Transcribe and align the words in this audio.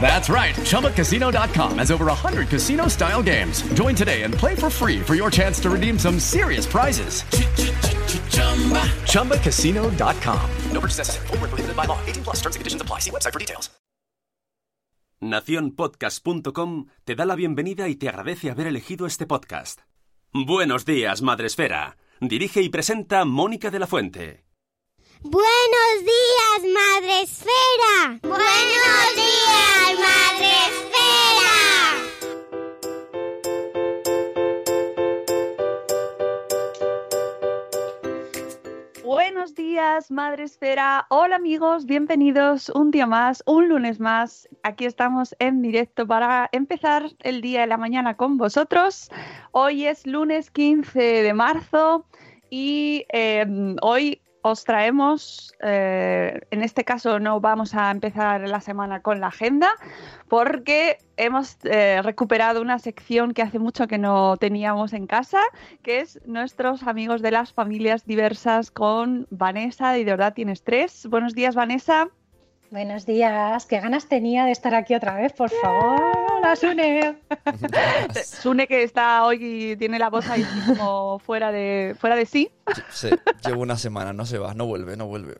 That's 0.00 0.28
right. 0.28 0.54
ChumbaCasino.com 0.54 1.78
has 1.78 1.90
over 1.90 2.06
100 2.06 2.48
casino 2.48 2.86
style 2.88 3.22
games. 3.22 3.62
Join 3.74 3.96
today 3.96 4.22
and 4.22 4.32
play 4.32 4.54
for 4.54 4.70
free 4.70 5.00
for 5.00 5.16
your 5.16 5.30
chance 5.30 5.58
to 5.62 5.70
redeem 5.70 5.98
some 5.98 6.20
serious 6.20 6.66
prizes. 6.66 7.24
ChumbaCasino.com. 9.10 10.50
No 10.72 10.80
purchase 10.80 10.98
necessary. 10.98 11.26
Void 11.26 11.40
were 11.40 11.48
prohibited 11.48 11.76
by 11.76 11.86
law. 11.86 11.98
18 12.06 12.22
plus. 12.22 12.36
Terms 12.36 12.54
and 12.56 12.60
conditions 12.60 12.82
apply. 12.82 13.00
See 13.00 13.10
website 13.10 13.32
for 13.32 13.40
details. 13.40 13.70
Naciónpodcast.com 15.20 16.86
te 17.04 17.14
da 17.14 17.24
la 17.24 17.34
bienvenida 17.34 17.88
y 17.88 17.96
te 17.96 18.08
agradece 18.08 18.50
haber 18.50 18.66
elegido 18.66 19.06
este 19.06 19.26
podcast. 19.26 19.80
Buenos 20.32 20.84
días, 20.84 21.22
Madresfera. 21.22 21.96
Dirige 22.20 22.60
y 22.60 22.68
presenta 22.68 23.24
Mónica 23.24 23.70
de 23.70 23.78
la 23.78 23.86
Fuente. 23.86 24.45
Buenos 25.28 26.04
días, 26.04 26.62
Madre 26.72 27.22
Esfera. 27.22 28.20
Buenos 28.22 29.14
días, 29.16 29.98
Madre 29.98 30.50
Esfera. 30.68 31.54
Buenos 39.02 39.54
días, 39.56 40.12
Madre 40.12 40.44
Esfera. 40.44 41.06
Hola 41.10 41.34
amigos, 41.34 41.86
bienvenidos 41.86 42.68
un 42.68 42.92
día 42.92 43.06
más, 43.06 43.42
un 43.46 43.68
lunes 43.68 43.98
más. 43.98 44.48
Aquí 44.62 44.84
estamos 44.84 45.34
en 45.40 45.60
directo 45.60 46.06
para 46.06 46.48
empezar 46.52 47.10
el 47.24 47.40
día 47.40 47.62
de 47.62 47.66
la 47.66 47.78
mañana 47.78 48.16
con 48.16 48.36
vosotros. 48.36 49.10
Hoy 49.50 49.86
es 49.86 50.06
lunes 50.06 50.52
15 50.52 51.00
de 51.00 51.34
marzo 51.34 52.06
y 52.48 53.06
eh, 53.12 53.44
hoy 53.82 54.22
os 54.50 54.64
traemos, 54.64 55.52
eh, 55.60 56.40
en 56.50 56.62
este 56.62 56.84
caso 56.84 57.18
no 57.18 57.40
vamos 57.40 57.74
a 57.74 57.90
empezar 57.90 58.48
la 58.48 58.60
semana 58.60 59.02
con 59.02 59.20
la 59.20 59.28
agenda, 59.28 59.70
porque 60.28 60.98
hemos 61.16 61.56
eh, 61.64 62.00
recuperado 62.02 62.60
una 62.62 62.78
sección 62.78 63.34
que 63.34 63.42
hace 63.42 63.58
mucho 63.58 63.88
que 63.88 63.98
no 63.98 64.36
teníamos 64.36 64.92
en 64.92 65.06
casa, 65.06 65.40
que 65.82 66.00
es 66.00 66.20
nuestros 66.26 66.84
amigos 66.84 67.22
de 67.22 67.32
las 67.32 67.52
familias 67.52 68.06
diversas 68.06 68.70
con 68.70 69.26
Vanessa 69.30 69.98
y 69.98 70.04
de 70.04 70.12
verdad 70.12 70.34
tienes 70.34 70.62
tres. 70.62 71.06
Buenos 71.08 71.34
días, 71.34 71.54
Vanessa. 71.54 72.08
Buenos 72.70 73.06
días, 73.06 73.64
qué 73.66 73.78
ganas 73.78 74.08
tenía 74.08 74.44
de 74.44 74.50
estar 74.50 74.74
aquí 74.74 74.94
otra 74.94 75.14
vez, 75.14 75.32
por 75.32 75.50
favor. 75.50 76.00
Hola, 76.36 76.56
Sune. 76.56 77.16
Sune 78.24 78.66
que 78.66 78.82
está 78.82 79.24
hoy 79.24 79.38
y 79.40 79.76
tiene 79.76 80.00
la 80.00 80.10
voz 80.10 80.28
ahí 80.28 80.44
como 80.66 81.20
fuera 81.20 81.52
de, 81.52 81.94
fuera 81.98 82.16
de 82.16 82.26
sí. 82.26 82.50
Sí, 82.90 83.10
llevo 83.46 83.62
una 83.62 83.76
semana, 83.76 84.12
no 84.12 84.26
se 84.26 84.38
va, 84.38 84.52
no 84.54 84.66
vuelve, 84.66 84.96
no 84.96 85.06
vuelve. 85.06 85.38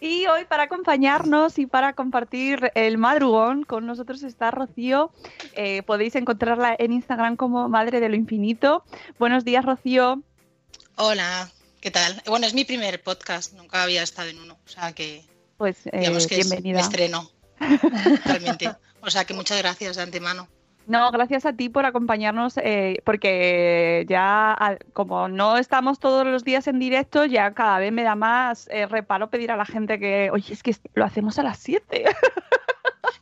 Y 0.00 0.26
hoy 0.26 0.46
para 0.46 0.64
acompañarnos 0.64 1.58
y 1.58 1.66
para 1.66 1.92
compartir 1.92 2.72
el 2.74 2.96
madrugón 2.96 3.62
con 3.62 3.86
nosotros 3.86 4.22
está 4.22 4.50
Rocío. 4.50 5.12
Eh, 5.54 5.82
podéis 5.82 6.16
encontrarla 6.16 6.74
en 6.78 6.92
Instagram 6.92 7.36
como 7.36 7.68
Madre 7.68 8.00
de 8.00 8.08
lo 8.08 8.16
Infinito. 8.16 8.84
Buenos 9.18 9.44
días, 9.44 9.64
Rocío. 9.64 10.22
Hola, 10.96 11.50
¿qué 11.80 11.90
tal? 11.90 12.22
Bueno, 12.26 12.46
es 12.46 12.54
mi 12.54 12.64
primer 12.64 13.02
podcast, 13.02 13.52
nunca 13.52 13.82
había 13.82 14.02
estado 14.02 14.30
en 14.30 14.40
uno, 14.40 14.58
o 14.64 14.68
sea 14.68 14.92
que 14.92 15.24
Pues 15.62 15.86
eh, 15.86 16.00
digamos 16.00 16.26
que 16.26 16.40
es 16.40 16.50
bienvenida. 16.50 16.78
me 16.78 16.82
estreno, 16.82 17.30
realmente. 18.24 18.68
O 19.00 19.08
sea 19.08 19.24
que 19.24 19.32
muchas 19.32 19.58
gracias 19.58 19.94
de 19.94 20.02
antemano. 20.02 20.48
No, 20.88 21.08
gracias 21.12 21.46
a 21.46 21.52
ti 21.52 21.68
por 21.68 21.86
acompañarnos, 21.86 22.56
eh, 22.56 23.00
porque 23.04 24.04
ya 24.08 24.76
como 24.92 25.28
no 25.28 25.58
estamos 25.58 26.00
todos 26.00 26.26
los 26.26 26.42
días 26.42 26.66
en 26.66 26.80
directo, 26.80 27.26
ya 27.26 27.54
cada 27.54 27.78
vez 27.78 27.92
me 27.92 28.02
da 28.02 28.16
más 28.16 28.66
eh, 28.72 28.86
reparo 28.86 29.30
pedir 29.30 29.52
a 29.52 29.56
la 29.56 29.64
gente 29.64 30.00
que, 30.00 30.30
oye, 30.32 30.52
es 30.52 30.64
que 30.64 30.74
lo 30.94 31.04
hacemos 31.04 31.38
a 31.38 31.44
las 31.44 31.58
7. 31.58 32.06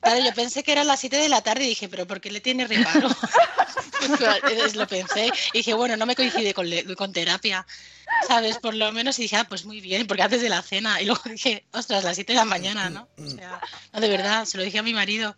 Claro, 0.01 0.25
yo 0.25 0.33
pensé 0.35 0.63
que 0.63 0.73
eran 0.73 0.87
las 0.87 1.01
7 1.01 1.17
de 1.17 1.29
la 1.29 1.43
tarde 1.43 1.65
y 1.65 1.69
dije, 1.69 1.89
pero 1.89 2.07
¿por 2.07 2.21
qué 2.21 2.31
le 2.31 2.41
tiene 2.41 2.67
reparo? 2.67 3.09
Entonces 4.03 4.75
lo 4.75 4.87
pensé 4.87 5.27
y 5.53 5.59
dije, 5.59 5.75
bueno, 5.75 5.97
no 5.97 6.07
me 6.07 6.17
coincide 6.17 6.55
con, 6.55 6.67
con 6.97 7.13
terapia, 7.13 7.67
¿sabes? 8.27 8.59
Por 8.59 8.75
lo 8.75 8.91
menos 8.93 9.19
y 9.19 9.23
dije, 9.23 9.37
ah, 9.37 9.45
pues 9.45 9.67
muy 9.67 9.81
bien, 9.81 10.07
porque 10.07 10.23
antes 10.23 10.41
de 10.41 10.49
la 10.49 10.63
cena. 10.63 11.01
Y 11.03 11.05
luego 11.05 11.23
dije, 11.27 11.67
ostras, 11.73 12.05
las 12.05 12.17
7 12.17 12.33
de 12.33 12.39
la 12.39 12.45
mañana, 12.45 12.89
¿no? 12.89 13.09
O 13.19 13.27
sea, 13.27 13.61
no, 13.93 14.01
de 14.01 14.09
verdad, 14.09 14.47
se 14.47 14.57
lo 14.57 14.65
dije 14.65 14.79
a 14.79 14.83
mi 14.83 14.95
marido. 14.95 15.37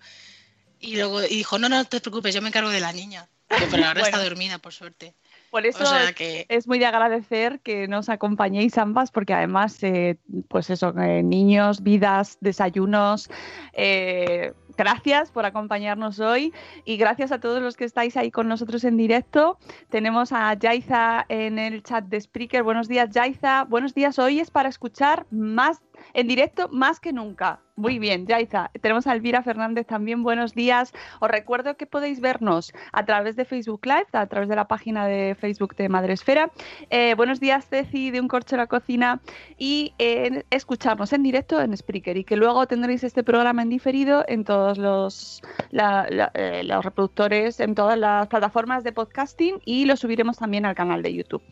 Y 0.78 0.96
luego 0.96 1.22
y 1.22 1.36
dijo, 1.36 1.58
no, 1.58 1.68
no 1.68 1.84
te 1.84 2.00
preocupes, 2.00 2.34
yo 2.34 2.42
me 2.42 2.48
encargo 2.48 2.70
de 2.70 2.80
la 2.80 2.92
niña. 2.92 3.28
Pero 3.48 3.86
ahora 3.86 4.02
está 4.02 4.22
dormida, 4.22 4.58
por 4.58 4.72
suerte. 4.72 5.14
Por 5.52 5.66
eso 5.66 5.84
O 5.84 5.86
sea 5.86 6.14
que 6.14 6.46
es 6.48 6.66
muy 6.66 6.78
de 6.78 6.86
agradecer 6.86 7.60
que 7.60 7.86
nos 7.86 8.08
acompañéis 8.08 8.78
ambas, 8.78 9.10
porque 9.10 9.34
además, 9.34 9.82
eh, 9.82 10.16
pues 10.48 10.70
eso, 10.70 10.94
eh, 10.98 11.22
niños, 11.22 11.82
vidas, 11.82 12.38
desayunos, 12.40 13.28
eh, 13.74 14.54
gracias 14.78 15.30
por 15.30 15.44
acompañarnos 15.44 16.20
hoy 16.20 16.54
y 16.86 16.96
gracias 16.96 17.32
a 17.32 17.38
todos 17.38 17.60
los 17.60 17.76
que 17.76 17.84
estáis 17.84 18.16
ahí 18.16 18.30
con 18.30 18.48
nosotros 18.48 18.82
en 18.84 18.96
directo. 18.96 19.58
Tenemos 19.90 20.32
a 20.32 20.54
Yaiza 20.54 21.26
en 21.28 21.58
el 21.58 21.82
chat 21.82 22.06
de 22.06 22.18
Spreaker. 22.18 22.62
Buenos 22.62 22.88
días, 22.88 23.10
Yaiza. 23.10 23.64
Buenos 23.64 23.92
días. 23.92 24.18
Hoy 24.18 24.40
es 24.40 24.50
para 24.50 24.70
escuchar 24.70 25.26
más 25.30 25.82
en 26.14 26.28
directo 26.28 26.70
más 26.70 26.98
que 26.98 27.12
nunca. 27.12 27.60
Muy 27.82 27.98
bien, 27.98 28.28
Yaiza. 28.28 28.70
Tenemos 28.80 29.08
a 29.08 29.12
Elvira 29.12 29.42
Fernández 29.42 29.88
también. 29.88 30.22
Buenos 30.22 30.54
días. 30.54 30.92
Os 31.18 31.28
recuerdo 31.28 31.76
que 31.76 31.84
podéis 31.84 32.20
vernos 32.20 32.72
a 32.92 33.04
través 33.04 33.34
de 33.34 33.44
Facebook 33.44 33.84
Live, 33.84 34.06
a 34.12 34.24
través 34.28 34.48
de 34.48 34.54
la 34.54 34.68
página 34.68 35.04
de 35.08 35.34
Facebook 35.34 35.74
de 35.74 35.88
Madresfera. 35.88 36.52
Eh, 36.90 37.14
buenos 37.16 37.40
días, 37.40 37.66
Ceci, 37.68 38.12
de 38.12 38.20
Un 38.20 38.28
Corcho 38.28 38.54
a 38.54 38.58
la 38.58 38.66
Cocina. 38.68 39.20
Y 39.58 39.94
eh, 39.98 40.44
escucharnos 40.50 41.12
en 41.12 41.24
directo 41.24 41.60
en 41.60 41.76
Spreaker. 41.76 42.16
Y 42.16 42.22
que 42.22 42.36
luego 42.36 42.68
tendréis 42.68 43.02
este 43.02 43.24
programa 43.24 43.62
en 43.62 43.68
diferido 43.68 44.24
en 44.28 44.44
todos 44.44 44.78
los, 44.78 45.42
la- 45.72 46.06
la- 46.08 46.30
eh, 46.34 46.62
los 46.62 46.84
reproductores, 46.84 47.58
en 47.58 47.74
todas 47.74 47.98
las 47.98 48.28
plataformas 48.28 48.84
de 48.84 48.92
podcasting. 48.92 49.60
Y 49.64 49.86
lo 49.86 49.96
subiremos 49.96 50.36
también 50.38 50.66
al 50.66 50.76
canal 50.76 51.02
de 51.02 51.14
YouTube. 51.14 51.42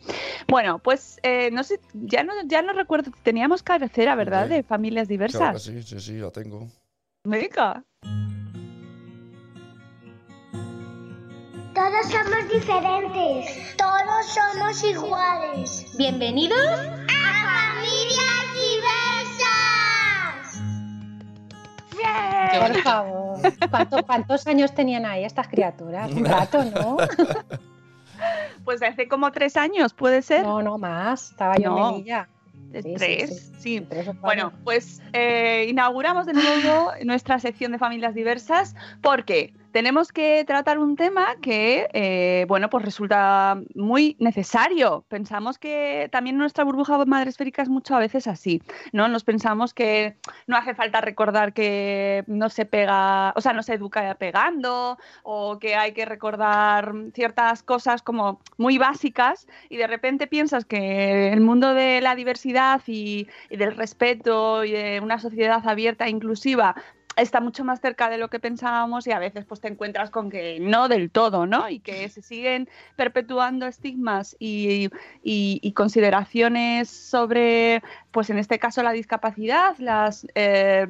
Bueno, 0.47 0.79
pues 0.79 1.19
eh, 1.23 1.49
no 1.51 1.63
sé, 1.63 1.81
ya 1.93 2.23
no, 2.23 2.31
ya 2.45 2.61
no 2.61 2.71
recuerdo. 2.71 3.11
Teníamos 3.21 3.63
cabecera, 3.63 4.15
¿verdad? 4.15 4.47
De 4.47 4.63
familias 4.63 5.09
Claro 5.09 5.27
diversas. 5.27 5.63
sí, 5.63 5.83
sí, 5.83 5.99
sí, 5.99 6.20
la 6.21 6.31
tengo. 6.31 6.67
Venga. 7.25 7.83
Todos 11.73 12.05
somos 12.11 12.49
diferentes. 12.51 13.75
Todos 13.77 14.25
somos 14.27 14.83
iguales. 14.83 15.85
Bienvenidos 15.97 16.59
a 16.59 17.73
Familias 17.73 18.53
Diversas. 18.53 20.61
Qué 22.51 22.59
Por 22.59 22.75
favor. 22.83 23.39
¿Cuánto- 23.69 24.03
¿Cuántos 24.05 24.45
años 24.47 24.73
tenían 24.73 25.05
ahí 25.05 25.23
estas 25.23 25.47
criaturas? 25.47 26.11
Un 26.11 26.25
rato, 26.25 26.63
¿no? 26.65 26.97
Pues 28.63 28.83
hace 28.83 29.07
como 29.07 29.31
tres 29.31 29.57
años, 29.57 29.95
¿puede 29.95 30.21
ser? 30.21 30.43
No, 30.43 30.61
no 30.61 30.77
más. 30.77 31.31
Estaba 31.31 31.55
yo 31.57 31.71
No. 31.71 31.89
en 31.89 31.93
Melilla. 31.95 32.29
De 32.71 32.81
sí, 32.81 32.89
sí, 32.89 32.95
tres, 32.97 33.51
sí. 33.59 33.81
Tres. 33.81 34.09
Bueno, 34.21 34.53
pues 34.63 35.01
eh, 35.13 35.65
inauguramos 35.69 36.25
de 36.25 36.33
nuevo 36.33 36.91
nuestra 37.03 37.39
sección 37.39 37.71
de 37.71 37.77
familias 37.77 38.15
diversas 38.15 38.75
porque 39.01 39.53
tenemos 39.71 40.11
que 40.11 40.43
tratar 40.45 40.79
un 40.79 40.95
tema 40.95 41.35
que, 41.41 41.87
eh, 41.93 42.45
bueno, 42.47 42.69
pues 42.69 42.85
resulta 42.85 43.59
muy 43.75 44.15
necesario. 44.19 45.05
Pensamos 45.07 45.57
que 45.57 46.09
también 46.11 46.37
nuestra 46.37 46.63
burbuja 46.63 47.03
madresférica 47.05 47.61
es 47.61 47.69
mucho 47.69 47.95
a 47.95 47.99
veces 47.99 48.27
así, 48.27 48.61
¿no? 48.91 49.07
Nos 49.07 49.23
pensamos 49.23 49.73
que 49.73 50.15
no 50.47 50.57
hace 50.57 50.75
falta 50.75 51.01
recordar 51.01 51.53
que 51.53 52.23
no 52.27 52.49
se 52.49 52.65
pega, 52.65 53.33
o 53.35 53.41
sea, 53.41 53.53
no 53.53 53.63
se 53.63 53.73
educa 53.73 54.15
pegando, 54.15 54.97
o 55.23 55.59
que 55.59 55.75
hay 55.75 55.93
que 55.93 56.05
recordar 56.05 56.93
ciertas 57.13 57.63
cosas 57.63 58.01
como 58.01 58.41
muy 58.57 58.77
básicas, 58.77 59.47
y 59.69 59.77
de 59.77 59.87
repente 59.87 60.27
piensas 60.27 60.65
que 60.65 61.31
el 61.31 61.41
mundo 61.41 61.73
de 61.73 62.01
la 62.01 62.15
diversidad 62.15 62.81
y, 62.87 63.27
y 63.49 63.57
del 63.57 63.75
respeto 63.75 64.63
y 64.63 64.71
de 64.71 64.99
una 65.01 65.19
sociedad 65.19 65.61
abierta 65.67 66.05
e 66.05 66.09
inclusiva 66.09 66.75
está 67.17 67.41
mucho 67.41 67.63
más 67.63 67.81
cerca 67.81 68.09
de 68.09 68.17
lo 68.17 68.29
que 68.29 68.39
pensábamos 68.39 69.05
y 69.05 69.11
a 69.11 69.19
veces 69.19 69.45
pues 69.45 69.59
te 69.59 69.67
encuentras 69.67 70.09
con 70.09 70.29
que 70.29 70.59
no 70.61 70.87
del 70.87 71.11
todo, 71.11 71.45
¿no? 71.45 71.69
Y 71.69 71.79
que 71.79 72.07
se 72.09 72.21
siguen 72.21 72.69
perpetuando 72.95 73.67
estigmas 73.67 74.35
y, 74.39 74.85
y- 75.23 75.59
y 75.61 75.71
consideraciones 75.73 76.89
sobre, 76.89 77.83
pues 78.11 78.29
en 78.29 78.37
este 78.37 78.59
caso 78.59 78.81
la 78.83 78.91
discapacidad, 78.93 79.75
las, 79.77 80.25
eh, 80.35 80.87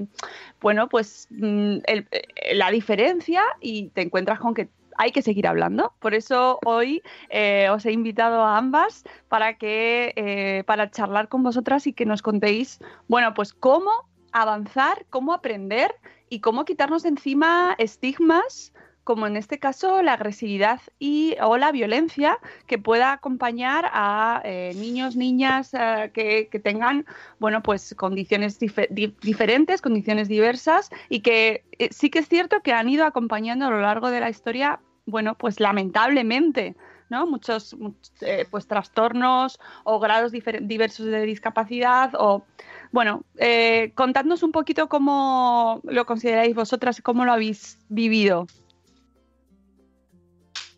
bueno, 0.62 0.88
pues 0.90 1.28
mm, 1.32 1.78
el- 1.86 2.08
eh, 2.12 2.56
la 2.56 2.70
diferencia 2.72 3.42
y 3.60 3.90
te 3.90 4.02
encuentras 4.02 4.40
con 4.40 4.54
que 4.54 4.70
hay 4.98 5.12
que 5.12 5.22
seguir 5.24 5.48
hablando. 5.48 5.94
Por 6.00 6.14
eso 6.14 6.60
hoy 6.66 7.02
eh, 7.30 7.68
os 7.72 7.86
he 7.86 7.92
invitado 7.92 8.44
a 8.44 8.58
ambas 8.58 9.04
para 9.30 9.56
que 9.58 10.14
eh, 10.16 10.64
para 10.68 10.92
charlar 10.92 11.28
con 11.30 11.42
vosotras 11.42 11.88
y 11.88 11.94
que 11.94 12.06
nos 12.06 12.22
contéis, 12.22 12.80
bueno, 13.08 13.34
pues 13.34 13.54
cómo 13.54 13.90
avanzar, 14.32 15.06
cómo 15.10 15.34
aprender 15.34 15.96
y 16.30 16.40
cómo 16.40 16.66
quitarnos 16.66 17.06
encima 17.06 17.76
estigmas 17.78 18.74
como 19.04 19.26
en 19.26 19.36
este 19.36 19.58
caso 19.58 20.04
la 20.04 20.14
agresividad 20.14 20.80
y 21.00 21.36
o 21.42 21.58
la 21.58 21.72
violencia 21.72 22.38
que 22.68 22.78
pueda 22.78 23.14
acompañar 23.14 23.90
a 23.92 24.42
eh, 24.46 24.74
niños, 24.76 25.16
niñas 25.16 25.74
eh, 25.74 26.12
que, 26.14 26.50
que 26.50 26.60
tengan, 26.60 27.08
bueno, 27.40 27.64
pues 27.64 27.96
condiciones 27.98 28.60
dife- 28.60 28.88
di- 28.92 29.16
diferentes, 29.24 29.82
condiciones 29.82 30.28
diversas 30.28 30.92
y 31.10 31.22
que 31.22 31.66
eh, 31.80 31.90
sí 31.92 32.12
que 32.12 32.20
es 32.20 32.28
cierto 32.30 32.62
que 32.62 32.74
han 32.74 32.90
ido 32.90 33.06
acompañando 33.06 33.66
a 33.66 33.72
lo 33.72 33.82
largo 33.82 34.12
de 34.12 34.20
la 34.20 34.30
historia, 34.30 34.80
bueno, 35.08 35.36
pues 35.36 35.60
lamentablemente, 35.60 36.76
¿no? 37.12 37.28
Muchos, 37.28 37.78
much- 37.78 38.10
eh, 38.22 38.48
pues 38.50 38.66
trastornos 38.66 39.60
o 39.84 40.00
grados 40.00 40.32
diversos 40.32 41.06
de 41.06 41.22
discapacidad 41.22 42.12
o 42.18 42.46
bueno, 42.92 43.22
eh, 43.38 43.92
contadnos 43.96 44.42
un 44.42 44.52
poquito 44.52 44.90
cómo 44.90 45.82
lo 45.84 46.06
consideráis 46.06 46.56
vosotras 46.56 46.98
y 46.98 47.02
cómo 47.04 47.26
lo 47.26 47.34
habéis 47.34 47.78
vivido. 47.90 48.48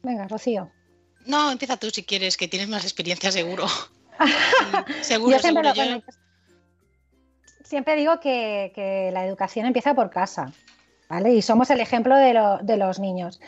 Venga, 0.03 0.27
Rocío. 0.27 0.69
No, 1.25 1.51
empieza 1.51 1.77
tú 1.77 1.89
si 1.89 2.03
quieres, 2.03 2.36
que 2.36 2.47
tienes 2.50 2.68
más 2.68 2.83
experiencia 2.83 3.31
seguro. 3.31 3.65
Seguro, 5.01 5.31
Yo 5.36 5.39
siempre, 5.39 5.41
seguro. 5.41 5.69
lo- 5.69 5.74
Yo- 5.74 5.83
bueno, 5.83 6.01
siempre 7.63 7.95
digo 7.95 8.19
que, 8.19 8.71
que 8.75 9.09
la 9.13 9.25
educación 9.25 9.65
empieza 9.65 9.94
por 9.95 10.09
casa, 10.09 10.51
¿vale? 11.09 11.33
Y 11.33 11.41
somos 11.41 11.69
el 11.71 11.79
ejemplo 11.79 12.15
de, 12.15 12.33
lo- 12.33 12.57
de 12.59 12.77
los 12.77 13.00
niños. 13.00 13.39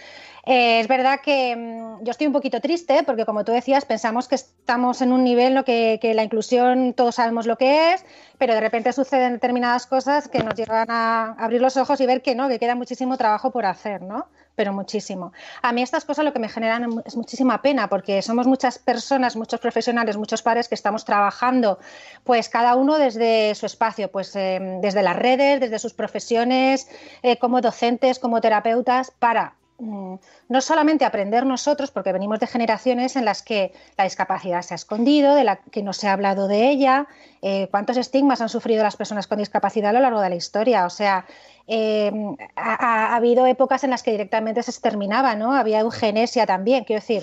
Eh, 0.46 0.80
es 0.80 0.88
verdad 0.88 1.22
que 1.22 1.56
mm, 1.56 2.04
yo 2.04 2.12
estoy 2.12 2.28
un 2.28 2.34
poquito 2.34 2.62
triste 2.62 3.02
porque, 3.04 3.26
como 3.26 3.44
tú 3.44 3.52
decías, 3.52 3.84
pensamos 3.86 4.28
que 4.28 4.36
estamos 4.36 5.02
en 5.02 5.12
un 5.12 5.24
nivel 5.24 5.64
que, 5.64 6.12
la 6.14 6.24
inclusión 6.24 6.94
todos 6.94 7.16
sabemos 7.16 7.48
lo 7.48 7.58
que 7.58 7.94
es, 7.94 8.06
pero 8.38 8.54
de 8.54 8.62
repente 8.62 8.94
suceden 8.94 9.34
determinadas 9.34 9.88
cosas 9.88 10.28
que 10.28 10.44
nos 10.44 10.54
llevan 10.54 10.90
a 10.90 11.36
abrir 11.40 11.62
los 11.62 11.78
ojos 11.78 12.00
y 12.00 12.06
ver 12.06 12.22
que 12.22 12.36
no, 12.36 12.48
que 12.48 12.60
queda 12.60 12.76
muchísimo 12.76 13.18
trabajo 13.18 13.52
por 13.52 13.66
hacer, 13.66 14.04
¿no? 14.04 14.28
Pero 14.56 14.72
muchísimo. 14.72 15.34
A 15.64 15.74
mí 15.74 15.82
estas 15.82 16.06
cosas 16.06 16.24
lo 16.24 16.32
que 16.32 16.40
me 16.40 16.48
generan 16.48 17.02
es 17.06 17.18
muchísima 17.18 17.62
pena 17.62 17.90
porque 17.90 18.22
somos 18.22 18.46
muchas 18.46 18.78
personas, 18.78 19.36
muchos 19.36 19.60
profesionales, 19.60 20.16
muchos 20.16 20.44
padres 20.44 20.70
que 20.70 20.76
estamos 20.76 21.06
trabajando, 21.06 21.80
pues 22.24 22.50
cada 22.50 22.76
uno 22.76 22.98
desde 22.98 23.56
su 23.56 23.66
espacio, 23.66 24.12
pues 24.12 24.36
eh, 24.36 24.80
desde 24.82 25.02
las 25.02 25.16
redes, 25.16 25.60
desde 25.60 25.80
sus 25.80 25.94
profesiones, 25.94 26.88
eh, 27.24 27.38
como 27.38 27.62
docentes, 27.62 28.20
como 28.20 28.40
terapeutas, 28.40 29.12
para 29.12 29.56
no 29.78 30.62
solamente 30.62 31.04
aprender 31.06 31.46
nosotros, 31.46 31.92
porque 31.92 32.14
venimos 32.14 32.40
de 32.40 32.48
generaciones 32.48 33.16
en 33.16 33.26
las 33.26 33.42
que 33.42 33.74
la 33.98 34.06
discapacidad 34.06 34.62
se 34.62 34.74
ha 34.74 34.76
escondido, 34.76 35.36
de 35.36 35.44
la 35.44 35.58
que 35.58 35.84
no 35.84 35.92
se 35.94 36.08
ha 36.08 36.14
hablado 36.14 36.48
de 36.48 36.70
ella, 36.70 37.08
eh, 37.42 37.68
cuántos 37.72 37.98
estigmas 37.98 38.40
han 38.42 38.50
sufrido 38.50 38.84
las 38.84 38.96
personas 38.96 39.28
con 39.28 39.38
discapacidad 39.40 39.90
a 39.90 39.94
lo 39.94 40.00
largo 40.00 40.22
de 40.22 40.30
la 40.30 40.36
historia. 40.36 40.86
O 40.86 40.90
sea, 40.90 41.26
eh, 41.68 42.12
ha, 42.56 42.74
ha- 42.74 43.06
ha 43.08 43.16
habido 43.18 43.46
épocas 43.48 43.84
en 43.84 43.90
las 43.90 44.02
que 44.04 44.12
directamente 44.12 44.64
se 44.64 44.72
exterminaba, 44.72 45.36
¿no? 45.36 45.54
Había 45.54 45.80
eugenesia 45.82 46.46
también, 46.46 46.84
quiero 46.86 47.02
decir. 47.02 47.22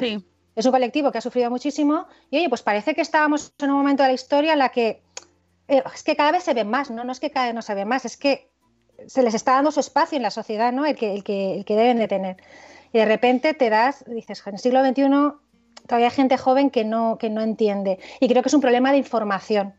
Es 0.54 0.66
un 0.66 0.72
colectivo 0.72 1.10
que 1.10 1.18
ha 1.18 1.22
sufrido 1.22 1.50
muchísimo 1.50 2.06
y 2.30 2.36
oye, 2.36 2.48
pues 2.50 2.62
parece 2.62 2.94
que 2.94 3.00
estábamos 3.00 3.54
en 3.58 3.70
un 3.70 3.78
momento 3.78 4.02
de 4.02 4.10
la 4.10 4.14
historia 4.14 4.52
en 4.52 4.58
la 4.58 4.68
que 4.68 5.02
eh, 5.68 5.82
es 5.94 6.02
que 6.02 6.14
cada 6.16 6.32
vez 6.32 6.42
se 6.42 6.52
ven 6.52 6.68
más, 6.68 6.90
¿no? 6.90 7.04
No 7.04 7.12
es 7.12 7.20
que 7.20 7.30
cada 7.30 7.46
vez 7.46 7.54
no 7.54 7.62
se 7.62 7.74
ven 7.74 7.88
más, 7.88 8.04
es 8.04 8.18
que 8.18 8.51
se 9.06 9.22
les 9.22 9.34
está 9.34 9.52
dando 9.52 9.70
su 9.70 9.80
espacio 9.80 10.16
en 10.16 10.22
la 10.22 10.30
sociedad, 10.30 10.72
¿no? 10.72 10.86
El 10.86 10.96
que, 10.96 11.14
el 11.14 11.24
que, 11.24 11.56
el 11.56 11.64
que 11.64 11.76
deben 11.76 11.98
de 11.98 12.08
tener. 12.08 12.36
Y 12.92 12.98
de 12.98 13.04
repente 13.04 13.54
te 13.54 13.70
das, 13.70 14.04
dices, 14.06 14.42
en 14.46 14.54
el 14.54 14.60
siglo 14.60 14.84
XXI 14.84 15.02
todavía 15.86 16.08
hay 16.08 16.14
gente 16.14 16.36
joven 16.36 16.70
que 16.70 16.84
no, 16.84 17.18
que 17.18 17.30
no 17.30 17.40
entiende. 17.40 17.98
Y 18.20 18.28
creo 18.28 18.42
que 18.42 18.48
es 18.48 18.54
un 18.54 18.60
problema 18.60 18.92
de 18.92 18.98
información. 18.98 19.74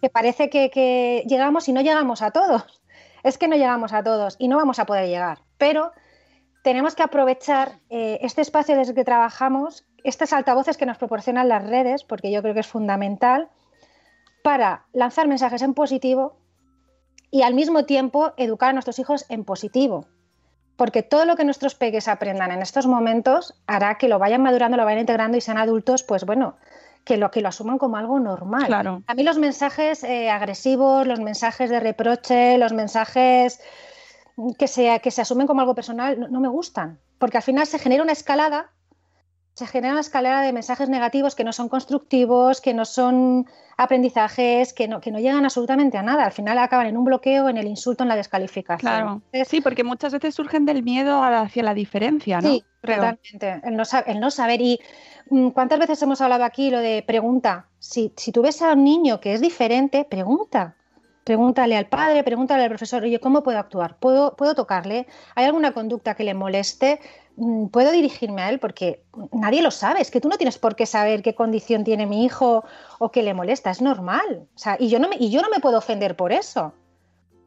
Que 0.00 0.10
parece 0.10 0.50
que, 0.50 0.70
que 0.70 1.24
llegamos 1.26 1.68
y 1.68 1.72
no 1.72 1.80
llegamos 1.80 2.22
a 2.22 2.32
todos. 2.32 2.82
Es 3.22 3.38
que 3.38 3.48
no 3.48 3.56
llegamos 3.56 3.92
a 3.92 4.02
todos 4.02 4.36
y 4.38 4.48
no 4.48 4.56
vamos 4.56 4.78
a 4.78 4.84
poder 4.84 5.06
llegar. 5.08 5.38
Pero 5.56 5.92
tenemos 6.62 6.94
que 6.94 7.02
aprovechar 7.02 7.78
eh, 7.90 8.18
este 8.22 8.42
espacio 8.42 8.76
desde 8.76 8.94
que 8.94 9.04
trabajamos, 9.04 9.84
estos 10.04 10.32
altavoces 10.32 10.76
que 10.76 10.86
nos 10.86 10.98
proporcionan 10.98 11.48
las 11.48 11.66
redes, 11.66 12.04
porque 12.04 12.30
yo 12.30 12.42
creo 12.42 12.54
que 12.54 12.60
es 12.60 12.66
fundamental, 12.66 13.48
para 14.42 14.86
lanzar 14.92 15.28
mensajes 15.28 15.62
en 15.62 15.74
positivo 15.74 16.41
y 17.32 17.42
al 17.42 17.54
mismo 17.54 17.84
tiempo 17.86 18.34
educar 18.36 18.70
a 18.70 18.72
nuestros 18.74 19.00
hijos 19.00 19.24
en 19.30 19.44
positivo. 19.44 20.06
Porque 20.76 21.02
todo 21.02 21.24
lo 21.24 21.34
que 21.34 21.44
nuestros 21.44 21.74
peques 21.74 22.06
aprendan 22.06 22.52
en 22.52 22.60
estos 22.62 22.86
momentos 22.86 23.54
hará 23.66 23.96
que 23.96 24.06
lo 24.06 24.18
vayan 24.18 24.42
madurando, 24.42 24.76
lo 24.76 24.84
vayan 24.84 25.00
integrando 25.00 25.36
y 25.38 25.40
sean 25.40 25.56
adultos, 25.56 26.02
pues 26.02 26.24
bueno, 26.24 26.56
que 27.04 27.16
lo, 27.16 27.30
que 27.30 27.40
lo 27.40 27.48
asuman 27.48 27.78
como 27.78 27.96
algo 27.96 28.20
normal. 28.20 28.66
Claro. 28.66 29.02
A 29.06 29.14
mí 29.14 29.22
los 29.22 29.38
mensajes 29.38 30.04
eh, 30.04 30.30
agresivos, 30.30 31.06
los 31.06 31.20
mensajes 31.20 31.70
de 31.70 31.80
reproche, 31.80 32.58
los 32.58 32.74
mensajes 32.74 33.60
que 34.58 34.68
se, 34.68 35.00
que 35.00 35.10
se 35.10 35.22
asumen 35.22 35.46
como 35.46 35.62
algo 35.62 35.74
personal, 35.74 36.20
no, 36.20 36.28
no 36.28 36.40
me 36.40 36.48
gustan. 36.48 36.98
Porque 37.18 37.38
al 37.38 37.42
final 37.42 37.66
se 37.66 37.78
genera 37.78 38.02
una 38.02 38.12
escalada, 38.12 38.72
se 39.54 39.66
genera 39.66 39.92
una 39.92 40.00
escalada 40.00 40.42
de 40.42 40.52
mensajes 40.52 40.88
negativos 40.88 41.34
que 41.34 41.44
no 41.44 41.52
son 41.52 41.68
constructivos, 41.68 42.60
que 42.60 42.72
no 42.72 42.84
son 42.84 43.46
aprendizajes, 43.76 44.72
que 44.72 44.88
no, 44.88 45.00
que 45.00 45.10
no 45.10 45.18
llegan 45.18 45.44
absolutamente 45.44 45.98
a 45.98 46.02
nada. 46.02 46.24
Al 46.24 46.32
final 46.32 46.58
acaban 46.58 46.86
en 46.86 46.96
un 46.96 47.04
bloqueo, 47.04 47.48
en 47.48 47.58
el 47.58 47.66
insulto, 47.66 48.02
en 48.02 48.08
la 48.08 48.16
descalificación. 48.16 48.80
Claro. 48.80 49.22
Sí, 49.46 49.60
porque 49.60 49.84
muchas 49.84 50.12
veces 50.12 50.34
surgen 50.34 50.64
del 50.64 50.82
miedo 50.82 51.22
hacia 51.22 51.62
la 51.62 51.74
diferencia, 51.74 52.40
¿no? 52.40 52.48
Sí, 52.48 52.64
totalmente. 52.80 53.60
El 53.64 53.76
no, 53.76 53.82
el 54.06 54.20
no 54.20 54.30
saber. 54.30 54.60
Y 54.62 54.80
mm, 55.28 55.48
cuántas 55.48 55.78
veces 55.78 56.00
hemos 56.02 56.20
hablado 56.22 56.44
aquí 56.44 56.70
lo 56.70 56.78
de 56.78 57.04
pregunta. 57.06 57.66
Si, 57.78 58.12
si 58.16 58.32
tú 58.32 58.42
ves 58.42 58.62
a 58.62 58.72
un 58.72 58.84
niño 58.84 59.20
que 59.20 59.34
es 59.34 59.40
diferente, 59.42 60.04
pregunta. 60.04 60.76
Pregúntale 61.24 61.76
al 61.76 61.86
padre, 61.86 62.24
pregúntale 62.24 62.64
al 62.64 62.68
profesor, 62.68 63.04
oye, 63.04 63.20
¿cómo 63.20 63.42
puedo 63.42 63.58
actuar? 63.58 63.96
¿Puedo, 63.98 64.34
¿Puedo 64.34 64.54
tocarle? 64.54 65.06
¿Hay 65.36 65.44
alguna 65.44 65.72
conducta 65.72 66.14
que 66.14 66.24
le 66.24 66.34
moleste? 66.34 67.00
Mm, 67.36 67.66
¿Puedo 67.68 67.92
dirigirme 67.92 68.42
a 68.42 68.50
él? 68.50 68.58
Porque 68.58 69.04
nadie 69.32 69.62
lo 69.62 69.70
sabe. 69.70 70.00
Es 70.00 70.10
que 70.10 70.20
tú 70.20 70.28
no 70.28 70.36
tienes 70.36 70.58
por 70.58 70.74
qué 70.74 70.84
saber 70.84 71.22
qué 71.22 71.34
condición 71.34 71.84
tiene 71.84 72.06
mi 72.06 72.24
hijo 72.24 72.64
o 72.98 73.10
qué 73.12 73.22
le 73.22 73.34
molesta. 73.34 73.70
Es 73.70 73.80
normal. 73.80 74.48
O 74.54 74.58
sea, 74.58 74.76
y, 74.80 74.88
yo 74.88 74.98
no 74.98 75.08
me, 75.08 75.16
y 75.16 75.30
yo 75.30 75.42
no 75.42 75.48
me 75.48 75.60
puedo 75.60 75.78
ofender 75.78 76.16
por 76.16 76.32
eso. 76.32 76.74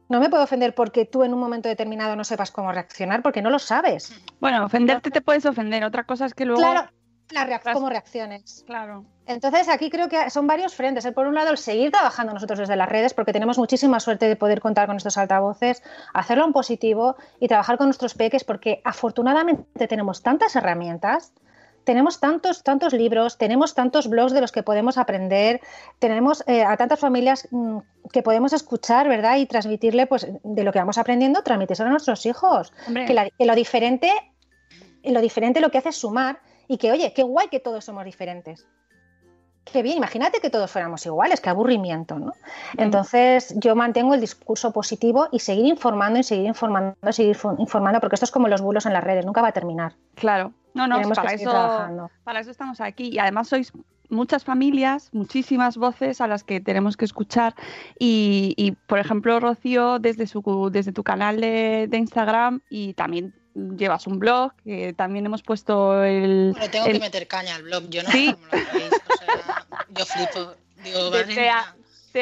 No 0.08 0.20
me 0.20 0.30
puedo 0.30 0.44
ofender 0.44 0.74
porque 0.74 1.04
tú 1.04 1.24
en 1.24 1.34
un 1.34 1.40
momento 1.40 1.68
determinado 1.68 2.16
no 2.16 2.24
sepas 2.24 2.50
cómo 2.50 2.72
reaccionar 2.72 3.22
porque 3.22 3.42
no 3.42 3.50
lo 3.50 3.58
sabes. 3.58 4.14
Bueno, 4.40 4.64
ofenderte 4.64 5.10
te 5.10 5.20
puedes 5.20 5.44
ofender. 5.44 5.84
Otra 5.84 6.04
cosa 6.04 6.26
es 6.26 6.34
que 6.34 6.46
luego. 6.46 6.60
Claro, 6.60 6.88
reac- 7.30 7.72
cómo 7.72 7.88
reacciones. 7.88 8.62
Claro. 8.66 9.04
Entonces, 9.26 9.68
aquí 9.68 9.90
creo 9.90 10.08
que 10.08 10.30
son 10.30 10.46
varios 10.46 10.74
frentes. 10.74 11.04
El, 11.04 11.12
Por 11.14 11.26
un 11.26 11.34
lado, 11.34 11.50
el 11.50 11.58
seguir 11.58 11.90
trabajando 11.90 12.32
nosotros 12.32 12.58
desde 12.60 12.76
las 12.76 12.88
redes, 12.88 13.12
porque 13.14 13.32
tenemos 13.32 13.58
muchísima 13.58 13.98
suerte 14.00 14.28
de 14.28 14.36
poder 14.36 14.60
contar 14.60 14.86
con 14.86 14.96
estos 14.96 15.18
altavoces, 15.18 15.82
hacerlo 16.14 16.44
en 16.44 16.52
positivo 16.52 17.16
y 17.40 17.48
trabajar 17.48 17.76
con 17.78 17.86
nuestros 17.88 18.14
peques, 18.14 18.44
porque 18.44 18.80
afortunadamente 18.84 19.88
tenemos 19.88 20.22
tantas 20.22 20.54
herramientas, 20.56 21.32
tenemos 21.84 22.18
tantos, 22.20 22.62
tantos 22.64 22.92
libros, 22.92 23.38
tenemos 23.38 23.74
tantos 23.74 24.08
blogs 24.08 24.32
de 24.32 24.40
los 24.40 24.50
que 24.52 24.62
podemos 24.64 24.98
aprender, 24.98 25.60
tenemos 26.00 26.42
eh, 26.48 26.64
a 26.64 26.76
tantas 26.76 26.98
familias 26.98 27.46
mm, 27.50 27.78
que 28.12 28.22
podemos 28.22 28.52
escuchar, 28.52 29.08
¿verdad? 29.08 29.36
Y 29.36 29.46
transmitirle, 29.46 30.06
pues, 30.06 30.26
de 30.42 30.64
lo 30.64 30.72
que 30.72 30.78
vamos 30.80 30.98
aprendiendo, 30.98 31.42
transmitírselo 31.42 31.88
a 31.88 31.92
nuestros 31.92 32.26
hijos. 32.26 32.72
Hombre. 32.88 33.06
Que, 33.06 33.14
la- 33.14 33.30
que 33.30 33.46
lo 33.46 33.54
diferente, 33.54 34.10
lo 35.04 35.20
diferente 35.20 35.60
lo 35.60 35.70
que 35.70 35.78
hace 35.78 35.90
es 35.90 35.96
sumar 35.96 36.40
y 36.68 36.78
que, 36.78 36.92
oye, 36.92 37.12
qué 37.14 37.22
guay 37.22 37.48
que 37.48 37.60
todos 37.60 37.84
somos 37.84 38.04
diferentes. 38.04 38.66
qué 39.64 39.82
bien, 39.82 39.96
imagínate 39.96 40.40
que 40.40 40.48
todos 40.48 40.70
fuéramos 40.70 41.04
iguales, 41.06 41.40
qué 41.40 41.50
aburrimiento, 41.50 42.18
¿no? 42.18 42.32
Entonces 42.76 43.52
yo 43.56 43.74
mantengo 43.74 44.14
el 44.14 44.20
discurso 44.20 44.72
positivo 44.72 45.28
y 45.32 45.40
seguir 45.40 45.66
informando 45.66 46.20
y 46.20 46.22
seguir 46.22 46.46
informando, 46.46 46.96
seguir 47.10 47.36
informando, 47.58 48.00
porque 48.00 48.14
esto 48.14 48.26
es 48.26 48.30
como 48.30 48.46
los 48.46 48.60
bulos 48.60 48.86
en 48.86 48.92
las 48.92 49.02
redes, 49.02 49.26
nunca 49.26 49.42
va 49.42 49.48
a 49.48 49.52
terminar. 49.52 49.94
Claro, 50.14 50.52
no, 50.74 50.86
no, 50.86 51.00
para 51.10 51.32
eso, 51.32 52.10
para 52.22 52.40
eso 52.40 52.50
estamos 52.50 52.80
aquí 52.80 53.08
y 53.12 53.18
además 53.18 53.48
sois 53.48 53.72
muchas 54.10 54.44
familias, 54.44 55.10
muchísimas 55.12 55.76
voces 55.76 56.20
a 56.20 56.26
las 56.26 56.44
que 56.44 56.60
tenemos 56.60 56.96
que 56.96 57.04
escuchar 57.04 57.54
y, 57.98 58.76
por 58.86 58.98
ejemplo, 58.98 59.40
Rocío, 59.40 59.98
desde, 59.98 60.26
su, 60.26 60.70
desde 60.70 60.92
tu 60.92 61.02
canal 61.02 61.40
de, 61.40 61.88
Instagram 61.92 62.60
y 62.68 62.94
también 62.94 63.34
llevas 63.76 64.06
un 64.06 64.18
blog, 64.18 64.52
que 64.64 64.92
también 64.92 65.26
hemos 65.26 65.42
puesto 65.42 66.02
el... 66.04 66.52
Bueno, 66.52 66.70
tengo 66.70 66.86
que 66.86 66.98
meter 67.00 67.26
caña 67.26 67.56
al 67.56 67.62
blog, 67.62 67.88
yo 67.88 68.02
no 68.02 68.10
sé 68.10 68.36
cómo 68.50 68.62
lo 68.62 68.78
veis, 68.78 68.92
o 68.92 69.16
sea, 69.16 69.66
yo 69.90 70.06
flipo, 70.06 70.54
digo, 70.82 71.10
vale, 71.10 71.50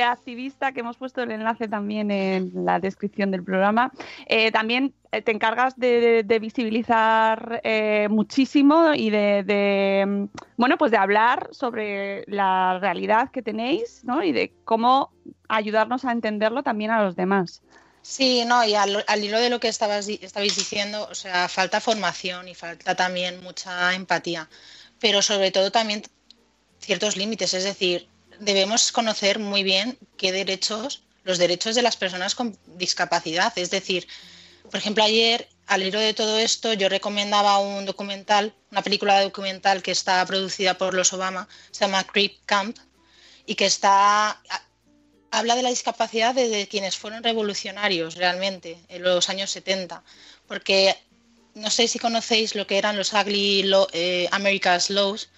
activista, 0.02 0.72
que 0.72 0.80
hemos 0.80 0.96
puesto 0.96 1.22
el 1.22 1.30
enlace 1.30 1.68
también 1.68 2.10
en 2.10 2.50
la 2.64 2.80
descripción 2.80 3.30
del 3.30 3.44
programa. 3.44 3.92
Eh, 4.26 4.50
también 4.50 4.94
eh, 5.12 5.22
te 5.22 5.32
encargas 5.32 5.76
de, 5.76 6.24
visibilizar 6.40 7.60
eh, 7.64 8.08
muchísimo 8.10 8.94
y 8.94 9.10
de, 9.10 10.04
mm, 10.06 10.24
bueno, 10.56 10.76
pues 10.78 10.90
de 10.90 10.98
hablar 10.98 11.48
sobre 11.52 12.24
la 12.26 12.78
realidad 12.80 13.30
que 13.30 13.42
tenéis, 13.42 14.02
¿no? 14.04 14.22
Y 14.22 14.32
de 14.32 14.52
cómo 14.64 15.10
ayudarnos 15.48 16.04
a 16.04 16.12
entenderlo 16.12 16.62
también 16.62 16.90
a 16.90 17.02
los 17.02 17.16
demás. 17.16 17.62
Sí, 18.06 18.44
no, 18.44 18.62
y 18.66 18.74
al, 18.74 19.24
hilo 19.24 19.40
de 19.40 19.48
lo 19.48 19.60
que 19.60 19.68
estabas, 19.68 20.06
estabais 20.08 20.56
diciendo, 20.56 21.08
o 21.10 21.14
sea, 21.14 21.48
falta 21.48 21.80
formación 21.80 22.48
y 22.48 22.54
falta 22.54 22.94
también 22.94 23.42
mucha 23.42 23.94
empatía, 23.94 24.46
pero 25.00 25.22
sobre 25.22 25.50
todo 25.50 25.72
también 25.72 26.02
ciertos 26.80 27.16
límites, 27.16 27.54
es 27.54 27.64
decir, 27.64 28.06
debemos 28.40 28.92
conocer 28.92 29.38
muy 29.38 29.62
bien 29.62 29.98
qué 30.18 30.32
derechos, 30.32 31.02
los 31.24 31.38
derechos 31.38 31.74
de 31.74 31.80
las 31.80 31.96
personas 31.96 32.34
con 32.34 32.58
discapacidad. 32.76 33.54
Es 33.56 33.70
decir, 33.70 34.06
por 34.70 34.76
ejemplo, 34.76 35.02
ayer, 35.02 35.48
al 35.66 35.82
hilo 35.82 35.98
de 35.98 36.12
todo 36.12 36.38
esto, 36.38 36.74
yo 36.74 36.90
recomendaba 36.90 37.58
un 37.58 37.86
documental, 37.86 38.52
una 38.70 38.82
película 38.82 39.22
documental 39.22 39.82
que 39.82 39.92
está 39.92 40.26
producida 40.26 40.76
por 40.76 40.92
los 40.92 41.14
Obama, 41.14 41.48
se 41.70 41.86
llama 41.86 42.04
Creep 42.04 42.36
Camp, 42.44 42.76
y 43.46 43.54
que 43.54 43.64
está 43.64 44.42
habla 45.38 45.56
de 45.56 45.62
la 45.62 45.70
discapacidad 45.70 46.34
de 46.34 46.68
quienes 46.70 46.96
fueron 46.96 47.22
revolucionarios 47.22 48.14
realmente 48.14 48.78
en 48.88 49.02
los 49.02 49.28
años 49.28 49.50
70, 49.50 50.02
porque 50.46 50.96
no 51.54 51.70
sé 51.70 51.88
si 51.88 51.98
conocéis 51.98 52.54
lo 52.54 52.66
que 52.66 52.78
eran 52.78 52.96
los 52.96 53.12
Ugly 53.12 53.70
eh, 53.92 54.28
America's 54.32 54.90
Laws, 54.90 55.28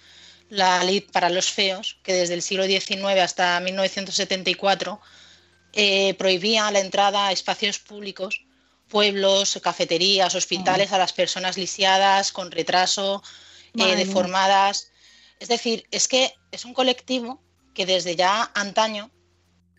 la 0.49 0.83
ley 0.83 1.01
para 1.01 1.29
los 1.29 1.51
feos, 1.51 1.97
que 2.03 2.13
desde 2.13 2.33
el 2.33 2.41
siglo 2.41 2.65
XIX 2.65 3.19
hasta 3.21 3.59
1974 3.59 4.99
eh, 5.73 6.13
prohibía 6.15 6.71
la 6.71 6.79
entrada 6.79 7.27
a 7.27 7.31
espacios 7.31 7.79
públicos, 7.79 8.45
pueblos, 8.87 9.59
cafeterías, 9.61 10.33
hospitales 10.33 10.91
a 10.91 10.97
las 10.97 11.13
personas 11.13 11.57
lisiadas, 11.57 12.31
con 12.31 12.51
retraso, 12.51 13.21
eh, 13.77 13.95
deformadas. 13.95 14.91
Es 15.39 15.49
decir, 15.49 15.85
es 15.91 16.07
que 16.07 16.33
es 16.51 16.65
un 16.65 16.73
colectivo 16.73 17.41
que 17.73 17.85
desde 17.85 18.15
ya 18.15 18.49
antaño 18.55 19.11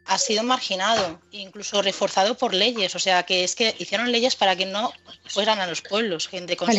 ha 0.08 0.18
sido 0.18 0.42
marginado, 0.42 1.20
incluso 1.30 1.82
reforzado 1.82 2.36
por 2.36 2.54
leyes. 2.54 2.94
O 2.94 2.98
sea, 2.98 3.24
que 3.24 3.44
es 3.44 3.54
que 3.54 3.74
hicieron 3.78 4.10
leyes 4.10 4.36
para 4.36 4.56
que 4.56 4.64
no 4.64 4.92
fueran 5.26 5.60
a 5.60 5.66
los 5.66 5.82
pueblos, 5.82 6.28
gente 6.28 6.56
con 6.56 6.70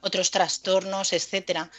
otros 0.00 0.30
trastornos, 0.30 1.12
etcétera. 1.12 1.70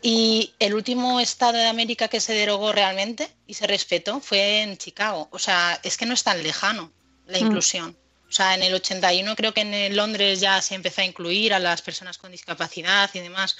Y 0.00 0.54
el 0.58 0.74
último 0.74 1.20
estado 1.20 1.58
de 1.58 1.66
América 1.66 2.08
que 2.08 2.20
se 2.20 2.32
derogó 2.32 2.72
realmente 2.72 3.30
y 3.46 3.54
se 3.54 3.66
respetó 3.66 4.20
fue 4.20 4.62
en 4.62 4.78
Chicago. 4.78 5.28
O 5.30 5.38
sea, 5.38 5.78
es 5.82 5.96
que 5.98 6.06
no 6.06 6.14
es 6.14 6.22
tan 6.22 6.42
lejano 6.42 6.90
la 7.26 7.38
mm. 7.38 7.46
inclusión. 7.46 7.96
O 8.28 8.32
sea, 8.32 8.54
en 8.54 8.62
el 8.62 8.74
81 8.74 9.36
creo 9.36 9.52
que 9.52 9.60
en 9.62 9.96
Londres 9.96 10.40
ya 10.40 10.62
se 10.62 10.74
empezó 10.74 11.02
a 11.02 11.04
incluir 11.04 11.52
a 11.52 11.58
las 11.58 11.82
personas 11.82 12.16
con 12.16 12.30
discapacidad 12.30 13.10
y 13.12 13.20
demás. 13.20 13.56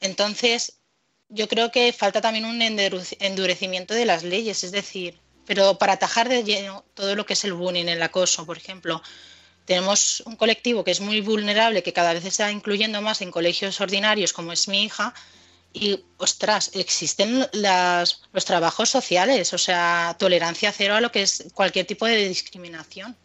Entonces, 0.00 0.77
yo 1.28 1.48
creo 1.48 1.70
que 1.70 1.92
falta 1.92 2.20
también 2.20 2.44
un 2.44 2.60
endurecimiento 2.62 3.94
de 3.94 4.04
las 4.04 4.22
leyes, 4.22 4.64
es 4.64 4.72
decir, 4.72 5.20
pero 5.44 5.78
para 5.78 5.94
atajar 5.94 6.28
de 6.28 6.44
lleno 6.44 6.84
todo 6.94 7.14
lo 7.14 7.26
que 7.26 7.34
es 7.34 7.44
el 7.44 7.54
bullying, 7.54 7.86
el 7.86 8.02
acoso, 8.02 8.46
por 8.46 8.56
ejemplo, 8.56 9.02
tenemos 9.64 10.22
un 10.26 10.36
colectivo 10.36 10.84
que 10.84 10.90
es 10.90 11.00
muy 11.00 11.20
vulnerable, 11.20 11.82
que 11.82 11.92
cada 11.92 12.14
vez 12.14 12.22
se 12.22 12.28
está 12.28 12.50
incluyendo 12.50 13.02
más 13.02 13.20
en 13.20 13.30
colegios 13.30 13.80
ordinarios, 13.80 14.32
como 14.32 14.52
es 14.52 14.68
mi 14.68 14.84
hija, 14.84 15.14
y, 15.74 16.04
ostras, 16.16 16.70
existen 16.72 17.46
las, 17.52 18.22
los 18.32 18.44
trabajos 18.46 18.88
sociales, 18.88 19.52
o 19.52 19.58
sea, 19.58 20.16
tolerancia 20.18 20.72
cero 20.72 20.94
a 20.94 21.00
lo 21.00 21.12
que 21.12 21.22
es 21.22 21.44
cualquier 21.52 21.86
tipo 21.86 22.06
de 22.06 22.28
discriminación. 22.28 23.16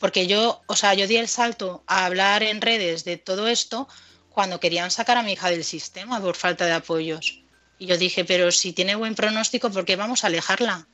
Porque 0.00 0.26
yo, 0.26 0.62
o 0.66 0.74
sea, 0.74 0.94
yo 0.94 1.06
di 1.06 1.16
el 1.16 1.28
salto 1.28 1.84
a 1.86 2.04
hablar 2.04 2.42
en 2.42 2.60
redes 2.60 3.04
de 3.04 3.16
todo 3.16 3.46
esto 3.46 3.88
cuando 4.30 4.58
querían 4.58 4.90
sacar 4.90 5.16
a 5.16 5.22
mi 5.22 5.32
hija 5.32 5.50
del 5.50 5.64
sistema 5.64 6.20
por 6.20 6.34
falta 6.34 6.66
de 6.66 6.72
apoyos. 6.72 7.43
Y 7.84 7.86
yo 7.86 7.98
dije, 7.98 8.24
pero 8.24 8.50
si 8.50 8.72
tiene 8.72 8.94
buen 8.94 9.14
pronóstico, 9.14 9.70
¿por 9.70 9.84
qué 9.84 9.94
vamos 9.94 10.24
a 10.24 10.28
alejarla? 10.28 10.86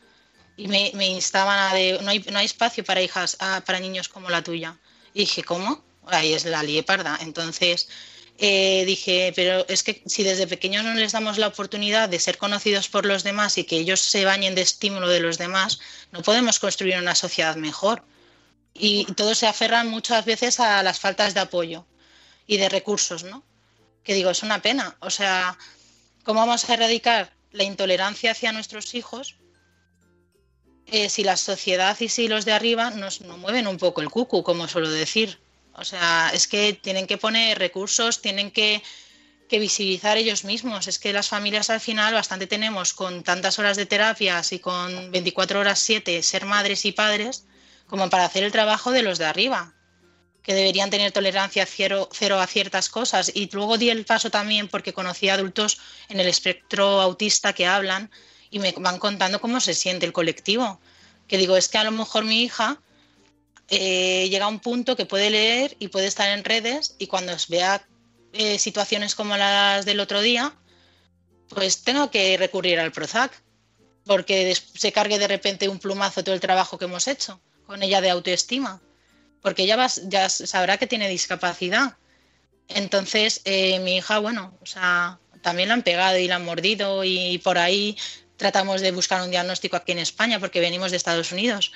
Y 0.56 0.66
me, 0.66 0.90
me 0.94 1.06
instaban 1.06 1.56
a 1.56 1.72
de, 1.72 2.00
no 2.02 2.10
hay, 2.10 2.18
no 2.32 2.36
hay 2.36 2.46
espacio 2.46 2.82
para 2.82 3.00
hijas, 3.00 3.36
ah, 3.38 3.62
para 3.64 3.78
niños 3.78 4.08
como 4.08 4.28
la 4.28 4.42
tuya. 4.42 4.76
Y 5.14 5.20
dije, 5.20 5.44
¿cómo? 5.44 5.84
Ahí 6.06 6.34
es 6.34 6.44
la 6.46 6.64
lieparda. 6.64 7.16
Entonces, 7.20 7.88
eh, 8.38 8.82
dije, 8.86 9.32
pero 9.36 9.64
es 9.68 9.84
que 9.84 10.02
si 10.04 10.24
desde 10.24 10.48
pequeños 10.48 10.82
no 10.82 10.92
les 10.94 11.12
damos 11.12 11.38
la 11.38 11.46
oportunidad 11.46 12.08
de 12.08 12.18
ser 12.18 12.38
conocidos 12.38 12.88
por 12.88 13.06
los 13.06 13.22
demás 13.22 13.56
y 13.56 13.62
que 13.62 13.76
ellos 13.76 14.00
se 14.00 14.24
bañen 14.24 14.56
de 14.56 14.62
estímulo 14.62 15.06
de 15.06 15.20
los 15.20 15.38
demás, 15.38 15.78
no 16.10 16.22
podemos 16.22 16.58
construir 16.58 16.98
una 16.98 17.14
sociedad 17.14 17.54
mejor. 17.54 18.02
Y 18.74 19.04
todos 19.14 19.38
se 19.38 19.46
aferran 19.46 19.88
muchas 19.88 20.24
veces 20.24 20.58
a 20.58 20.82
las 20.82 20.98
faltas 20.98 21.34
de 21.34 21.40
apoyo 21.40 21.86
y 22.48 22.56
de 22.56 22.68
recursos, 22.68 23.22
¿no? 23.22 23.44
Que 24.02 24.14
digo, 24.14 24.30
es 24.30 24.42
una 24.42 24.60
pena. 24.60 24.96
O 24.98 25.10
sea, 25.10 25.56
¿cómo 26.24 26.40
vamos 26.40 26.68
a 26.68 26.74
erradicar 26.74 27.32
la 27.52 27.64
intolerancia 27.64 28.32
hacia 28.32 28.52
nuestros 28.52 28.94
hijos 28.94 29.36
eh, 30.86 31.08
si 31.08 31.24
la 31.24 31.36
sociedad 31.36 31.96
y 32.00 32.08
si 32.08 32.28
los 32.28 32.44
de 32.44 32.52
arriba 32.52 32.90
nos, 32.90 33.20
mueven 33.20 33.66
un 33.66 33.76
poco 33.76 34.00
el 34.00 34.10
cucu, 34.10 34.42
como 34.42 34.68
suelo 34.68 34.90
decir? 34.90 35.38
O 35.74 35.84
sea, 35.84 36.30
es 36.34 36.46
que 36.46 36.72
tienen 36.72 37.06
que 37.06 37.16
poner 37.16 37.58
recursos, 37.58 38.20
tienen 38.20 38.50
que, 38.50 38.82
visibilizar 39.50 40.16
ellos 40.16 40.44
mismos. 40.44 40.86
Es 40.86 41.00
que 41.00 41.12
las 41.12 41.28
familias 41.28 41.70
al 41.70 41.80
final 41.80 42.14
bastante 42.14 42.46
tenemos 42.46 42.94
con 42.94 43.24
tantas 43.24 43.58
horas 43.58 43.76
de 43.76 43.84
terapias 43.84 44.52
y 44.52 44.60
con 44.60 45.10
24 45.10 45.58
horas 45.58 45.80
7 45.80 46.22
ser 46.22 46.44
madres 46.46 46.84
y 46.84 46.92
padres 46.92 47.46
como 47.88 48.08
para 48.08 48.26
hacer 48.26 48.44
el 48.44 48.52
trabajo 48.52 48.92
de 48.92 49.02
los 49.02 49.18
de 49.18 49.24
arriba, 49.24 49.74
que 50.42 50.54
deberían 50.54 50.90
tener 50.90 51.12
tolerancia 51.12 51.66
cero, 51.66 52.08
a 52.40 52.46
ciertas 52.46 52.88
cosas. 52.88 53.30
Y 53.34 53.48
luego 53.50 53.78
di 53.78 53.90
el 53.90 54.04
paso 54.04 54.30
también 54.30 54.68
porque 54.68 54.92
conocí 54.92 55.28
a 55.28 55.34
adultos 55.34 55.78
en 56.08 56.20
el 56.20 56.28
espectro 56.28 57.00
autista 57.00 57.52
que 57.52 57.66
hablan 57.66 58.10
y 58.50 58.58
me 58.58 58.72
van 58.72 58.98
contando 58.98 59.40
cómo 59.40 59.60
se 59.60 59.74
siente 59.74 60.06
el 60.06 60.12
colectivo. 60.12 60.80
Que 61.28 61.38
digo, 61.38 61.56
es 61.56 61.68
que 61.68 61.78
a 61.78 61.84
lo 61.84 61.92
mejor 61.92 62.24
mi 62.24 62.42
hija 62.42 62.80
eh, 63.68 64.28
llega 64.30 64.46
a 64.46 64.48
un 64.48 64.60
punto 64.60 64.96
que 64.96 65.06
puede 65.06 65.30
leer 65.30 65.76
y 65.78 65.88
puede 65.88 66.06
estar 66.06 66.28
en 66.28 66.44
redes 66.44 66.96
y 66.98 67.06
cuando 67.06 67.32
vea 67.48 67.86
eh, 68.32 68.58
situaciones 68.58 69.14
como 69.14 69.36
las 69.36 69.84
del 69.84 70.00
otro 70.00 70.20
día, 70.20 70.54
pues 71.48 71.82
tengo 71.82 72.10
que 72.10 72.36
recurrir 72.36 72.78
al 72.80 72.92
Prozac, 72.92 73.42
porque 74.04 74.54
se 74.54 74.92
cargue 74.92 75.18
de 75.18 75.28
repente 75.28 75.68
un 75.68 75.78
plumazo 75.78 76.24
todo 76.24 76.34
el 76.34 76.40
trabajo 76.40 76.78
que 76.78 76.86
hemos 76.86 77.06
hecho 77.06 77.40
con 77.66 77.82
ella 77.82 78.00
de 78.00 78.10
autoestima, 78.10 78.80
porque 79.42 79.62
ella 79.62 79.86
ya 80.04 80.28
sabrá 80.28 80.76
que 80.78 80.86
tiene 80.86 81.08
discapacidad. 81.08 81.96
Entonces, 82.68 83.40
eh, 83.44 83.80
mi 83.80 83.96
hija, 83.96 84.18
bueno, 84.18 84.54
o 84.62 84.66
sea, 84.66 85.18
también 85.42 85.68
la 85.68 85.74
han 85.74 85.82
pegado 85.82 86.18
y 86.18 86.28
la 86.28 86.36
han 86.36 86.44
mordido 86.44 87.02
y 87.04 87.38
por 87.38 87.58
ahí 87.58 87.96
tratamos 88.36 88.80
de 88.80 88.92
buscar 88.92 89.22
un 89.22 89.30
diagnóstico 89.30 89.76
aquí 89.76 89.92
en 89.92 89.98
España 89.98 90.38
porque 90.38 90.60
venimos 90.60 90.90
de 90.90 90.96
Estados 90.96 91.32
Unidos. 91.32 91.72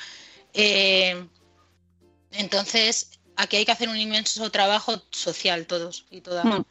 Entonces, 2.34 3.10
aquí 3.36 3.56
hay 3.56 3.64
que 3.64 3.72
hacer 3.72 3.88
un 3.88 3.96
inmenso 3.96 4.50
trabajo 4.50 5.02
social 5.10 5.66
todos 5.66 6.06
y 6.10 6.20
todas 6.20 6.44
mm. 6.44 6.64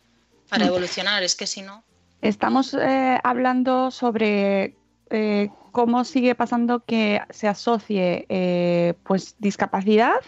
para 0.49 0.65
mm. 0.65 0.67
evolucionar, 0.67 1.23
es 1.23 1.35
que 1.35 1.47
si 1.47 1.61
no. 1.61 1.83
Estamos 2.21 2.73
eh, 2.73 3.19
hablando 3.23 3.91
sobre 3.91 4.75
eh, 5.09 5.49
cómo 5.71 6.05
sigue 6.05 6.35
pasando 6.35 6.83
que 6.85 7.21
se 7.29 7.47
asocie 7.47 8.25
eh, 8.29 8.93
pues 9.03 9.35
discapacidad 9.39 10.21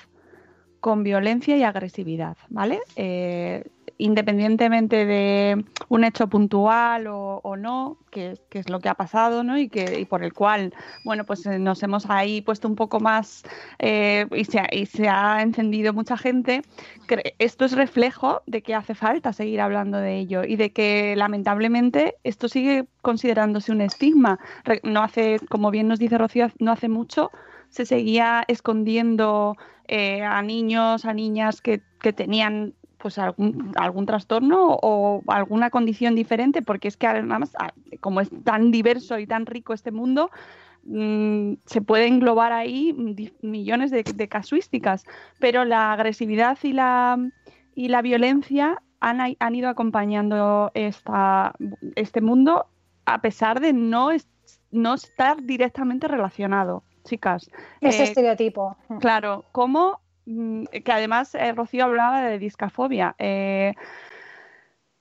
con 0.85 1.01
violencia 1.01 1.57
y 1.57 1.63
agresividad, 1.63 2.37
¿vale? 2.49 2.79
independientemente 3.97 5.05
de 5.05 5.65
un 5.89 6.03
hecho 6.03 6.27
puntual 6.27 7.07
o, 7.07 7.39
o 7.43 7.55
no, 7.55 7.97
que, 8.11 8.37
que, 8.49 8.59
es 8.59 8.69
lo 8.69 8.79
que 8.79 8.89
ha 8.89 8.93
pasado, 8.93 9.43
¿no? 9.43 9.57
Y, 9.57 9.69
que, 9.69 9.99
y 9.99 10.05
por 10.05 10.23
el 10.23 10.33
cual, 10.33 10.73
bueno, 11.05 11.23
pues 11.25 11.45
eh, 11.45 11.57
nos 11.57 11.81
hemos 11.81 12.07
ahí 12.09 12.41
puesto 12.41 12.67
un 12.67 12.75
poco 12.75 12.99
más 12.99 13.43
eh, 13.79 14.27
y, 14.35 14.45
se 14.45 14.59
ha, 14.59 14.67
y 14.71 14.85
se 14.85 15.07
ha 15.07 15.41
encendido 15.41 15.91
mucha 15.93 16.17
gente, 16.17 16.61
esto 17.39 17.65
es 17.65 17.71
reflejo 17.71 18.41
de 18.45 18.61
que 18.61 18.75
hace 18.75 18.93
falta 18.93 19.33
seguir 19.33 19.61
hablando 19.61 19.97
de 19.97 20.17
ello 20.17 20.43
y 20.43 20.55
de 20.55 20.71
que 20.71 21.15
lamentablemente 21.15 22.15
esto 22.23 22.47
sigue 22.47 22.85
considerándose 23.01 23.71
un 23.71 23.81
estigma. 23.81 24.39
No 24.83 25.01
hace, 25.01 25.39
como 25.49 25.71
bien 25.71 25.87
nos 25.87 25.97
dice 25.97 26.17
Rocío, 26.19 26.51
no 26.59 26.73
hace 26.73 26.89
mucho 26.89 27.31
se 27.75 27.85
seguía 27.85 28.45
escondiendo 28.47 29.57
eh, 29.89 30.23
a 30.23 30.41
niños, 30.41 31.03
a 31.03 31.13
niñas 31.13 31.59
que, 31.59 31.81
que 31.99 32.13
tenían 32.13 32.73
pues 32.99 33.17
algún, 33.17 33.73
algún 33.75 34.05
trastorno 34.05 34.79
o 34.81 35.21
alguna 35.27 35.69
condición 35.69 36.15
diferente, 36.15 36.61
porque 36.61 36.87
es 36.87 36.95
que 36.95 37.05
además, 37.05 37.51
ah, 37.59 37.73
como 37.99 38.21
es 38.21 38.29
tan 38.45 38.71
diverso 38.71 39.19
y 39.19 39.27
tan 39.27 39.45
rico 39.45 39.73
este 39.73 39.91
mundo, 39.91 40.31
mmm, 40.85 41.55
se 41.65 41.81
puede 41.81 42.07
englobar 42.07 42.53
ahí 42.53 42.95
millones 43.41 43.91
de, 43.91 44.03
de, 44.03 44.27
casuísticas, 44.29 45.03
pero 45.39 45.65
la 45.65 45.91
agresividad 45.91 46.57
y 46.63 46.71
la, 46.71 47.17
y 47.75 47.89
la 47.89 48.01
violencia 48.01 48.81
han, 49.01 49.19
han 49.37 49.55
ido 49.55 49.67
acompañando 49.67 50.71
esta, 50.75 51.53
este 51.97 52.21
mundo 52.21 52.67
a 53.05 53.19
pesar 53.19 53.59
de 53.59 53.73
no, 53.73 54.11
no 54.71 54.93
estar 54.93 55.43
directamente 55.43 56.07
relacionado 56.07 56.83
chicas. 57.05 57.49
Ese 57.79 58.03
eh, 58.03 58.05
estereotipo. 58.07 58.75
Claro, 58.99 59.45
como 59.51 60.01
que 60.25 60.91
además 60.91 61.35
eh, 61.35 61.53
Rocío 61.53 61.85
hablaba 61.85 62.23
de 62.23 62.39
discafobia. 62.39 63.15
Eh, 63.19 63.73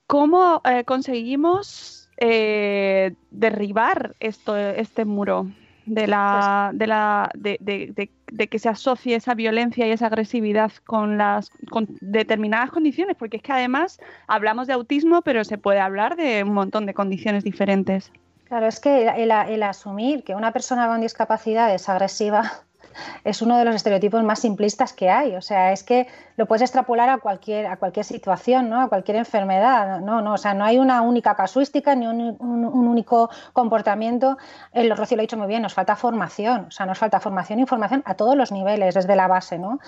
¿Cómo 0.07 0.61
eh, 0.65 0.83
conseguimos 0.83 2.09
eh, 2.17 3.15
derribar 3.31 4.15
esto, 4.19 4.55
este 4.55 5.03
muro 5.03 5.47
de 5.87 6.07
la, 6.07 6.67
pues, 6.69 6.79
de, 6.79 6.87
la 6.87 7.29
de, 7.33 7.57
de, 7.59 8.11
de, 8.31 8.47
que 8.47 8.59
se 8.59 8.69
asocie 8.69 9.15
esa 9.15 9.33
violencia 9.33 9.87
y 9.87 9.91
esa 9.91 10.07
agresividad 10.07 10.71
con 10.85 11.17
las 11.17 11.49
con 11.71 11.87
determinadas 12.01 12.69
condiciones? 12.69 13.15
Porque 13.17 13.37
es 13.37 13.43
que 13.43 13.51
además 13.51 13.99
hablamos 14.27 14.67
de 14.67 14.73
autismo, 14.73 15.23
pero 15.23 15.43
se 15.43 15.57
puede 15.57 15.79
hablar 15.79 16.15
de 16.15 16.43
un 16.43 16.53
montón 16.53 16.85
de 16.85 16.93
condiciones 16.93 17.43
diferentes. 17.43 18.11
Claro, 18.45 18.67
es 18.67 18.79
que 18.79 19.07
el, 19.07 19.63
asumir 19.63 20.23
que 20.23 20.35
una 20.35 20.51
persona 20.51 20.87
con 20.87 21.01
discapacidad 21.01 21.73
es 21.73 21.89
agresiva 21.89 22.43
es 23.23 23.41
uno 23.41 23.57
de 23.57 23.65
los 23.65 23.73
estereotipos 23.73 24.23
más 24.23 24.39
simplistas 24.39 24.93
que 24.93 25.09
hay. 25.09 25.35
O 25.35 25.41
sea, 25.41 25.71
es 25.71 25.83
que 25.83 26.07
lo 26.37 26.45
puedes 26.45 26.61
extrapolar 26.61 27.09
a 27.09 27.17
cualquier, 27.17 27.65
a 27.65 27.77
cualquier 27.77 28.05
situación, 28.05 28.69
¿no? 28.69 28.81
A 28.81 28.87
cualquier 28.87 29.17
enfermedad. 29.17 29.99
No, 29.99 30.21
no, 30.21 30.33
o 30.33 30.37
sea, 30.37 30.53
no 30.53 30.63
hay 30.63 30.77
una 30.77 31.01
única 31.01 31.35
casuística 31.35 31.95
ni 31.95 32.05
un, 32.05 32.37
único 32.39 33.31
comportamiento. 33.51 34.37
El 34.71 34.95
Rocío 34.95 35.17
lo 35.17 35.21
ha 35.21 35.23
dicho 35.23 35.37
muy 35.37 35.47
bien, 35.47 35.63
nos 35.63 35.73
falta 35.73 35.95
formación. 35.95 36.65
O 36.67 36.71
sea, 36.71 36.85
nos 36.85 36.99
falta 36.99 37.19
formación 37.19 37.57
e 37.57 37.61
información 37.63 38.03
a 38.05 38.13
todos 38.13 38.35
los 38.35 38.51
niveles, 38.51 38.93
desde 38.93 39.15
la 39.15 39.27
base, 39.27 39.57
¿no? 39.57 39.79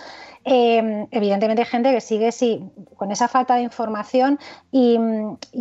Eh, 0.46 1.06
evidentemente 1.12 1.62
hay 1.62 1.68
gente 1.68 1.92
que 1.92 2.02
sigue 2.02 2.32
sí, 2.32 2.68
con 2.96 3.12
esa 3.12 3.28
falta 3.28 3.54
de 3.54 3.62
información 3.62 4.40
y 4.72 4.98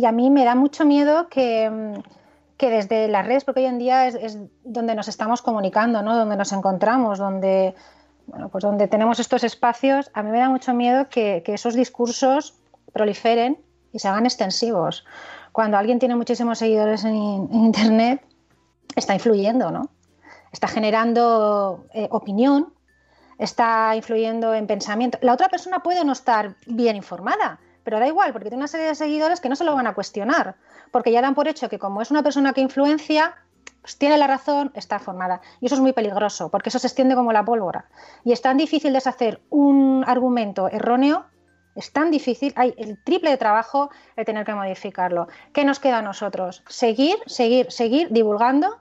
a 0.03 0.11
mí 0.11 0.31
me 0.31 0.45
da 0.45 0.55
mucho 0.55 0.83
miedo 0.83 1.27
que 1.29 2.01
que 2.57 2.69
desde 2.69 3.07
las 3.07 3.25
redes, 3.25 3.43
porque 3.43 3.61
hoy 3.61 3.67
en 3.67 3.77
día 3.77 4.07
es, 4.07 4.37
donde 4.63 4.95
nos 4.95 5.07
estamos 5.07 5.41
comunicando, 5.41 6.01
¿no? 6.01 6.15
donde 6.15 6.35
nos 6.35 6.51
encontramos, 6.51 7.19
donde, 7.19 7.75
bueno, 8.25 8.49
pues 8.49 8.63
donde 8.63 8.87
tenemos 8.87 9.19
estos 9.19 9.43
espacios, 9.43 10.09
a 10.13 10.23
mí 10.23 10.31
me 10.31 10.39
da 10.39 10.49
mucho 10.49 10.73
miedo 10.73 11.07
que, 11.09 11.43
esos 11.45 11.75
discursos 11.75 12.55
proliferen 12.91 13.59
y 13.93 13.99
se 13.99 14.07
hagan 14.07 14.25
extensivos. 14.25 15.05
Cuando 15.51 15.77
alguien 15.77 15.99
tiene 15.99 16.15
muchísimos 16.15 16.57
seguidores 16.57 17.03
en, 17.03 17.15
en 17.15 17.65
Internet, 17.65 18.21
está 18.95 19.13
influyendo, 19.13 19.71
¿no? 19.71 19.89
Está 20.51 20.67
generando 20.67 21.85
eh, 21.93 22.07
opinión, 22.11 22.73
está 23.37 23.95
influyendo 23.95 24.55
en 24.55 24.65
pensamiento. 24.65 25.19
La 25.21 25.33
otra 25.33 25.49
persona 25.49 25.83
puede 25.83 26.03
no 26.03 26.13
estar 26.13 26.55
bien 26.65 26.95
informada, 26.95 27.59
pero 27.83 27.99
da 27.99 28.07
igual, 28.07 28.33
porque 28.33 28.49
tiene 28.49 28.61
una 28.63 28.67
serie 28.67 28.87
de 28.87 28.95
seguidores 28.95 29.39
que 29.39 29.49
no 29.49 29.55
se 29.55 29.63
lo 29.63 29.75
van 29.75 29.85
a 29.85 29.93
cuestionar 29.93 30.55
porque 30.91 31.11
ya 31.11 31.21
dan 31.21 31.35
por 31.35 31.47
hecho 31.47 31.69
que 31.69 31.79
como 31.79 32.01
es 32.01 32.11
una 32.11 32.23
persona 32.23 32.53
que 32.53 32.61
influencia, 32.61 33.35
pues 33.81 33.97
tiene 33.97 34.17
la 34.17 34.27
razón, 34.27 34.71
está 34.75 34.99
formada. 34.99 35.41
Y 35.61 35.67
eso 35.67 35.75
es 35.75 35.81
muy 35.81 35.93
peligroso, 35.93 36.49
porque 36.49 36.69
eso 36.69 36.79
se 36.79 36.87
extiende 36.87 37.15
como 37.15 37.31
la 37.31 37.45
pólvora. 37.45 37.85
Y 38.23 38.31
es 38.31 38.41
tan 38.41 38.57
difícil 38.57 38.93
deshacer 38.93 39.41
un 39.49 40.03
argumento 40.05 40.67
erróneo, 40.69 41.25
es 41.75 41.93
tan 41.93 42.09
difícil, 42.09 42.53
hay 42.55 42.73
el 42.77 43.01
triple 43.03 43.29
de 43.29 43.37
trabajo 43.37 43.89
de 44.15 44.25
tener 44.25 44.45
que 44.45 44.53
modificarlo. 44.53 45.27
¿Qué 45.53 45.63
nos 45.63 45.79
queda 45.79 45.99
a 45.99 46.01
nosotros? 46.01 46.63
Seguir, 46.67 47.17
seguir, 47.27 47.71
seguir 47.71 48.09
divulgando 48.09 48.79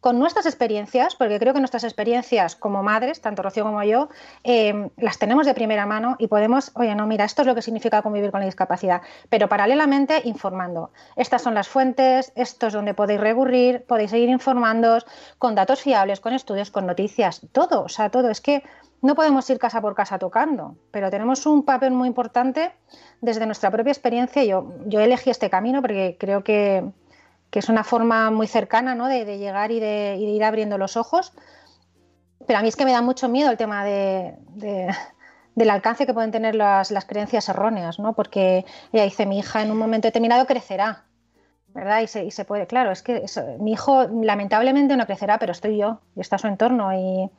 con 0.00 0.18
nuestras 0.18 0.46
experiencias, 0.46 1.14
porque 1.14 1.38
creo 1.38 1.52
que 1.52 1.60
nuestras 1.60 1.84
experiencias 1.84 2.56
como 2.56 2.82
madres, 2.82 3.20
tanto 3.20 3.42
Rocío 3.42 3.64
como 3.64 3.82
yo, 3.82 4.08
eh, 4.44 4.90
las 4.96 5.18
tenemos 5.18 5.46
de 5.46 5.54
primera 5.54 5.86
mano 5.86 6.16
y 6.18 6.26
podemos, 6.26 6.72
oye, 6.74 6.94
no, 6.94 7.06
mira, 7.06 7.24
esto 7.24 7.42
es 7.42 7.46
lo 7.46 7.54
que 7.54 7.62
significa 7.62 8.02
convivir 8.02 8.30
con 8.30 8.40
la 8.40 8.46
discapacidad, 8.46 9.02
pero 9.28 9.48
paralelamente 9.48 10.22
informando. 10.24 10.90
Estas 11.16 11.42
son 11.42 11.54
las 11.54 11.68
fuentes, 11.68 12.32
esto 12.34 12.68
es 12.68 12.72
donde 12.72 12.94
podéis 12.94 13.20
recurrir, 13.20 13.84
podéis 13.84 14.10
seguir 14.10 14.30
informándoos 14.30 15.06
con 15.38 15.54
datos 15.54 15.80
fiables, 15.82 16.20
con 16.20 16.32
estudios, 16.32 16.70
con 16.70 16.86
noticias, 16.86 17.42
todo, 17.52 17.82
o 17.82 17.88
sea, 17.88 18.10
todo. 18.10 18.30
Es 18.30 18.40
que 18.40 18.62
no 19.02 19.14
podemos 19.14 19.48
ir 19.50 19.58
casa 19.58 19.80
por 19.80 19.94
casa 19.94 20.18
tocando, 20.18 20.76
pero 20.90 21.10
tenemos 21.10 21.46
un 21.46 21.64
papel 21.64 21.90
muy 21.90 22.08
importante 22.08 22.72
desde 23.20 23.46
nuestra 23.46 23.70
propia 23.70 23.92
experiencia. 23.92 24.44
Yo, 24.44 24.72
yo 24.86 25.00
elegí 25.00 25.30
este 25.30 25.50
camino 25.50 25.80
porque 25.80 26.16
creo 26.18 26.44
que 26.44 26.84
que 27.50 27.58
es 27.58 27.68
una 27.68 27.84
forma 27.84 28.30
muy 28.30 28.46
cercana 28.46 28.94
¿no? 28.94 29.08
de, 29.08 29.24
de 29.24 29.38
llegar 29.38 29.70
y 29.70 29.80
de, 29.80 30.16
y 30.18 30.26
de, 30.26 30.32
ir 30.32 30.44
abriendo 30.44 30.78
los 30.78 30.96
ojos. 30.96 31.32
Pero 32.46 32.58
a 32.58 32.62
mí 32.62 32.68
es 32.68 32.76
que 32.76 32.84
me 32.84 32.92
da 32.92 33.02
mucho 33.02 33.28
miedo 33.28 33.50
el 33.50 33.56
tema 33.56 33.84
de, 33.84 34.34
de 34.54 34.88
del 35.54 35.70
alcance 35.70 36.06
que 36.06 36.14
pueden 36.14 36.30
tener 36.30 36.54
las, 36.54 36.90
las, 36.90 37.04
creencias 37.04 37.48
erróneas, 37.48 37.98
¿no? 37.98 38.14
porque 38.14 38.64
ella 38.92 39.04
dice, 39.04 39.26
mi 39.26 39.38
hija 39.38 39.62
en 39.62 39.70
un 39.70 39.78
momento 39.78 40.08
determinado 40.08 40.46
crecerá, 40.46 41.04
¿verdad? 41.68 42.00
Y 42.00 42.06
se, 42.06 42.24
y 42.24 42.30
se 42.30 42.44
puede, 42.44 42.66
claro, 42.66 42.90
es 42.90 43.02
que 43.02 43.18
eso, 43.18 43.42
mi 43.58 43.72
hijo 43.72 44.06
lamentablemente 44.22 44.96
no 44.96 45.06
crecerá, 45.06 45.38
pero 45.38 45.52
estoy 45.52 45.76
yo 45.76 46.00
y 46.16 46.20
está 46.20 46.38
su 46.38 46.46
entorno. 46.46 46.92
Y, 46.94 47.30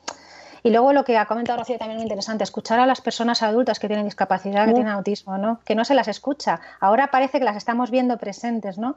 y 0.62 0.70
luego 0.70 0.92
lo 0.92 1.04
que 1.04 1.18
ha 1.18 1.26
comentado 1.26 1.58
Rocío 1.58 1.78
también 1.78 1.96
muy 1.96 2.04
interesante, 2.04 2.44
escuchar 2.44 2.78
a 2.78 2.86
las 2.86 3.00
personas 3.00 3.42
adultas 3.42 3.78
que 3.78 3.88
tienen 3.88 4.04
discapacidad, 4.04 4.64
que 4.66 4.70
uh. 4.70 4.74
tienen 4.74 4.92
autismo, 4.92 5.36
¿no? 5.38 5.60
que 5.64 5.74
no 5.74 5.84
se 5.84 5.94
las 5.94 6.08
escucha. 6.08 6.60
Ahora 6.80 7.10
parece 7.10 7.38
que 7.38 7.44
las 7.44 7.56
estamos 7.56 7.90
viendo 7.90 8.16
presentes, 8.18 8.78
¿no? 8.78 8.96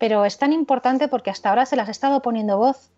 Pero 0.00 0.24
es 0.24 0.38
tan 0.38 0.54
importante 0.54 1.08
porque 1.08 1.28
hasta 1.28 1.50
ahora 1.50 1.66
se 1.66 1.76
las 1.76 1.88
ha 1.88 1.90
estado 1.90 2.22
poniendo 2.22 2.56
voz. 2.56 2.90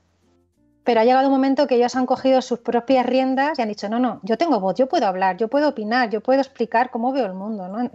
Pero 0.84 1.00
ha 1.00 1.04
llegado 1.04 1.26
un 1.26 1.32
momento 1.32 1.66
que 1.66 1.74
ellos 1.74 1.96
han 1.96 2.06
cogido 2.06 2.40
sus 2.42 2.60
propias 2.60 3.04
riendas 3.04 3.58
y 3.58 3.62
han 3.62 3.68
dicho, 3.68 3.88
no, 3.88 3.98
no, 3.98 4.20
yo 4.22 4.38
tengo 4.38 4.60
voz, 4.60 4.76
yo 4.76 4.88
puedo 4.88 5.06
hablar, 5.06 5.36
yo 5.36 5.48
puedo 5.48 5.68
opinar, 5.68 6.10
yo 6.10 6.20
puedo 6.20 6.40
explicar 6.40 6.90
cómo 6.90 7.12
veo 7.12 7.26
el 7.26 7.34
mundo, 7.34 7.66
¿no? 7.66 7.90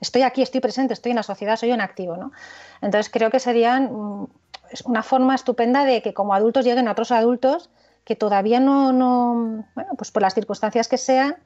Estoy 0.00 0.22
aquí, 0.22 0.42
estoy 0.42 0.60
presente, 0.60 0.92
estoy 0.92 1.12
en 1.12 1.16
la 1.16 1.22
sociedad, 1.22 1.56
soy 1.56 1.72
un 1.72 1.80
activo, 1.80 2.18
¿no? 2.18 2.32
Entonces 2.82 3.10
creo 3.10 3.30
que 3.30 3.40
serían 3.40 3.90
mm, 3.90 4.26
una 4.84 5.02
forma 5.02 5.34
estupenda 5.34 5.86
de 5.86 6.02
que 6.02 6.12
como 6.12 6.34
adultos 6.34 6.66
lleguen 6.66 6.86
a 6.86 6.92
otros 6.92 7.12
adultos 7.12 7.70
que 8.04 8.14
todavía 8.14 8.60
no, 8.60 8.92
no 8.92 9.64
bueno, 9.74 9.94
pues 9.96 10.10
por 10.10 10.20
las 10.20 10.34
circunstancias 10.34 10.86
que 10.86 10.98
sean, 10.98 11.36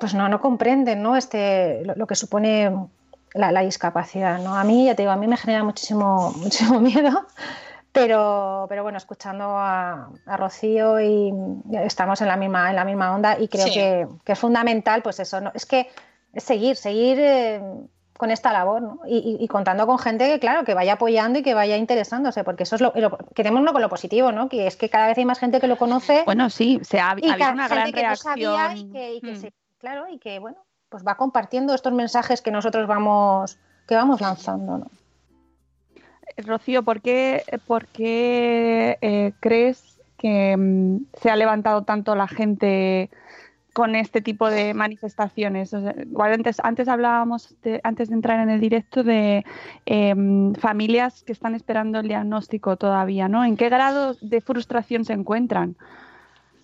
pues 0.00 0.14
no, 0.14 0.28
no 0.28 0.40
comprenden, 0.40 1.00
¿no? 1.00 1.16
Este, 1.16 1.84
lo, 1.84 1.94
lo 1.94 2.06
que 2.08 2.16
supone 2.16 2.72
la, 3.34 3.52
la, 3.52 3.60
discapacidad, 3.60 4.38
¿no? 4.38 4.54
A 4.56 4.64
mí, 4.64 4.86
ya 4.86 4.94
te 4.94 5.02
digo, 5.02 5.12
a 5.12 5.16
mí 5.16 5.26
me 5.26 5.36
genera 5.36 5.64
muchísimo, 5.64 6.32
muchísimo 6.36 6.80
miedo, 6.80 7.26
pero, 7.92 8.66
pero 8.68 8.82
bueno, 8.82 8.98
escuchando 8.98 9.44
a, 9.44 10.10
a, 10.26 10.36
Rocío 10.36 11.00
y 11.00 11.32
estamos 11.72 12.20
en 12.20 12.28
la 12.28 12.36
misma, 12.36 12.70
en 12.70 12.76
la 12.76 12.84
misma 12.84 13.14
onda 13.14 13.38
y 13.38 13.48
creo 13.48 13.66
sí. 13.66 13.74
que, 13.74 14.08
que, 14.24 14.32
es 14.32 14.38
fundamental, 14.38 15.02
pues 15.02 15.20
eso, 15.20 15.40
¿no? 15.40 15.50
es 15.54 15.66
que 15.66 15.88
es 16.32 16.44
seguir, 16.44 16.76
seguir 16.76 17.18
eh, 17.18 17.60
con 18.16 18.30
esta 18.30 18.52
labor 18.52 18.82
¿no? 18.82 19.00
y, 19.06 19.16
y, 19.16 19.42
y, 19.42 19.48
contando 19.48 19.86
con 19.86 19.98
gente 19.98 20.28
que, 20.28 20.38
claro, 20.38 20.62
que 20.64 20.74
vaya 20.74 20.92
apoyando 20.92 21.38
y 21.38 21.42
que 21.42 21.54
vaya 21.54 21.76
interesándose, 21.76 22.44
porque 22.44 22.64
eso 22.64 22.76
es 22.76 22.82
lo, 22.82 22.92
lo 22.94 23.16
quedémoslo 23.34 23.72
con 23.72 23.80
lo 23.80 23.88
positivo, 23.88 24.30
¿no? 24.30 24.48
Que 24.48 24.66
es 24.66 24.76
que 24.76 24.90
cada 24.90 25.06
vez 25.06 25.18
hay 25.18 25.24
más 25.24 25.38
gente 25.38 25.58
que 25.58 25.66
lo 25.66 25.76
conoce. 25.76 26.22
Bueno, 26.26 26.50
sí, 26.50 26.78
se 26.82 27.00
ha, 27.00 27.10
habido 27.10 27.34
una 27.34 27.66
gran 27.66 27.92
reacción. 27.92 28.36
No 28.36 28.72
y 28.76 28.92
que, 28.92 29.14
y 29.14 29.20
que 29.22 29.32
hmm. 29.32 29.36
se, 29.36 29.52
claro, 29.78 30.06
y 30.08 30.18
que, 30.18 30.38
bueno, 30.38 30.58
pues 30.90 31.06
va 31.06 31.16
compartiendo 31.16 31.74
estos 31.74 31.92
mensajes 31.92 32.42
que 32.42 32.50
nosotros 32.50 32.86
vamos, 32.86 33.58
que 33.86 33.94
vamos 33.94 34.20
lanzando. 34.20 34.78
¿no? 34.78 34.90
Rocío, 36.36 36.82
¿por 36.82 37.00
qué, 37.00 37.42
por 37.66 37.86
qué 37.86 38.98
eh, 39.00 39.32
crees 39.40 39.98
que 40.18 40.54
um, 40.58 41.06
se 41.14 41.30
ha 41.30 41.36
levantado 41.36 41.84
tanto 41.84 42.14
la 42.14 42.28
gente 42.28 43.10
con 43.72 43.94
este 43.94 44.20
tipo 44.20 44.50
de 44.50 44.74
manifestaciones? 44.74 45.72
O 45.74 45.80
sea, 45.80 45.94
antes, 46.18 46.60
antes 46.62 46.88
hablábamos, 46.88 47.54
de, 47.62 47.80
antes 47.84 48.08
de 48.08 48.14
entrar 48.16 48.40
en 48.40 48.50
el 48.50 48.60
directo, 48.60 49.04
de 49.04 49.44
eh, 49.86 50.14
familias 50.58 51.22
que 51.22 51.32
están 51.32 51.54
esperando 51.54 52.00
el 52.00 52.08
diagnóstico 52.08 52.76
todavía, 52.76 53.28
¿no? 53.28 53.44
¿En 53.44 53.56
qué 53.56 53.68
grado 53.68 54.16
de 54.20 54.40
frustración 54.40 55.04
se 55.04 55.12
encuentran? 55.12 55.76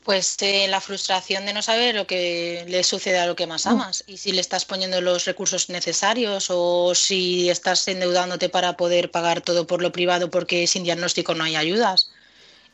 Pues 0.07 0.37
eh, 0.41 0.69
la 0.69 0.81
frustración 0.81 1.47
de 1.47 1.53
no 1.53 1.63
saber 1.63 1.97
lo 1.97 2.07
que 2.07 2.65
le 2.69 2.85
sucede 2.85 3.19
a 3.19 3.27
lo 3.27 3.35
que 3.35 3.49
más 3.49 3.67
amas 3.67 4.05
y 4.07 4.19
si 4.19 4.31
le 4.31 4.41
estás 4.41 4.65
poniendo 4.65 5.01
los 5.01 5.25
recursos 5.25 5.69
necesarios 5.69 6.47
o 6.49 6.95
si 6.95 7.51
estás 7.51 7.89
endeudándote 7.89 8.49
para 8.49 8.77
poder 8.77 9.11
pagar 9.11 9.41
todo 9.41 9.67
por 9.67 9.83
lo 9.83 9.91
privado 9.91 10.31
porque 10.31 10.69
sin 10.69 10.85
diagnóstico 10.85 11.35
no 11.35 11.43
hay 11.43 11.57
ayudas. 11.57 12.11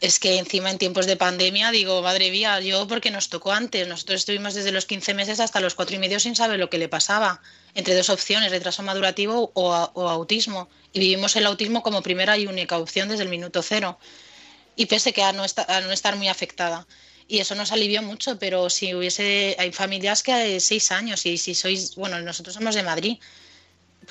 Es 0.03 0.19
que 0.19 0.37
encima 0.39 0.71
en 0.71 0.77
tiempos 0.79 1.07
de 1.07 1.17
pandemia 1.17 1.71
digo, 1.71 2.03
madre 2.03 2.31
mía, 2.31 2.61
yo 2.61 2.87
porque 2.87 3.11
nos 3.11 3.31
tocó 3.31 3.53
antes, 3.53 3.89
nosotros 3.89 4.21
estuvimos 4.21 4.53
desde 4.53 4.73
los 4.73 4.85
15 4.85 5.15
meses 5.15 5.41
hasta 5.41 5.61
los 5.61 5.75
cuatro 5.75 5.97
y 5.97 6.01
medio 6.01 6.21
sin 6.21 6.37
saber 6.37 6.59
lo 6.61 6.69
que 6.69 6.77
le 6.79 6.89
pasaba, 6.91 7.41
entre 7.75 7.95
dos 7.95 8.11
opciones, 8.11 8.51
retraso 8.51 8.83
madurativo 8.83 9.53
o, 9.55 9.73
a- 9.73 9.91
o 9.95 10.09
autismo. 10.11 10.69
Y 10.93 10.99
vivimos 11.01 11.35
el 11.37 11.47
autismo 11.47 11.83
como 11.83 12.03
primera 12.03 12.37
y 12.37 12.47
única 12.47 12.77
opción 12.79 13.09
desde 13.09 13.23
el 13.23 13.31
minuto 13.31 13.63
cero. 13.63 13.99
Y 14.77 14.87
pese 14.87 15.13
que 15.13 15.23
a 15.23 15.33
no, 15.33 15.45
a 15.45 15.81
no 15.83 15.93
estar 15.93 16.17
muy 16.17 16.29
afectada. 16.29 16.87
Y 17.33 17.41
eso 17.41 17.55
nos 17.55 17.73
alivió 17.73 18.03
mucho, 18.03 18.39
pero 18.39 18.69
si 18.69 18.95
hubiese, 18.95 19.57
hay 19.59 19.73
familias 19.73 20.23
que 20.23 20.35
hay 20.35 20.61
seis 20.61 20.93
años 20.93 21.25
y 21.25 21.39
si 21.39 21.55
sois, 21.55 21.95
bueno, 21.95 22.21
nosotros 22.21 22.55
somos 22.55 22.75
de 22.75 22.83
Madrid, 22.83 23.17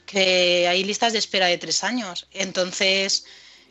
que 0.07 0.67
hay 0.67 0.83
listas 0.83 1.13
de 1.13 1.19
espera 1.19 1.45
de 1.45 1.59
tres 1.59 1.83
años. 1.83 2.25
Entonces, 2.31 3.25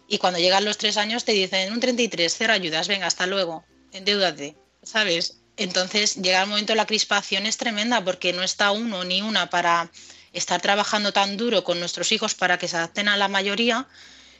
y 0.06 0.18
cuando 0.18 0.38
llegan 0.38 0.64
los 0.64 0.78
tres 0.78 0.96
años 0.96 1.24
te 1.24 1.32
dicen 1.32 1.72
un 1.72 1.80
33, 1.80 2.32
cero 2.32 2.52
ayudas, 2.52 2.86
venga, 2.86 3.08
hasta 3.08 3.26
luego, 3.26 3.64
endeudate, 3.90 4.54
¿sabes? 4.84 5.38
Entonces 5.56 6.14
llega 6.14 6.42
el 6.44 6.48
momento 6.48 6.76
la 6.76 6.86
crispación 6.86 7.44
es 7.44 7.56
tremenda 7.56 8.04
porque 8.04 8.32
no 8.32 8.44
está 8.44 8.70
uno 8.70 9.02
ni 9.02 9.20
una 9.20 9.50
para 9.50 9.90
estar 10.32 10.60
trabajando 10.60 11.12
tan 11.12 11.36
duro 11.36 11.64
con 11.64 11.80
nuestros 11.80 12.12
hijos 12.12 12.36
para 12.36 12.56
que 12.56 12.68
se 12.68 12.76
adapten 12.76 13.08
a 13.08 13.16
la 13.16 13.26
mayoría 13.26 13.88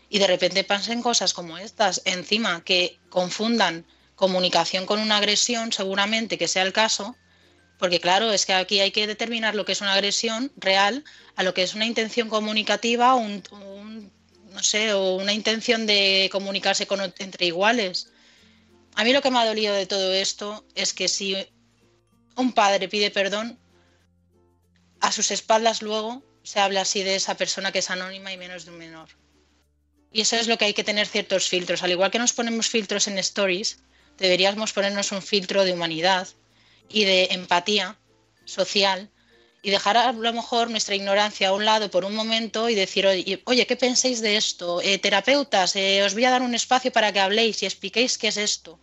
y 0.09 0.21
de 0.21 0.29
repente 0.29 0.63
pasen 0.63 1.03
cosas 1.03 1.35
como 1.35 1.59
estas 1.59 2.01
encima 2.05 2.63
que 2.63 3.01
confundan 3.09 3.85
comunicación 4.21 4.85
con 4.85 5.01
una 5.01 5.17
agresión, 5.17 5.73
seguramente 5.73 6.37
que 6.37 6.47
sea 6.47 6.63
el 6.63 6.75
caso, 6.75 7.17
porque 7.79 8.01
claro, 8.01 8.31
es 8.31 8.45
que 8.45 8.53
aquí 8.53 8.79
hay 8.79 8.91
que 8.91 9.07
determinar 9.07 9.55
lo 9.55 9.65
que 9.65 9.73
es 9.73 9.81
una 9.81 9.95
agresión 9.95 10.53
real 10.57 11.05
a 11.37 11.43
lo 11.43 11.55
que 11.55 11.63
es 11.63 11.75
una 11.75 11.87
intención 11.87 12.29
comunicativa 12.29 13.15
o 13.15 13.19
un, 13.19 14.13
no 14.53 14.63
sé, 14.63 14.93
o 14.93 15.15
una 15.15 15.33
intención 15.33 15.87
de 15.87 16.29
comunicarse 16.31 16.87
entre 17.19 17.47
iguales. 17.47 18.13
A 18.95 19.05
mí 19.05 19.15
lo 19.15 19.23
que 19.23 19.31
me 19.31 19.39
ha 19.39 19.47
dolido 19.47 19.75
de 19.75 19.87
todo 19.87 20.13
esto 20.13 20.67
es 20.75 20.93
que 20.93 21.09
si 21.09 21.35
un 22.37 22.53
padre 22.53 22.89
pide 22.89 23.11
perdón, 23.11 23.59
a 25.01 25.13
sus 25.13 25.31
espaldas 25.31 25.81
luego 25.81 26.23
se 26.43 26.61
habla 26.61 26.83
así 26.83 27.03
de 27.03 27.15
esa 27.15 27.39
persona 27.39 27.73
que 27.73 27.79
es 27.79 27.89
anónima 27.89 28.35
y 28.35 28.37
menos 28.37 28.67
de 28.67 28.73
un 28.73 28.77
menor. 28.77 29.09
Y 30.13 30.21
eso 30.21 30.37
es 30.37 30.47
lo 30.47 30.59
que 30.59 30.67
hay 30.67 30.75
que 30.75 30.85
tener 30.85 31.07
ciertos 31.07 31.49
filtros. 31.49 31.83
Al 31.83 31.93
igual 31.93 32.11
que 32.11 32.19
nos 32.19 32.35
ponemos 32.35 32.69
filtros 32.69 33.09
en 33.09 33.17
stories, 33.17 33.79
deberíamos 34.21 34.73
ponernos 34.73 35.11
un 35.11 35.23
filtro 35.23 35.65
de 35.65 35.73
humanidad 35.73 36.29
y 36.89 37.05
de 37.05 37.29
empatía 37.33 37.97
social 38.45 39.11
y 39.63 39.71
dejar 39.71 39.97
a 39.97 40.13
lo 40.13 40.33
mejor 40.33 40.71
nuestra 40.71 40.95
ignorancia 40.95 41.49
a 41.49 41.53
un 41.53 41.65
lado 41.65 41.91
por 41.91 42.05
un 42.05 42.15
momento 42.15 42.69
y 42.69 42.75
decir, 42.75 43.07
oye, 43.45 43.67
¿qué 43.67 43.77
pensáis 43.77 44.21
de 44.21 44.37
esto? 44.37 44.81
Eh, 44.83 44.99
terapeutas, 44.99 45.77
eh, 45.77 46.03
os 46.03 46.15
voy 46.15 46.25
a 46.25 46.31
dar 46.31 46.43
un 46.43 46.55
espacio 46.55 46.93
para 46.93 47.13
que 47.13 47.21
habléis 47.21 47.63
y 47.63 47.67
expliquéis 47.67 48.17
qué 48.17 48.29
es 48.29 48.37
esto. 48.37 48.79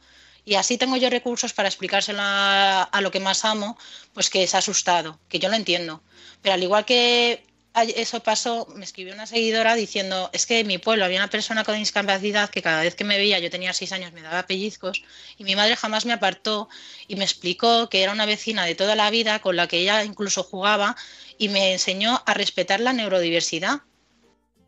Y 0.46 0.56
así 0.56 0.78
tengo 0.78 0.96
yo 0.98 1.10
recursos 1.10 1.54
para 1.54 1.68
explicárselo 1.68 2.20
a, 2.22 2.84
a 2.84 3.02
lo 3.02 3.12
que 3.12 3.20
más 3.20 3.44
amo, 3.44 3.78
pues 4.14 4.30
que 4.30 4.44
es 4.44 4.56
asustado, 4.56 5.20
que 5.30 5.40
yo 5.40 5.50
lo 5.50 5.56
entiendo. 5.56 6.04
Pero 6.42 6.54
al 6.54 6.64
igual 6.64 6.86
que 6.86 7.47
eso 7.84 8.22
pasó, 8.22 8.68
me 8.76 8.86
escribió 8.86 9.14
una 9.14 9.28
seguidora 9.28 9.76
diciendo, 9.76 10.30
es 10.34 10.46
que 10.46 10.60
en 10.60 10.68
mi 10.68 10.78
pueblo 10.78 11.06
había 11.06 11.20
una 11.20 11.30
persona 11.30 11.64
con 11.64 11.76
discapacidad 11.76 12.50
que 12.50 12.62
cada 12.62 12.82
vez 12.82 12.96
que 12.96 13.04
me 13.04 13.18
veía, 13.18 13.40
yo 13.40 13.50
tenía 13.50 13.74
seis 13.74 13.92
años, 13.92 14.14
me 14.14 14.22
daba 14.22 14.48
pellizcos 14.48 15.04
y 15.38 15.44
mi 15.44 15.56
madre 15.56 15.76
jamás 15.76 16.06
me 16.06 16.14
apartó 16.14 16.70
y 17.08 17.16
me 17.16 17.24
explicó 17.24 17.90
que 17.90 18.02
era 18.04 18.12
una 18.12 18.26
vecina 18.26 18.66
de 18.66 18.76
toda 18.76 18.96
la 18.96 19.10
vida 19.10 19.40
con 19.40 19.56
la 19.56 19.68
que 19.68 19.80
ella 19.80 20.04
incluso 20.04 20.44
jugaba 20.44 20.96
y 21.38 21.50
me 21.50 21.74
enseñó 21.74 22.22
a 22.26 22.34
respetar 22.34 22.80
la 22.80 22.94
neurodiversidad. 22.94 23.82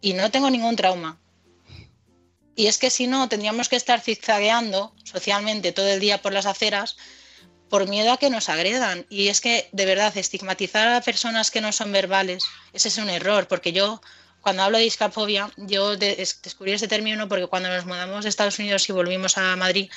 Y 0.01 0.13
no 0.13 0.31
tengo 0.31 0.49
ningún 0.49 0.75
trauma. 0.75 1.19
Y 2.55 2.67
es 2.67 2.77
que 2.77 2.89
si 2.89 3.07
no, 3.07 3.27
tendríamos 3.27 3.69
que 3.69 3.75
estar 3.75 4.01
zigzagueando 4.01 4.93
socialmente 5.03 5.71
todo 5.71 5.87
el 5.87 5.99
día 5.99 6.21
por 6.21 6.33
las 6.33 6.45
aceras 6.45 6.97
por 7.69 7.88
miedo 7.88 8.12
a 8.12 8.17
que 8.17 8.29
nos 8.29 8.49
agredan. 8.49 9.05
Y 9.10 9.27
es 9.27 9.41
que, 9.41 9.69
de 9.71 9.86
verdad, 9.86 10.15
estigmatizar 10.17 10.88
a 10.89 11.01
personas 11.01 11.51
que 11.51 11.62
no 11.62 11.71
son 11.71 11.91
verbales, 11.91 12.43
ese 12.73 12.88
es 12.89 12.97
un 12.97 13.10
error, 13.10 13.47
porque 13.47 13.71
yo, 13.71 14.01
cuando 14.41 14.63
hablo 14.63 14.77
de 14.77 14.84
discafobia, 14.86 15.51
yo 15.58 15.95
de- 15.97 16.15
es- 16.21 16.41
descubrí 16.41 16.71
ese 16.73 16.88
término 16.88 17.27
porque 17.29 17.47
cuando 17.47 17.69
nos 17.69 17.86
mudamos 17.86 18.23
de 18.23 18.29
Estados 18.29 18.58
Unidos 18.60 18.88
y 18.89 18.91
volvimos 18.93 19.38
a 19.38 19.55
Madrid, 19.55 19.89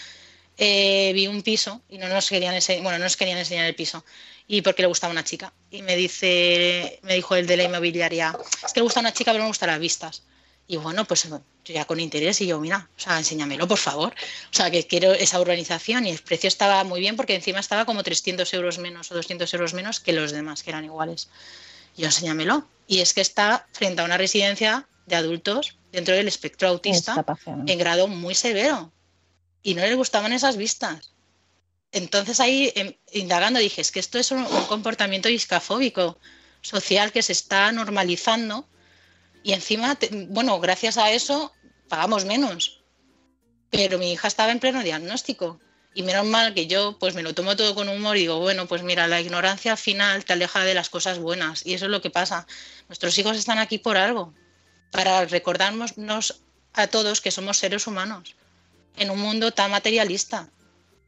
eh, 0.58 1.12
vi 1.14 1.28
un 1.28 1.42
piso 1.42 1.80
y 1.88 1.96
no 1.98 2.08
nos 2.08 2.28
querían 2.28 2.54
enseñar, 2.54 2.82
bueno, 2.82 2.98
no 2.98 3.04
nos 3.04 3.16
querían 3.16 3.38
enseñar 3.38 3.64
el 3.66 3.74
piso 3.74 4.04
y 4.46 4.60
porque 4.60 4.82
le 4.82 4.88
gustaba 4.88 5.10
una 5.10 5.24
chica 5.24 5.50
y 5.70 5.80
me 5.80 5.96
dice 5.96 6.98
me 7.04 7.14
dijo 7.14 7.34
el 7.36 7.46
de 7.46 7.56
la 7.56 7.62
inmobiliaria 7.62 8.36
es 8.66 8.72
que 8.74 8.80
le 8.80 8.84
gusta 8.84 9.00
una 9.00 9.14
chica 9.14 9.32
pero 9.32 9.44
me 9.44 9.48
gustan 9.48 9.70
las 9.70 9.78
vistas 9.80 10.24
y 10.72 10.78
bueno 10.78 11.04
pues 11.04 11.24
yo 11.24 11.42
ya 11.66 11.84
con 11.84 12.00
interés 12.00 12.40
y 12.40 12.46
yo 12.46 12.58
mira 12.58 12.88
o 12.96 13.00
sea 13.00 13.18
enséñamelo 13.18 13.68
por 13.68 13.76
favor 13.76 14.14
o 14.50 14.56
sea 14.56 14.70
que 14.70 14.86
quiero 14.86 15.12
esa 15.12 15.38
urbanización 15.38 16.06
y 16.06 16.10
el 16.10 16.18
precio 16.18 16.48
estaba 16.48 16.82
muy 16.82 16.98
bien 16.98 17.14
porque 17.14 17.34
encima 17.34 17.60
estaba 17.60 17.84
como 17.84 18.02
300 18.02 18.50
euros 18.54 18.78
menos 18.78 19.10
o 19.10 19.14
200 19.14 19.52
euros 19.52 19.74
menos 19.74 20.00
que 20.00 20.14
los 20.14 20.32
demás 20.32 20.62
que 20.62 20.70
eran 20.70 20.86
iguales. 20.86 21.28
Y 21.94 22.02
yo 22.02 22.06
enséñamelo 22.06 22.66
y 22.86 23.00
es 23.00 23.12
que 23.12 23.20
está 23.20 23.66
frente 23.72 24.00
a 24.00 24.06
una 24.06 24.16
residencia 24.16 24.88
de 25.04 25.16
adultos 25.16 25.76
dentro 25.92 26.14
del 26.14 26.26
espectro 26.26 26.68
autista 26.68 27.22
en 27.66 27.78
grado 27.78 28.08
muy 28.08 28.34
severo 28.34 28.90
y 29.62 29.74
no 29.74 29.82
les 29.82 29.94
gustaban 29.94 30.32
esas 30.32 30.56
vistas. 30.56 31.12
Entonces 31.92 32.40
ahí, 32.40 32.72
em, 32.74 32.94
indagando, 33.12 33.60
dije, 33.60 33.82
es 33.82 33.92
que 33.92 34.00
esto 34.00 34.18
es 34.18 34.30
un, 34.30 34.38
un 34.38 34.64
comportamiento 34.64 35.28
discafóbico 35.28 36.16
social 36.62 37.12
que 37.12 37.22
se 37.22 37.32
está 37.32 37.70
normalizando 37.72 38.66
y 39.42 39.52
encima, 39.52 39.98
bueno, 40.28 40.58
gracias 40.60 40.98
a 40.98 41.10
eso 41.10 41.52
pagamos 41.88 42.24
menos. 42.24 42.82
Pero 43.70 43.98
mi 43.98 44.12
hija 44.12 44.28
estaba 44.28 44.52
en 44.52 44.60
pleno 44.60 44.82
diagnóstico 44.82 45.60
y 45.94 46.02
menos 46.02 46.24
mal 46.24 46.54
que 46.54 46.66
yo 46.66 46.98
pues 46.98 47.14
me 47.14 47.22
lo 47.22 47.34
tomo 47.34 47.56
todo 47.56 47.74
con 47.74 47.88
humor 47.88 48.16
y 48.16 48.20
digo, 48.20 48.38
bueno, 48.38 48.66
pues 48.66 48.82
mira, 48.82 49.06
la 49.06 49.20
ignorancia 49.20 49.72
al 49.72 49.78
final 49.78 50.24
te 50.24 50.32
aleja 50.32 50.64
de 50.64 50.74
las 50.74 50.88
cosas 50.90 51.18
buenas 51.18 51.66
y 51.66 51.74
eso 51.74 51.86
es 51.86 51.90
lo 51.90 52.00
que 52.00 52.10
pasa. 52.10 52.46
Nuestros 52.88 53.18
hijos 53.18 53.36
están 53.36 53.58
aquí 53.58 53.78
por 53.78 53.96
algo, 53.96 54.32
para 54.90 55.24
recordarnos 55.24 55.94
a 56.74 56.86
todos 56.86 57.20
que 57.20 57.30
somos 57.30 57.58
seres 57.58 57.86
humanos 57.86 58.36
en 58.96 59.10
un 59.10 59.18
mundo 59.18 59.52
tan 59.52 59.70
materialista. 59.70 60.48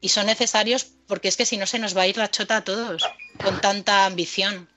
Y 0.01 0.09
son 0.09 0.27
necesarios 0.27 0.85
porque 1.07 1.29
es 1.29 1.37
que 1.37 1.45
si 1.45 1.57
no 1.57 1.65
se 1.65 1.79
nos 1.79 1.95
va 1.95 2.03
a 2.03 2.07
ir 2.07 2.17
la 2.17 2.29
chota 2.29 2.57
a 2.57 2.63
todos 2.63 3.03
con 3.43 3.59
tanta 3.61 4.05
ambición. 4.05 4.69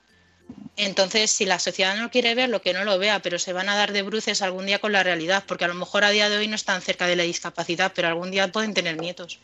Entonces, 0.81 1.29
si 1.29 1.43
la 1.43 1.59
sociedad 1.59 1.97
no 1.97 2.09
quiere 2.09 2.35
ver 2.35 2.47
lo 2.47 2.61
que 2.61 2.71
no 2.71 2.85
lo 2.85 2.97
vea, 2.97 3.21
pero 3.21 3.37
se 3.37 3.51
van 3.51 3.67
a 3.67 3.75
dar 3.75 3.91
de 3.91 4.01
bruces 4.01 4.41
algún 4.41 4.65
día 4.65 4.79
con 4.79 4.93
la 4.93 5.03
realidad, 5.03 5.43
porque 5.45 5.65
a 5.65 5.67
lo 5.67 5.73
mejor 5.73 6.05
a 6.05 6.09
día 6.09 6.29
de 6.29 6.37
hoy 6.37 6.47
no 6.47 6.55
están 6.55 6.81
cerca 6.81 7.05
de 7.05 7.17
la 7.17 7.23
discapacidad, 7.23 7.91
pero 7.93 8.07
algún 8.07 8.31
día 8.31 8.49
pueden 8.49 8.73
tener 8.73 8.95
nietos. 8.95 9.39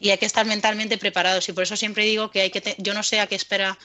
Y 0.00 0.10
hay 0.10 0.18
que 0.18 0.26
estar 0.26 0.44
mentalmente 0.44 0.98
preparados. 0.98 1.48
Y 1.48 1.54
por 1.54 1.62
eso 1.62 1.76
siempre 1.76 2.04
digo 2.04 2.30
que 2.30 2.42
hay 2.42 2.50
que, 2.50 2.74
yo 2.76 2.92
no 2.92 3.02
sé 3.02 3.20
a 3.20 3.26
qué 3.26 3.36
espera, 3.36 3.78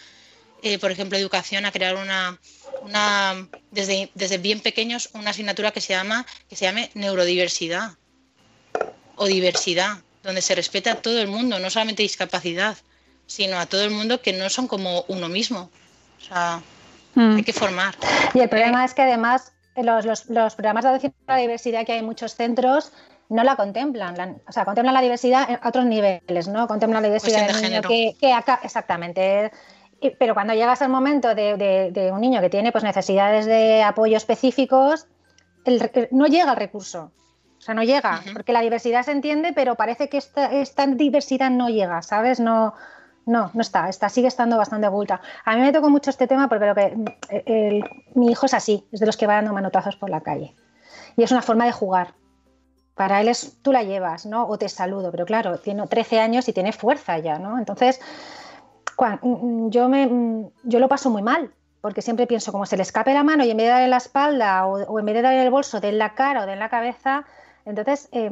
eh, 0.62 0.78
por 0.80 0.92
ejemplo, 0.92 1.18
educación, 1.18 1.66
a 1.66 1.72
crear 1.72 1.96
una, 1.96 2.38
una 2.82 3.48
desde, 3.72 4.12
desde 4.14 4.38
bien 4.38 4.60
pequeños, 4.60 5.12
una 5.14 5.30
asignatura 5.30 5.72
que 5.72 5.80
se 5.80 5.94
llama, 5.94 6.26
que 6.50 6.58
se 6.58 6.66
llame 6.66 6.92
neurodiversidad 6.94 7.94
o 9.16 9.28
diversidad, 9.28 10.00
donde 10.24 10.42
se 10.42 10.56
respeta 10.56 10.92
a 10.92 11.02
todo 11.02 11.22
el 11.22 11.28
mundo, 11.30 11.58
no 11.58 11.70
solamente 11.70 12.04
discapacidad, 12.04 12.78
sino 13.28 13.58
a 13.58 13.66
todo 13.66 13.86
el 13.86 13.92
mundo 13.92 14.22
que 14.22 14.34
no 14.34 14.50
son 14.50 14.68
como 14.68 15.06
uno 15.08 15.30
mismo. 15.30 15.72
Sea, 16.30 16.62
hay 17.16 17.44
que 17.44 17.54
formar. 17.54 17.96
Y 18.34 18.40
el 18.40 18.50
problema 18.50 18.86
es 18.86 18.94
que 18.94 19.02
además 19.02 19.52
eh, 19.76 19.84
los, 19.84 20.06
los- 20.06 20.30
los 20.30 20.56
programas 20.56 20.84
de 20.84 20.90
atención 20.90 21.14
a 21.28 21.34
la 21.34 21.40
diversidad 21.40 21.86
que 21.86 21.94
hay 21.94 22.00
en 22.00 22.06
muchos 22.06 22.36
centros 22.36 22.92
no 23.30 23.44
la 23.44 23.56
contemplan, 23.56 24.18
la- 24.18 24.36
o 24.48 24.52
sea, 24.52 24.66
contemplan 24.66 24.94
la 24.94 25.02
diversidad 25.02 25.48
a 25.62 25.68
otros 25.68 25.86
niveles, 25.86 26.48
¿no? 26.48 26.68
Contemplan 26.68 27.02
la 27.04 27.10
diversidad 27.10 27.46
del 27.46 27.48
de 27.48 27.54
niño 27.54 27.68
género. 27.70 27.90
que, 27.90 28.16
que 28.20 28.34
acá, 28.34 28.60
exactamente. 28.64 29.52
Y- 30.02 30.12
Pero 30.12 30.34
cuando 30.34 30.54
llegas 30.54 30.82
al 30.82 30.90
momento 30.90 31.36
de, 31.36 31.56
de- 31.58 31.92
de 31.92 32.12
un 32.12 32.22
niño 32.22 32.42
que 32.42 32.50
tiene 32.50 32.72
pues, 32.72 32.84
necesidades 32.84 33.46
de 33.46 33.84
apoyo 33.84 34.18
específicos, 34.18 35.06
el 35.66 35.80
re- 35.80 36.08
no 36.12 36.26
llega 36.28 36.52
el 36.52 36.58
recurso. 36.58 37.12
O 37.58 37.62
sea, 37.62 37.76
no 37.76 37.84
llega, 37.84 38.24
porque 38.34 38.54
la 38.54 38.62
diversidad 38.62 39.04
se 39.04 39.12
entiende, 39.12 39.52
pero 39.54 39.76
parece 39.76 40.08
que 40.08 40.18
esta, 40.18 40.46
esta 40.54 40.88
diversidad 40.88 41.50
no 41.52 41.68
llega, 41.70 42.02
¿sabes? 42.02 42.40
No, 42.40 42.74
no, 43.30 43.52
no 43.54 43.62
está, 43.62 43.88
está, 43.90 44.10
sigue 44.10 44.28
estando 44.28 44.58
bastante 44.58 44.88
oculta. 44.88 45.22
A 45.46 45.56
mí 45.56 45.62
me 45.62 45.72
tocó 45.72 45.90
mucho 45.90 46.10
este 46.10 46.28
tema 46.28 46.50
porque 46.50 46.66
lo 46.66 46.76
que, 46.76 47.84
mi 48.16 48.32
hijo 48.32 48.48
es 48.48 48.54
así, 48.54 48.88
es 48.92 49.00
de 49.00 49.06
los 49.06 49.18
que 49.18 49.28
va 49.28 49.36
dando 49.36 49.54
manotazos 49.54 49.96
por 49.96 50.10
la 50.10 50.22
calle. 50.22 50.56
Y 51.16 51.24
es 51.24 51.32
una 51.32 51.44
forma 51.44 51.66
de 51.66 51.72
jugar. 51.72 52.16
Para 52.96 53.22
él 53.22 53.28
es, 53.28 53.62
tú 53.62 53.72
la 53.72 53.84
llevas, 53.84 54.26
¿no? 54.26 54.48
O 54.48 54.58
te 54.58 54.68
saludo, 54.68 55.12
pero 55.12 55.26
claro, 55.26 55.60
tiene 55.60 55.86
13 55.88 56.20
años 56.20 56.50
y 56.50 56.54
tiene 56.54 56.74
fuerza 56.74 57.20
ya, 57.20 57.38
¿no? 57.38 57.60
Entonces, 57.60 58.02
mm, 59.22 59.70
yo, 59.70 59.88
me, 59.88 60.08
mm, 60.08 60.50
yo 60.64 60.80
lo 60.80 60.90
paso 60.90 61.10
muy 61.12 61.22
mal, 61.22 61.54
porque 61.82 62.02
siempre 62.02 62.26
pienso, 62.26 62.52
como 62.52 62.66
se 62.66 62.78
le 62.78 62.84
escape 62.84 63.14
la 63.14 63.24
mano 63.24 63.46
y 63.46 63.52
en 63.52 63.58
vez 63.58 63.68
de 63.68 63.72
darle 63.72 63.88
la 63.88 63.98
espalda 63.98 64.66
o, 64.66 64.84
o 64.84 65.00
en 65.00 65.06
vez 65.06 65.16
de 65.16 65.22
darle 65.22 65.44
el 65.44 65.52
bolso, 65.52 65.80
de 65.80 65.90
en 65.90 66.00
la 66.00 66.16
cara 66.16 66.44
o 66.44 66.46
de 66.48 66.54
en 66.54 66.60
la 66.60 66.70
cabeza, 66.70 67.26
entonces 67.64 68.10
eh, 68.12 68.32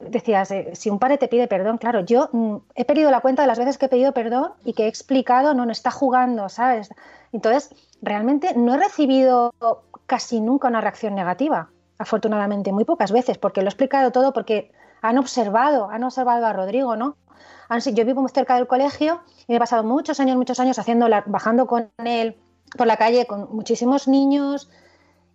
decías, 0.00 0.50
eh, 0.50 0.70
si 0.74 0.90
un 0.90 0.98
padre 0.98 1.18
te 1.18 1.28
pide 1.28 1.46
perdón, 1.48 1.78
claro, 1.78 2.00
yo 2.00 2.28
mm, 2.32 2.56
he 2.74 2.84
perdido 2.84 3.10
la 3.10 3.20
cuenta 3.20 3.42
de 3.42 3.48
las 3.48 3.58
veces 3.58 3.78
que 3.78 3.86
he 3.86 3.88
pedido 3.88 4.12
perdón 4.12 4.52
y 4.64 4.72
que 4.72 4.84
he 4.84 4.88
explicado, 4.88 5.54
no, 5.54 5.66
no 5.66 5.72
está 5.72 5.90
jugando, 5.90 6.48
¿sabes? 6.48 6.90
Entonces, 7.32 7.74
realmente 8.02 8.54
no 8.56 8.74
he 8.74 8.78
recibido 8.78 9.54
casi 10.06 10.40
nunca 10.40 10.68
una 10.68 10.80
reacción 10.80 11.14
negativa, 11.14 11.70
afortunadamente, 11.98 12.72
muy 12.72 12.84
pocas 12.84 13.12
veces, 13.12 13.38
porque 13.38 13.60
lo 13.60 13.66
he 13.68 13.70
explicado 13.70 14.10
todo, 14.10 14.32
porque 14.32 14.72
han 15.02 15.18
observado, 15.18 15.90
han 15.90 16.02
observado 16.04 16.46
a 16.46 16.52
Rodrigo, 16.52 16.96
¿no? 16.96 17.16
Han 17.68 17.80
yo 17.80 18.04
vivo 18.04 18.20
muy 18.20 18.30
cerca 18.30 18.56
del 18.56 18.66
colegio 18.66 19.20
y 19.46 19.54
he 19.54 19.58
pasado 19.58 19.84
muchos 19.84 20.18
años, 20.18 20.36
muchos 20.36 20.58
años 20.58 20.78
haciendo 20.78 21.08
la- 21.08 21.22
bajando 21.26 21.66
con 21.66 21.90
él 22.04 22.36
por 22.76 22.86
la 22.86 22.96
calle 22.96 23.26
con 23.26 23.48
muchísimos 23.54 24.08
niños 24.08 24.68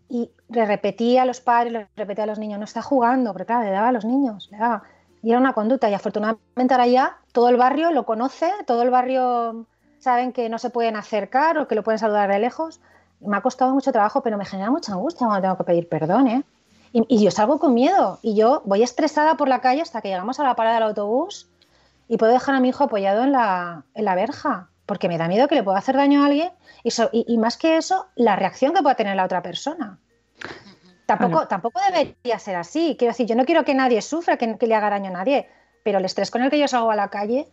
y 0.09 0.29
le 0.49 0.65
repetía 0.65 1.23
a 1.23 1.25
los 1.25 1.41
padres, 1.41 1.73
le 1.73 1.87
repetía 1.95 2.25
a 2.25 2.27
los 2.27 2.39
niños, 2.39 2.59
no 2.59 2.65
está 2.65 2.81
jugando, 2.81 3.33
pero 3.33 3.45
claro, 3.45 3.63
le 3.63 3.71
daba 3.71 3.89
a 3.89 3.91
los 3.91 4.05
niños, 4.05 4.49
le 4.51 4.57
daba. 4.57 4.83
Y 5.23 5.31
era 5.31 5.39
una 5.39 5.53
conducta 5.53 5.89
y 5.89 5.93
afortunadamente 5.93 6.73
ahora 6.73 6.87
ya 6.87 7.17
todo 7.31 7.49
el 7.49 7.57
barrio 7.57 7.91
lo 7.91 8.05
conoce, 8.05 8.51
todo 8.67 8.83
el 8.83 8.91
barrio 8.91 9.65
saben 9.99 10.31
que 10.33 10.49
no 10.49 10.59
se 10.59 10.69
pueden 10.69 10.95
acercar 10.95 11.57
o 11.57 11.67
que 11.67 11.75
lo 11.75 11.83
pueden 11.83 11.99
saludar 11.99 12.29
de 12.29 12.39
lejos. 12.39 12.79
Me 13.19 13.35
ha 13.37 13.41
costado 13.41 13.73
mucho 13.73 13.91
trabajo, 13.91 14.21
pero 14.21 14.37
me 14.37 14.45
genera 14.45 14.69
mucha 14.69 14.93
angustia 14.93 15.25
cuando 15.25 15.41
tengo 15.41 15.57
que 15.57 15.63
pedir 15.63 15.89
perdón, 15.89 16.27
¿eh? 16.27 16.43
Y, 16.91 17.03
y 17.09 17.23
yo 17.23 17.31
salgo 17.31 17.59
con 17.59 17.73
miedo 17.73 18.19
y 18.21 18.35
yo 18.35 18.61
voy 18.65 18.83
estresada 18.83 19.35
por 19.35 19.49
la 19.49 19.61
calle 19.61 19.81
hasta 19.81 20.01
que 20.01 20.09
llegamos 20.09 20.39
a 20.39 20.43
la 20.43 20.55
parada 20.55 20.75
del 20.75 20.83
autobús 20.83 21.49
y 22.07 22.17
puedo 22.17 22.31
dejar 22.31 22.55
a 22.55 22.59
mi 22.59 22.69
hijo 22.69 22.83
apoyado 22.83 23.23
en 23.23 23.31
la, 23.31 23.83
en 23.95 24.05
la 24.05 24.15
verja, 24.15 24.69
porque 24.85 25.07
me 25.09 25.17
da 25.17 25.27
miedo 25.27 25.47
que 25.47 25.55
le 25.55 25.63
pueda 25.63 25.77
hacer 25.77 25.95
daño 25.95 26.23
a 26.23 26.27
alguien 26.27 26.51
y, 26.83 26.91
so- 26.91 27.09
y- 27.11 27.25
y 27.27 27.37
más 27.37 27.57
que 27.57 27.77
eso, 27.77 28.07
la 28.15 28.35
reacción 28.35 28.73
que 28.73 28.81
pueda 28.81 28.95
tener 28.95 29.15
la 29.15 29.25
otra 29.25 29.41
persona. 29.41 29.97
Tampoco, 31.05 31.33
Bueno. 31.33 31.47
tampoco 31.47 31.79
debería 31.91 32.39
ser 32.39 32.55
así. 32.55 32.95
Quiero 32.97 33.11
decir, 33.11 33.27
yo 33.27 33.35
no 33.35 33.45
quiero 33.45 33.63
que 33.63 33.75
nadie 33.75 34.01
sufra, 34.01 34.37
que, 34.37 34.57
que 34.57 34.67
le 34.67 34.75
haga 34.75 34.89
daño 34.89 35.09
a 35.09 35.13
nadie, 35.13 35.47
pero 35.83 35.99
el 35.99 36.05
estrés 36.05 36.31
con 36.31 36.41
el 36.41 36.49
que 36.49 36.57
yo 36.59 36.67
salgo 36.67 36.89
a 36.91 36.95
la 36.95 37.09
calle, 37.09 37.47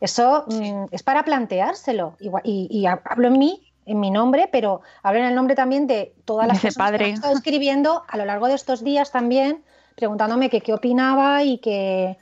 eso 0.00 0.44
mm, 0.48 0.86
es 0.90 1.02
para 1.02 1.24
planteárselo. 1.24 2.16
Igual- 2.20 2.42
y, 2.44 2.66
y 2.70 2.86
hablo 2.86 3.28
en 3.28 3.38
mí, 3.38 3.72
en 3.86 4.00
mi 4.00 4.10
nombre, 4.10 4.48
pero 4.50 4.80
hablo 5.02 5.20
en 5.20 5.26
el 5.26 5.34
nombre 5.34 5.54
también 5.54 5.86
de 5.86 6.14
todas 6.24 6.46
las 6.48 6.60
personas 6.60 6.90
que 6.90 6.92
padre. 6.92 7.04
me 7.04 7.10
han 7.10 7.14
estado 7.14 7.34
escribiendo 7.34 8.04
a 8.08 8.16
lo 8.16 8.24
largo 8.24 8.48
de 8.48 8.54
estos 8.54 8.82
días 8.82 9.12
también, 9.12 9.64
preguntándome 9.96 10.50
que 10.50 10.60
qué 10.60 10.72
opinaba 10.74 11.44
y 11.44 11.58
que, 11.58 12.18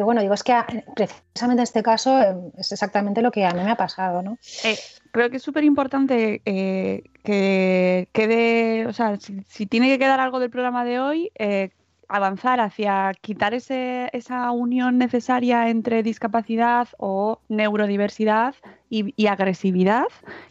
y 0.00 0.04
bueno, 0.04 0.20
digo, 0.20 0.34
es 0.34 0.42
que 0.42 0.52
a- 0.52 0.66
precisamente 0.94 1.60
en 1.60 1.64
este 1.64 1.82
caso 1.82 2.20
eh, 2.20 2.34
es 2.56 2.72
exactamente 2.72 3.22
lo 3.22 3.30
que 3.30 3.44
a 3.44 3.52
mí 3.52 3.62
me 3.62 3.70
ha 3.70 3.76
pasado, 3.76 4.22
¿no? 4.22 4.38
Eh, 4.64 4.76
creo 5.10 5.30
que 5.30 5.38
es 5.38 5.42
súper 5.42 5.64
importante 5.64 6.40
eh, 6.44 7.02
que 7.24 8.08
quede, 8.12 8.86
o 8.86 8.92
sea, 8.92 9.18
si, 9.18 9.42
si 9.48 9.66
tiene 9.66 9.88
que 9.88 9.98
quedar 9.98 10.20
algo 10.20 10.38
del 10.38 10.50
programa 10.50 10.84
de 10.84 11.00
hoy, 11.00 11.30
eh, 11.38 11.70
avanzar 12.08 12.60
hacia 12.60 13.12
quitar 13.20 13.54
ese, 13.54 14.08
esa 14.12 14.50
unión 14.50 14.98
necesaria 14.98 15.68
entre 15.68 16.02
discapacidad 16.02 16.88
o 16.98 17.40
neurodiversidad 17.48 18.54
y, 18.90 19.12
y 19.16 19.26
agresividad, 19.26 20.06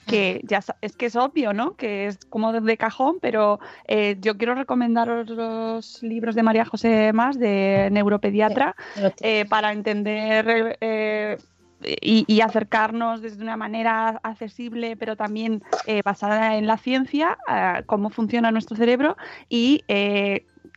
que 0.05 0.41
ya 0.43 0.61
es 0.81 0.95
que 0.95 1.07
es 1.07 1.15
obvio, 1.15 1.53
¿no? 1.53 1.75
Que 1.75 2.05
es 2.05 2.19
como 2.29 2.53
de 2.53 2.77
cajón, 2.77 3.17
pero 3.19 3.59
eh, 3.87 4.17
yo 4.21 4.37
quiero 4.37 4.53
recomendaros 4.53 5.29
los 5.29 6.03
libros 6.03 6.35
de 6.35 6.43
María 6.43 6.65
José 6.65 7.11
Más, 7.13 7.39
de 7.39 7.89
neuropediatra, 7.91 8.75
eh, 9.21 9.45
para 9.49 9.71
entender 9.71 10.77
eh, 10.81 11.37
y, 11.81 12.25
y 12.27 12.41
acercarnos 12.41 13.21
desde 13.21 13.41
una 13.41 13.57
manera 13.57 14.19
accesible, 14.21 14.95
pero 14.95 15.15
también 15.15 15.63
basada 16.05 16.57
en 16.57 16.67
la 16.67 16.77
ciencia, 16.77 17.37
a 17.47 17.81
cómo 17.87 18.11
funciona 18.11 18.51
nuestro 18.51 18.75
cerebro 18.75 19.17
y 19.49 19.83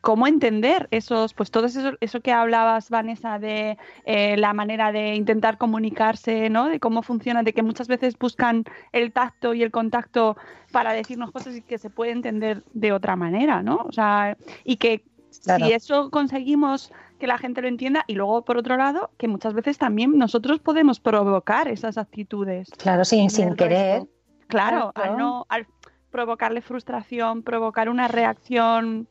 cómo 0.00 0.26
entender 0.26 0.88
esos, 0.90 1.34
pues 1.34 1.50
todo 1.50 1.66
eso, 1.66 1.92
eso 2.00 2.20
que 2.20 2.32
hablabas, 2.32 2.90
Vanessa, 2.90 3.38
de 3.38 3.76
eh, 4.04 4.36
la 4.36 4.52
manera 4.52 4.92
de 4.92 5.14
intentar 5.14 5.58
comunicarse, 5.58 6.48
¿no? 6.50 6.68
De 6.68 6.80
cómo 6.80 7.02
funciona, 7.02 7.42
de 7.42 7.52
que 7.52 7.62
muchas 7.62 7.88
veces 7.88 8.18
buscan 8.18 8.64
el 8.92 9.12
tacto 9.12 9.54
y 9.54 9.62
el 9.62 9.70
contacto 9.70 10.36
para 10.72 10.92
decirnos 10.92 11.30
cosas 11.32 11.56
y 11.56 11.62
que 11.62 11.78
se 11.78 11.90
puede 11.90 12.12
entender 12.12 12.62
de 12.72 12.92
otra 12.92 13.16
manera, 13.16 13.62
¿no? 13.62 13.76
O 13.86 13.92
sea, 13.92 14.36
y 14.64 14.76
que 14.76 15.04
Claro. 15.44 15.64
si 15.66 15.72
eso 15.72 16.10
conseguimos 16.10 16.92
que 17.20 17.28
la 17.28 17.38
gente 17.38 17.62
lo 17.62 17.68
entienda 17.68 18.04
y 18.08 18.14
luego 18.14 18.44
por 18.44 18.56
otro 18.56 18.76
lado 18.76 19.10
que 19.16 19.28
muchas 19.28 19.54
veces 19.54 19.78
también 19.78 20.18
nosotros 20.18 20.58
podemos 20.58 20.98
provocar 20.98 21.68
esas 21.68 21.98
actitudes 21.98 22.68
Claro, 22.78 23.04
sin, 23.04 23.28
querer. 23.28 24.00
resto. 24.00 24.08
claro, 24.48 24.92
Claro. 24.92 25.12
al 25.12 25.16
no 25.18 25.46
al 25.48 25.66
provocarle 26.10 26.62
frustración 26.62 27.42
provocar 27.44 27.88
una 27.88 28.08
reacción 28.08 29.06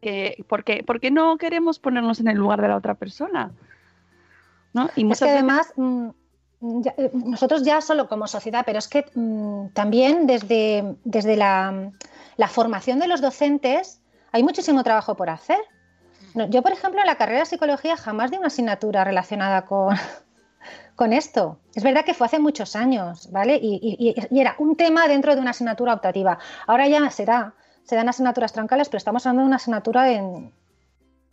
que 0.00 0.44
porque 0.48 0.82
porque 0.86 1.10
no 1.10 1.36
queremos 1.38 1.78
ponernos 1.78 2.20
en 2.20 2.28
el 2.28 2.36
lugar 2.36 2.60
de 2.62 2.68
la 2.68 2.76
otra 2.76 2.94
persona 2.94 3.50
¿no? 4.72 4.90
y 4.96 5.00
Es 5.00 5.04
muchas 5.06 5.18
que 5.20 5.24
veces- 5.26 5.38
además, 5.38 5.72
mm, 5.76 6.08
ya- 6.82 6.94
eh, 6.98 7.10
nosotros 7.12 7.62
ya 7.62 7.80
solo 7.80 8.08
como 8.08 8.26
sociedad, 8.26 8.62
pero 8.66 8.78
es 8.78 8.88
que 8.88 9.04
mm, 9.14 9.68
también 9.74 10.26
desde, 10.26 10.96
desde 11.04 11.36
la, 11.36 11.90
la 12.36 12.48
formación 12.48 12.98
de 12.98 13.08
los 13.08 13.20
docentes 13.20 14.00
hay 14.32 14.42
muchísimo 14.42 14.82
trabajo 14.84 15.16
por 15.16 15.30
hacer. 15.30 15.58
No, 16.34 16.46
yo, 16.50 16.62
por 16.62 16.72
ejemplo, 16.72 17.00
en 17.00 17.06
la 17.06 17.16
carrera 17.16 17.40
de 17.40 17.46
psicología 17.46 17.96
jamás 17.96 18.30
di 18.30 18.36
una 18.36 18.48
asignatura 18.48 19.02
relacionada 19.04 19.64
con, 19.64 19.96
con 20.96 21.12
esto. 21.12 21.58
Es 21.74 21.82
verdad 21.82 22.04
que 22.04 22.12
fue 22.14 22.26
hace 22.26 22.38
muchos 22.38 22.76
años, 22.76 23.30
¿vale? 23.32 23.58
Y, 23.60 23.80
y- 24.30 24.38
era 24.40 24.54
un 24.58 24.76
tema 24.76 25.08
dentro 25.08 25.34
de 25.34 25.40
una 25.40 25.50
asignatura 25.50 25.94
optativa. 25.94 26.38
Ahora 26.66 26.86
ya 26.88 27.08
se 27.10 27.24
da, 27.24 27.54
se 27.88 27.96
dan 27.96 28.08
asignaturas 28.08 28.52
troncales, 28.52 28.88
pero 28.88 28.98
estamos 28.98 29.24
hablando 29.24 29.42
de 29.42 29.46
una 29.46 29.56
asignatura 29.56 30.12
en- 30.12 30.52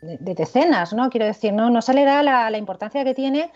de, 0.02 0.18
de 0.20 0.36
decenas, 0.36 0.94
¿no? 0.94 1.10
Quiero 1.10 1.26
decir, 1.26 1.52
no, 1.52 1.70
no 1.70 1.82
se 1.82 1.94
le 1.94 2.06
da 2.06 2.24
la, 2.24 2.58
importancia 2.58 3.04
que 3.04 3.14
tiene 3.14 3.52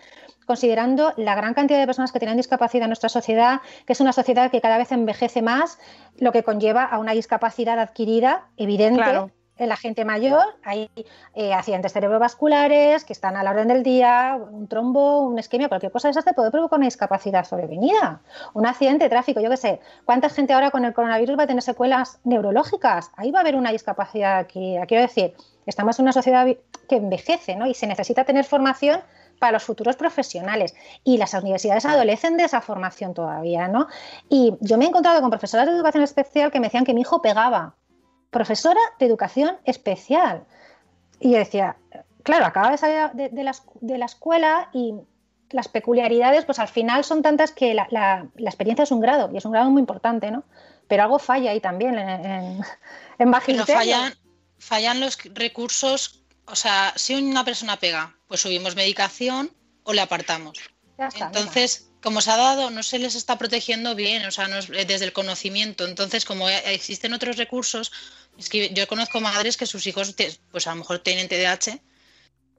considerando 0.46 1.14
la 1.16 1.34
gran 1.34 1.54
cantidad 1.54 1.78
de 1.78 1.86
personas 1.86 2.12
que 2.12 2.18
tienen 2.18 2.36
discapacidad 2.36 2.84
en 2.84 2.90
nuestra 2.90 3.08
sociedad, 3.08 3.60
que 3.86 3.92
es 3.92 4.00
una 4.00 4.12
sociedad 4.12 4.50
que 4.50 4.60
cada 4.60 4.76
vez 4.78 4.90
envejece 4.92 5.42
más, 5.42 5.78
lo 6.18 6.32
que 6.32 6.42
conlleva 6.42 6.84
a 6.84 6.98
una 6.98 7.12
discapacidad 7.12 7.78
adquirida 7.78 8.48
evidente. 8.56 9.32
En 9.60 9.68
la 9.68 9.76
gente 9.76 10.04
mayor. 10.06 10.42
Hay 10.64 10.90
eh, 11.34 11.52
accidentes 11.52 11.92
cerebrovasculares 11.92 13.04
que 13.04 13.12
están 13.12 13.36
a 13.36 13.42
la 13.44 13.50
orden 13.50 13.68
del 13.68 13.82
día, 13.82 14.40
un 14.50 14.66
trombo, 14.66 15.20
una 15.20 15.40
isquemia, 15.40 15.68
cualquier 15.68 15.92
cosa 15.92 16.08
de 16.08 16.12
esas 16.12 16.24
te 16.24 16.32
puede 16.32 16.50
provocar 16.50 16.78
una 16.78 16.86
discapacidad 16.86 17.44
sobrevenida. 17.44 18.22
Un 18.54 18.66
accidente 18.66 19.04
de 19.04 19.10
tráfico, 19.10 19.40
yo 19.40 19.50
qué 19.50 19.58
sé. 19.58 19.80
¿Cuánta 20.06 20.30
gente 20.30 20.54
ahora 20.54 20.70
con 20.70 20.86
el 20.86 20.94
coronavirus 20.94 21.38
va 21.38 21.42
a 21.42 21.46
tener 21.46 21.62
secuelas 21.62 22.20
neurológicas? 22.24 23.12
Ahí 23.16 23.30
va 23.30 23.40
a 23.40 23.42
haber 23.42 23.54
una 23.54 23.70
discapacidad 23.70 24.38
aquí. 24.38 24.76
Quiero 24.88 25.02
decir, 25.02 25.34
estamos 25.66 25.98
en 25.98 26.04
una 26.04 26.12
sociedad 26.12 26.46
que 26.88 26.96
envejece 26.96 27.54
¿no? 27.54 27.66
y 27.66 27.74
se 27.74 27.86
necesita 27.86 28.24
tener 28.24 28.46
formación 28.46 29.00
para 29.38 29.52
los 29.52 29.62
futuros 29.62 29.96
profesionales. 29.96 30.74
Y 31.04 31.18
las 31.18 31.34
universidades 31.34 31.84
adolecen 31.84 32.38
de 32.38 32.44
esa 32.44 32.62
formación 32.62 33.12
todavía, 33.12 33.68
¿no? 33.68 33.88
Y 34.30 34.54
yo 34.60 34.78
me 34.78 34.86
he 34.86 34.88
encontrado 34.88 35.20
con 35.20 35.30
profesoras 35.30 35.66
de 35.66 35.72
educación 35.72 36.02
especial 36.02 36.50
que 36.50 36.60
me 36.60 36.68
decían 36.68 36.84
que 36.84 36.94
mi 36.94 37.02
hijo 37.02 37.20
pegaba. 37.20 37.74
Profesora 38.30 38.80
de 38.98 39.06
educación 39.06 39.56
especial. 39.64 40.44
Y 41.18 41.32
yo 41.32 41.38
decía, 41.38 41.76
claro, 42.22 42.46
acaba 42.46 42.70
de 42.70 42.78
salir 42.78 43.10
de, 43.14 43.28
de 43.28 43.42
la, 43.42 43.54
de 43.80 43.98
la 43.98 44.06
escuela 44.06 44.70
y 44.72 44.94
las 45.50 45.68
peculiaridades, 45.68 46.44
pues 46.44 46.58
al 46.60 46.68
final 46.68 47.02
son 47.04 47.22
tantas 47.22 47.50
que 47.50 47.74
la, 47.74 47.86
la- 47.90 48.26
la 48.36 48.50
experiencia 48.50 48.84
es 48.84 48.92
un 48.92 49.00
grado, 49.00 49.30
y 49.32 49.36
es 49.36 49.44
un 49.44 49.52
grado 49.52 49.68
muy 49.70 49.80
importante, 49.80 50.30
¿no? 50.30 50.44
Pero 50.86 51.02
algo 51.02 51.18
falla 51.18 51.50
ahí 51.50 51.60
también 51.60 51.98
en, 51.98 52.08
en, 52.08 52.60
en 53.18 53.30
Pero 53.46 53.66
fallan, 53.66 54.14
fallan 54.58 55.00
los 55.00 55.18
recursos, 55.34 56.22
o 56.46 56.54
sea, 56.54 56.92
si 56.96 57.14
una 57.16 57.44
persona 57.44 57.76
pega, 57.76 58.14
pues 58.28 58.40
subimos 58.40 58.76
medicación 58.76 59.50
o 59.82 59.92
le 59.92 60.00
apartamos. 60.00 60.58
Ya 60.98 61.08
está, 61.08 61.26
mira. 61.26 61.38
Entonces, 61.38 61.90
como 62.02 62.20
se 62.20 62.30
ha 62.30 62.36
dado, 62.36 62.70
no 62.70 62.82
se 62.82 62.98
les 62.98 63.14
está 63.14 63.36
protegiendo 63.38 63.94
bien, 63.94 64.24
o 64.26 64.30
sea, 64.30 64.46
no 64.48 64.56
es- 64.58 64.70
eh, 64.70 64.84
desde 64.84 65.04
el 65.04 65.12
conocimiento. 65.12 65.86
Entonces, 65.86 66.24
como 66.24 66.48
e- 66.48 66.74
existen 66.74 67.12
otros 67.12 67.36
recursos, 67.36 67.92
es 68.38 68.48
que 68.48 68.70
yo 68.72 68.86
conozco 68.88 69.20
madres 69.20 69.56
que 69.56 69.66
sus 69.66 69.86
hijos, 69.86 70.14
pues 70.50 70.66
a 70.66 70.70
lo 70.70 70.76
mejor 70.76 71.00
tienen 71.00 71.28
TDAH 71.28 71.78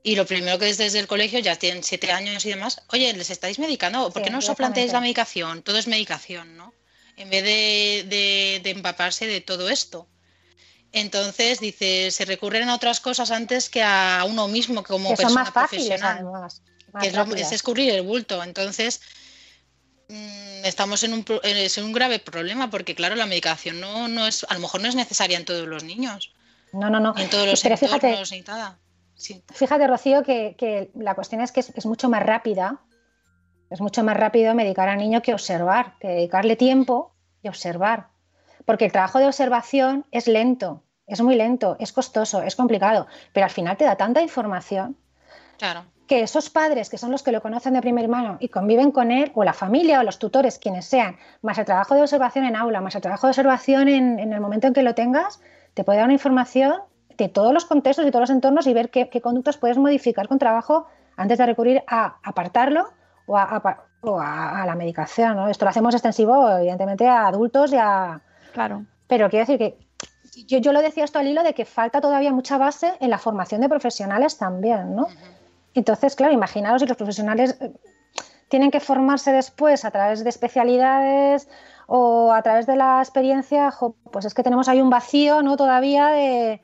y 0.04 0.16
lo 0.16 0.26
primero 0.26 0.58
que 0.60 0.70
es 0.70 0.78
desde 0.78 1.00
el 1.00 1.08
colegio, 1.08 1.40
ya 1.40 1.56
tienen 1.58 1.84
siete 1.84 2.12
años 2.12 2.46
y 2.46 2.50
demás, 2.50 2.82
oye, 2.90 3.14
¿les 3.14 3.30
estáis 3.30 3.60
medicando? 3.60 4.10
¿Por 4.12 4.22
Sí, 4.22 4.26
qué 4.26 4.30
no 4.32 4.40
os 4.40 4.46
planteáis 4.56 4.92
la 4.94 5.02
medicación? 5.02 5.62
Todo 5.64 5.78
es 5.78 5.88
medicación, 5.88 6.58
¿no? 6.58 6.74
En 7.18 7.30
vez 7.30 7.44
de, 7.44 8.06
de- 8.08 8.60
de 8.64 8.70
empaparse 8.72 9.28
de 9.28 9.42
todo 9.42 9.70
esto. 9.70 10.08
Entonces, 10.92 11.60
dice, 11.60 12.12
se 12.12 12.26
recurren 12.26 12.68
a 12.70 12.76
otras 12.76 13.00
cosas 13.00 13.32
antes 13.32 13.70
que 13.70 13.82
a 13.82 14.24
uno 14.28 14.48
mismo 14.48 14.84
como 14.84 15.10
que 15.10 15.16
son 15.16 15.24
persona 15.26 15.44
más 15.44 15.54
fáciles, 15.54 15.88
profesional 15.88 16.18
además. 16.18 16.62
más 16.92 17.02
que 17.02 17.08
es, 17.08 17.14
lo- 17.16 17.36
es 17.36 17.52
escurrir 17.52 17.92
el 17.92 18.02
bulto. 18.02 18.44
Entonces, 18.44 19.02
estamos 20.64 21.04
en 21.04 21.14
un, 21.14 21.26
en- 21.44 21.84
un 21.86 21.92
grave 21.94 22.20
problema 22.20 22.70
porque, 22.70 22.96
claro, 22.96 23.16
la 23.16 23.26
medicación 23.26 23.80
no, 23.80 24.08
no 24.08 24.28
es, 24.28 24.46
a 24.50 24.54
lo 24.54 24.60
mejor 24.60 24.82
no 24.82 24.88
es 24.88 24.96
necesaria 24.96 25.38
en 25.38 25.46
todos 25.46 25.68
los 25.68 25.84
niños, 25.84 26.34
No, 26.74 26.90
no, 26.90 27.00
no. 27.00 27.14
en 27.18 27.30
todos 27.30 27.48
los 27.48 27.62
Pero 27.62 27.78
fíjate, 27.78 28.08
entornos, 28.08 28.32
ni 28.32 28.42
nada. 28.42 28.78
Sí. 29.16 29.44
Fíjate, 29.54 29.88
Rocío, 29.88 30.24
que, 30.24 30.56
que 30.58 30.92
la 30.96 31.14
cuestión 31.16 31.42
es 31.42 31.52
que 31.52 31.60
es, 31.60 31.70
es 31.76 31.86
mucho 31.86 32.10
más 32.10 32.24
rápida. 32.24 32.80
Es 33.70 33.80
mucho 33.80 34.04
más 34.04 34.18
rápido 34.18 34.54
medicar 34.56 34.90
al 34.90 34.98
niño 34.98 35.22
que 35.22 35.34
observar, 35.34 35.96
que 36.00 36.08
dedicarle 36.10 36.56
tiempo 36.56 37.16
y 37.42 37.48
observar. 37.48 38.08
Porque 38.66 38.86
el 38.86 38.92
trabajo 38.92 39.20
de 39.20 39.28
observación 39.28 40.06
es 40.12 40.28
lento. 40.28 40.84
es 41.08 41.22
muy 41.22 41.36
lento, 41.36 41.78
es 41.80 41.92
costoso, 41.94 42.42
es 42.42 42.56
complicado, 42.56 43.08
pero 43.34 43.46
al 43.46 43.50
final 43.52 43.78
te 43.78 43.86
da 43.86 43.96
tanta 43.98 44.22
información 44.22 44.98
Claro. 45.58 45.86
Que 46.12 46.24
esos 46.24 46.50
padres, 46.50 46.90
que 46.90 46.98
son 46.98 47.10
los 47.10 47.24
que 47.24 47.32
lo 47.32 47.42
conocen 47.42 47.74
de 47.74 47.80
primera 47.82 48.06
mano 48.10 48.36
y 48.42 48.50
conviven 48.50 48.92
con 48.92 49.12
él, 49.12 49.32
o 49.34 49.46
la 49.46 49.54
familia 49.54 50.02
o 50.02 50.04
los 50.04 50.20
tutores, 50.20 50.60
quienes 50.60 50.86
sean, 50.86 51.16
más 51.42 51.58
el 51.58 51.64
trabajo 51.64 51.96
de 51.96 52.02
observación 52.02 52.44
en 52.44 52.58
aula, 52.58 52.82
más 52.82 52.96
el 52.96 53.02
trabajo 53.02 53.28
de 53.28 53.32
observación 53.32 53.88
en, 53.88 54.20
en 54.20 54.34
el 54.34 54.42
momento 54.42 54.68
en 54.68 54.74
que 54.74 54.84
lo 54.84 54.94
tengas, 54.94 55.40
te 55.74 55.86
puede 55.86 56.00
dar 56.00 56.06
una 56.08 56.14
información 56.14 56.74
de 57.18 57.30
todos 57.30 57.54
los 57.54 57.64
contextos 57.64 58.06
y 58.06 58.12
todos 58.12 58.24
los 58.24 58.30
entornos 58.30 58.68
y 58.68 58.74
ver 58.74 58.90
qué, 58.90 59.08
qué 59.10 59.22
conductas 59.22 59.56
puedes 59.56 59.78
modificar 59.78 60.28
con 60.28 60.38
trabajo 60.38 60.86
antes 61.16 61.38
de 61.38 61.46
recurrir 61.46 61.82
a 61.88 62.18
apartarlo 62.24 62.90
o 63.26 63.38
a, 63.38 63.44
a- 63.44 63.84
o 64.02 64.20
a- 64.20 64.64
a 64.64 64.66
la 64.66 64.76
medicación. 64.76 65.38
¿no? 65.38 65.48
Esto 65.48 65.64
lo 65.64 65.70
hacemos 65.70 65.94
extensivo, 65.96 66.50
evidentemente, 66.58 67.08
a 67.08 67.28
adultos 67.28 67.72
y 67.72 67.78
a... 67.78 68.20
Claro. 68.52 68.84
Pero 69.08 69.30
quiero 69.30 69.46
decir 69.46 69.58
que 69.58 69.78
yo, 70.46 70.58
yo 70.58 70.74
lo 70.74 70.82
decía 70.82 71.06
esto 71.06 71.20
al 71.20 71.28
hilo 71.28 71.42
de 71.44 71.54
que 71.54 71.64
falta 71.64 72.02
todavía 72.02 72.34
mucha 72.34 72.58
base 72.58 72.92
en 73.00 73.10
la 73.10 73.18
formación 73.18 73.62
de 73.62 73.70
profesionales 73.70 74.38
también, 74.38 74.94
¿no? 74.94 75.08
Entonces, 75.74 76.16
claro, 76.16 76.34
imaginaros 76.34 76.82
si 76.82 76.88
los 76.88 76.98
profesionales 76.98 77.58
eh, 77.62 77.72
tienen 78.50 78.72
que 78.72 78.80
formarse 78.80 79.32
después 79.32 79.86
a 79.86 79.92
través 79.92 80.24
de 80.24 80.30
especialidades 80.30 81.48
o 81.88 82.34
a 82.34 82.42
través 82.42 82.66
de 82.68 82.76
la 82.76 83.00
experiencia, 83.02 83.74
pues 84.12 84.26
es 84.26 84.34
que 84.34 84.44
tenemos 84.44 84.68
ahí 84.70 84.82
un 84.82 84.90
vacío, 84.90 85.42
¿no? 85.42 85.58
Todavía 85.58 86.08
de 86.10 86.62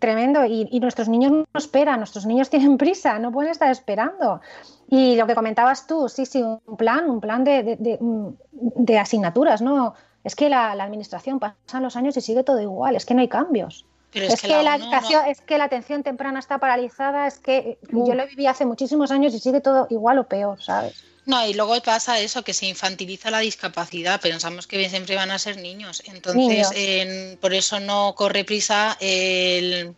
tremendo 0.00 0.44
y, 0.46 0.68
y 0.70 0.80
nuestros 0.80 1.08
niños 1.08 1.32
no 1.32 1.44
esperan, 1.54 1.98
nuestros 2.00 2.26
niños 2.26 2.50
tienen 2.54 2.78
prisa, 2.78 3.18
no 3.18 3.30
pueden 3.32 3.50
estar 3.50 3.70
esperando. 3.70 4.40
Y 4.88 5.16
lo 5.16 5.26
que 5.26 5.34
comentabas 5.34 5.86
tú, 5.86 6.08
sí, 6.08 6.26
sí, 6.26 6.42
un 6.42 6.76
plan, 6.76 7.10
un 7.10 7.20
plan 7.20 7.44
de, 7.44 7.62
de- 7.62 7.76
de, 7.76 7.98
mm, 8.00 8.28
de 8.52 8.98
asignaturas, 8.98 9.62
¿no? 9.62 9.94
Es 10.24 10.34
que 10.34 10.48
la, 10.48 10.74
la 10.74 10.84
administración 10.84 11.38
pasan 11.38 11.82
los 11.82 11.96
años 11.96 12.16
y 12.16 12.20
sigue 12.20 12.42
todo 12.42 12.60
igual, 12.60 12.96
es 12.96 13.04
que 13.06 13.14
no 13.14 13.20
hay 13.20 13.28
cambios. 13.28 13.85
Pero 14.12 14.26
Es, 14.26 14.34
es, 14.34 14.40
que, 14.40 14.48
que, 14.48 14.62
la 14.62 14.78
no- 14.78 15.24
es 15.26 15.40
que 15.40 15.58
la 15.58 15.64
atención 15.64 16.02
temprana 16.02 16.38
está 16.38 16.58
paralizada, 16.58 17.26
es 17.26 17.38
que 17.38 17.78
yo 17.90 18.14
lo 18.14 18.26
viví 18.26 18.46
hace 18.46 18.64
muchísimos 18.64 19.10
años 19.10 19.34
y 19.34 19.40
sigue 19.40 19.60
todo 19.60 19.86
igual 19.90 20.18
o 20.18 20.28
peor, 20.28 20.62
¿sabes? 20.62 20.94
No, 21.26 21.44
y 21.46 21.54
luego 21.54 21.80
pasa 21.82 22.20
eso, 22.20 22.44
que 22.44 22.54
se 22.54 22.66
infantiliza 22.66 23.32
la 23.32 23.40
discapacidad. 23.40 24.20
Pensamos 24.20 24.68
que 24.68 24.88
siempre 24.88 25.16
van 25.16 25.32
a 25.32 25.38
ser 25.40 25.56
niños. 25.56 26.02
Entonces, 26.06 26.48
Niños. 26.48 26.72
en- 26.74 27.36
por 27.38 27.52
eso 27.52 27.80
no 27.80 28.14
corre 28.14 28.44
prisa 28.44 28.96
el 29.00 29.94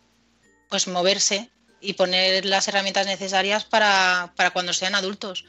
pues 0.69 0.87
moverse 0.87 1.49
y 1.81 1.93
poner 1.93 2.45
las 2.45 2.67
herramientas 2.67 3.05
necesarias 3.05 3.63
para, 3.63 4.33
para 4.35 4.51
cuando 4.51 4.73
sean 4.73 4.95
adultos. 4.95 5.45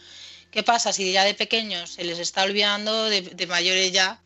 ¿Qué 0.51 0.62
pasa? 0.62 0.92
Si 0.92 1.12
ya 1.12 1.25
de 1.25 1.35
pequeños 1.35 1.90
se 1.94 2.05
les 2.05 2.18
está 2.18 2.42
olvidando, 2.42 3.05
de, 3.05 3.23
de 3.23 3.46
mayores 3.46 3.90
ya, 3.92 4.20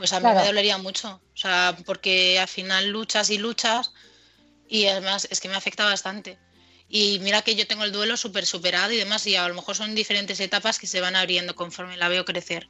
pues 0.00 0.14
a 0.14 0.18
mí 0.18 0.22
Claro. 0.24 0.40
me 0.40 0.46
dolería 0.46 0.78
mucho. 0.78 1.20
O 1.34 1.36
sea, 1.36 1.76
porque 1.84 2.38
al 2.38 2.48
final 2.48 2.88
luchas 2.88 3.28
y 3.28 3.36
luchas 3.36 3.92
y 4.66 4.86
además 4.86 5.28
es 5.30 5.40
que 5.40 5.48
me 5.50 5.56
afecta 5.56 5.84
bastante. 5.84 6.38
Y 6.88 7.18
mira 7.20 7.42
que 7.42 7.54
yo 7.54 7.66
tengo 7.66 7.84
el 7.84 7.92
duelo 7.92 8.16
súper 8.16 8.46
superado 8.46 8.90
y 8.92 8.96
demás, 8.96 9.26
y 9.26 9.36
a 9.36 9.46
lo 9.46 9.54
mejor 9.54 9.76
son 9.76 9.94
diferentes 9.94 10.40
etapas 10.40 10.78
que 10.78 10.86
se 10.86 11.02
van 11.02 11.16
abriendo 11.16 11.54
conforme 11.54 11.98
la 11.98 12.08
veo 12.08 12.24
crecer. 12.24 12.68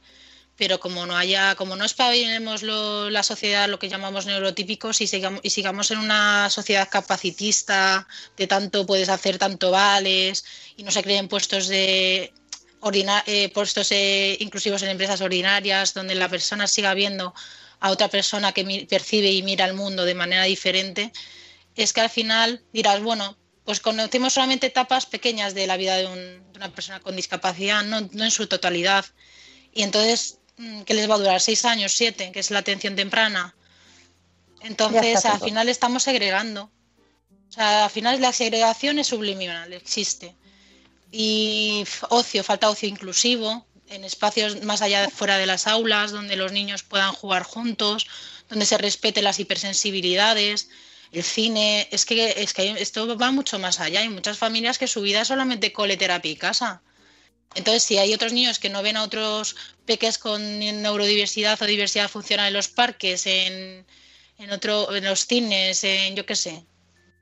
Pero 0.57 0.81
como 0.81 1.05
no 1.05 1.15
haya, 1.15 1.55
como 1.55 1.77
no 1.77 1.85
espabilemos 1.85 2.63
lo- 2.63 3.09
la 3.09 3.23
sociedad, 3.23 3.69
lo 3.69 3.79
que 3.79 3.87
llamamos 3.87 4.25
neurotípicos, 4.25 4.99
y 4.99 5.07
sigamos, 5.07 5.39
y 5.41 5.51
sigamos 5.51 5.89
en 5.91 5.99
una 5.99 6.49
sociedad 6.49 6.89
capacitista, 6.89 8.07
de 8.35 8.45
tanto 8.47 8.85
puedes 8.85 9.07
hacer, 9.09 9.37
tanto 9.37 9.71
vales, 9.71 10.43
y 10.75 10.83
no 10.83 10.91
se 10.91 11.01
creen 11.01 11.29
puestos 11.29 11.67
de 11.69 12.33
ordina- 12.81 13.23
eh, 13.27 13.49
puestos 13.49 13.91
eh, 13.91 14.37
inclusivos 14.39 14.81
en 14.83 14.89
empresas 14.89 15.21
ordinarias, 15.21 15.93
donde 15.93 16.15
la 16.15 16.29
persona 16.29 16.67
siga 16.67 16.93
viendo 16.93 17.33
a 17.79 17.89
otra 17.89 18.09
persona 18.09 18.51
que 18.51 18.85
percibe 18.89 19.31
y 19.31 19.41
mira 19.43 19.65
el 19.65 19.73
mundo 19.73 20.05
de 20.05 20.13
manera 20.13 20.43
diferente, 20.43 21.11
es 21.75 21.93
que 21.93 22.01
al 22.01 22.09
final 22.09 22.61
dirás, 22.73 23.01
bueno, 23.01 23.37
pues 23.65 23.79
conocemos 23.79 24.33
solamente 24.33 24.67
etapas 24.67 25.05
pequeñas 25.05 25.53
de 25.53 25.67
la 25.67 25.77
vida 25.77 25.95
de, 25.97 26.05
un- 26.07 26.51
de 26.51 26.57
una 26.57 26.73
persona 26.73 26.99
con 26.99 27.15
discapacidad, 27.15 27.83
no, 27.83 28.01
no 28.11 28.23
en 28.23 28.31
su 28.31 28.47
totalidad. 28.47 29.05
Y 29.73 29.83
entonces, 29.83 30.39
mm, 30.57 30.81
¿qué 30.81 30.93
les 30.93 31.09
va 31.09 31.15
a 31.15 31.19
durar? 31.19 31.39
¿Seis 31.41 31.63
años? 31.65 31.93
¿Siete? 31.93 32.31
Que 32.31 32.39
es 32.39 32.51
la 32.51 32.59
atención 32.59 32.95
temprana. 32.95 33.55
Entonces, 34.61 35.01
al 35.25 35.39
final 35.45 35.69
estamos 35.69 36.03
segregando. 36.03 36.71
O 37.49 37.51
sea, 37.53 37.85
al 37.85 37.89
final 37.91 38.21
la 38.21 38.31
segregación 38.33 38.99
es 38.99 39.07
subliminal, 39.07 39.73
existe. 39.73 40.35
Y 41.11 41.83
ocio, 42.09 42.43
falta 42.43 42.69
ocio 42.69 42.87
inclusivo, 42.87 43.65
en 43.89 44.03
espacios 44.05 44.63
más 44.63 44.81
allá, 44.81 45.09
fuera 45.09 45.37
de 45.37 45.45
las 45.45 45.67
aulas, 45.67 46.11
donde 46.11 46.37
los 46.37 46.51
niños 46.51 46.83
puedan 46.83 47.11
jugar 47.11 47.43
juntos, 47.43 48.07
donde 48.49 48.65
se 48.65 48.77
respeten 48.77 49.25
las 49.25 49.39
hipersensibilidades, 49.39 50.69
el 51.11 51.23
cine, 51.23 51.89
es 51.91 52.05
que, 52.05 52.35
es 52.37 52.53
que 52.53 52.71
esto 52.79 53.17
va 53.17 53.31
mucho 53.31 53.59
más 53.59 53.81
allá. 53.81 53.99
Hay 53.99 54.09
muchas 54.09 54.37
familias 54.37 54.77
que 54.77 54.87
su 54.87 55.01
vida 55.01 55.21
es 55.21 55.27
solamente 55.27 55.73
cole, 55.73 55.97
terapia 55.97 56.31
y 56.31 56.37
casa. 56.37 56.81
Entonces, 57.53 57.83
si 57.83 57.97
hay 57.97 58.13
otros 58.13 58.31
niños 58.31 58.59
que 58.59 58.69
no 58.69 58.81
ven 58.81 58.95
a 58.95 59.03
otros 59.03 59.57
peques 59.85 60.17
con 60.17 60.59
neurodiversidad 60.59 61.61
o 61.61 61.65
diversidad 61.65 62.09
funcional 62.09 62.47
en 62.47 62.53
los 62.53 62.69
parques, 62.69 63.27
en, 63.27 63.85
en, 64.37 64.51
otro, 64.51 64.95
en 64.95 65.03
los 65.03 65.25
cines, 65.25 65.83
en 65.83 66.15
yo 66.15 66.25
qué 66.25 66.35
sé, 66.37 66.63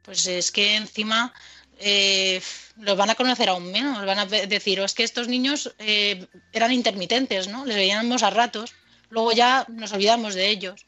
pues 0.04 0.28
es 0.28 0.52
que 0.52 0.76
encima 0.76 1.34
eh, 1.80 2.42
los 2.78 2.98
van 2.98 3.10
a 3.10 3.16
conocer 3.16 3.50
aún 3.50 3.72
menos. 3.72 4.06
Van 4.06 4.20
a 4.20 4.26
decir, 4.26 4.80
"Oh, 4.80 4.86
es 4.86 4.94
que 4.94 5.04
estos 5.04 5.28
niños 5.28 5.74
eh, 5.80 6.28
eran 6.52 6.72
intermitentes, 6.72 7.48
¿no? 7.48 7.66
Les 7.66 7.78
veíamos 7.78 8.24
a 8.24 8.30
ratos, 8.30 8.74
luego 9.10 9.32
ya 9.32 9.66
nos 9.70 9.92
olvidamos 9.92 10.36
de 10.36 10.50
ellos. 10.50 10.86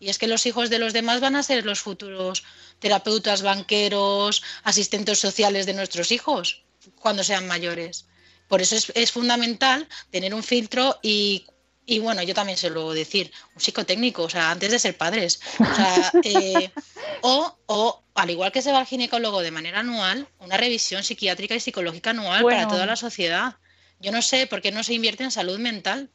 Y 0.00 0.08
es 0.08 0.18
que 0.18 0.26
los 0.26 0.46
hijos 0.46 0.70
de 0.70 0.78
los 0.78 0.92
demás 0.92 1.20
van 1.20 1.36
a 1.36 1.42
ser 1.42 1.64
los 1.64 1.80
futuros 1.80 2.42
terapeutas, 2.80 3.42
banqueros, 3.42 4.42
asistentes 4.64 5.18
sociales 5.18 5.66
de 5.66 5.74
nuestros 5.74 6.10
hijos 6.10 6.64
cuando 6.96 7.22
sean 7.22 7.46
mayores. 7.46 8.06
Por 8.48 8.60
eso 8.60 8.74
es, 8.76 8.90
es 8.96 9.12
fundamental 9.12 9.88
tener 10.10 10.34
un 10.34 10.42
filtro 10.42 10.98
y, 11.02 11.46
y, 11.84 11.98
bueno, 11.98 12.22
yo 12.22 12.34
también 12.34 12.56
se 12.56 12.70
lo 12.70 12.92
decir, 12.92 13.32
un 13.54 13.60
psicotécnico, 13.60 14.22
o 14.22 14.28
sea, 14.28 14.50
antes 14.50 14.70
de 14.70 14.78
ser 14.78 14.96
padres. 14.96 15.40
O, 15.58 15.74
sea, 15.74 16.12
eh, 16.22 16.70
o, 17.22 17.56
o, 17.66 18.02
al 18.14 18.30
igual 18.30 18.52
que 18.52 18.62
se 18.62 18.72
va 18.72 18.78
al 18.78 18.86
ginecólogo 18.86 19.40
de 19.40 19.50
manera 19.50 19.80
anual, 19.80 20.28
una 20.38 20.56
revisión 20.56 21.02
psiquiátrica 21.02 21.54
y 21.54 21.60
psicológica 21.60 22.10
anual 22.10 22.44
para 22.44 22.68
toda 22.68 22.86
la 22.86 22.96
sociedad. 22.96 23.56
Yo 24.00 24.12
no 24.12 24.22
sé 24.22 24.46
por 24.46 24.60
qué 24.60 24.72
no 24.72 24.82
se 24.82 24.94
invierte 24.94 25.24
en 25.24 25.30
salud 25.30 25.58
mental. 25.58 26.10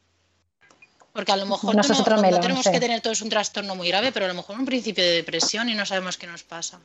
Porque 1.14 1.32
a 1.32 1.38
lo 1.38 1.48
mejor 1.48 1.76
No, 1.76 1.82
no, 1.82 2.40
tenemos 2.40 2.68
que 2.68 2.80
tener 2.80 3.02
todos 3.02 3.24
un 3.24 3.30
trastorno 3.30 3.76
muy 3.76 3.88
grave, 3.88 4.12
pero 4.12 4.26
a 4.26 4.28
lo 4.28 4.36
mejor 4.36 4.60
un 4.60 4.66
principio 4.66 5.04
de 5.04 5.12
depresión 5.12 5.68
y 5.68 5.74
no 5.74 5.84
sabemos 5.84 6.16
qué 6.16 6.28
nos 6.28 6.44
pasa. 6.44 6.80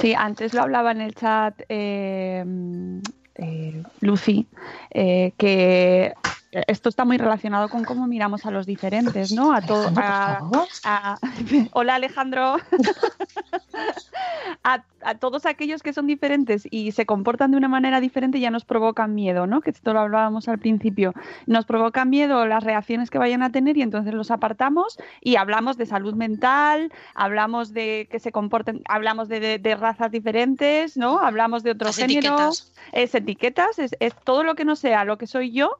Sí, 0.00 0.12
antes 0.12 0.54
lo 0.54 0.62
hablaba 0.62 0.90
en 0.90 1.02
el 1.02 1.14
chat 1.14 1.54
eh, 1.68 2.44
eh, 3.36 3.82
Lucy, 4.00 4.48
eh, 4.90 5.32
que 5.38 6.14
esto 6.52 6.88
está 6.88 7.04
muy 7.04 7.16
relacionado 7.16 7.68
con 7.68 7.84
cómo 7.84 8.06
miramos 8.08 8.44
a 8.44 8.50
los 8.50 8.66
diferentes, 8.66 9.30
¿no? 9.32 9.52
A 9.52 9.60
todo, 9.62 9.90
a- 9.96 10.40
a- 10.84 11.18
hola 11.72 11.94
Alejandro. 11.94 12.56
a, 14.64 14.82
a 15.02 15.14
todos 15.16 15.46
aquellos 15.46 15.82
que 15.82 15.92
son 15.92 16.06
diferentes 16.06 16.66
y 16.70 16.92
se 16.92 17.06
comportan 17.06 17.52
de 17.52 17.56
una 17.56 17.68
manera 17.68 18.00
diferente 18.00 18.40
ya 18.40 18.50
nos 18.50 18.64
provocan 18.64 19.14
miedo, 19.14 19.46
¿no? 19.46 19.60
Que 19.60 19.70
esto 19.70 19.92
lo 19.92 20.00
hablábamos 20.00 20.48
al 20.48 20.58
principio. 20.58 21.14
Nos 21.46 21.64
provocan 21.66 22.10
miedo 22.10 22.46
las 22.46 22.64
reacciones 22.64 23.10
que 23.10 23.18
vayan 23.18 23.42
a 23.42 23.52
tener 23.52 23.76
y 23.76 23.82
entonces 23.82 24.12
los 24.14 24.30
apartamos 24.30 24.98
y 25.20 25.36
hablamos 25.36 25.76
de 25.76 25.86
salud 25.86 26.14
mental, 26.14 26.92
hablamos 27.14 27.72
de 27.72 28.08
que 28.10 28.18
se 28.18 28.32
comporten, 28.32 28.82
hablamos 28.88 29.28
de, 29.28 29.40
de- 29.40 29.58
de 29.58 29.76
razas 29.76 30.10
diferentes, 30.10 30.96
¿no? 30.96 31.18
Hablamos 31.20 31.62
de 31.62 31.70
otro 31.72 31.86
Las 31.88 31.96
género. 31.96 32.18
etiquetas. 32.34 32.72
Es 32.92 33.14
etiquetas, 33.14 33.78
es, 33.78 33.96
es 34.00 34.14
todo 34.24 34.42
lo 34.42 34.54
que 34.54 34.64
no 34.64 34.74
sea 34.76 35.04
lo 35.04 35.16
que 35.16 35.26
soy 35.26 35.52
yo 35.52 35.78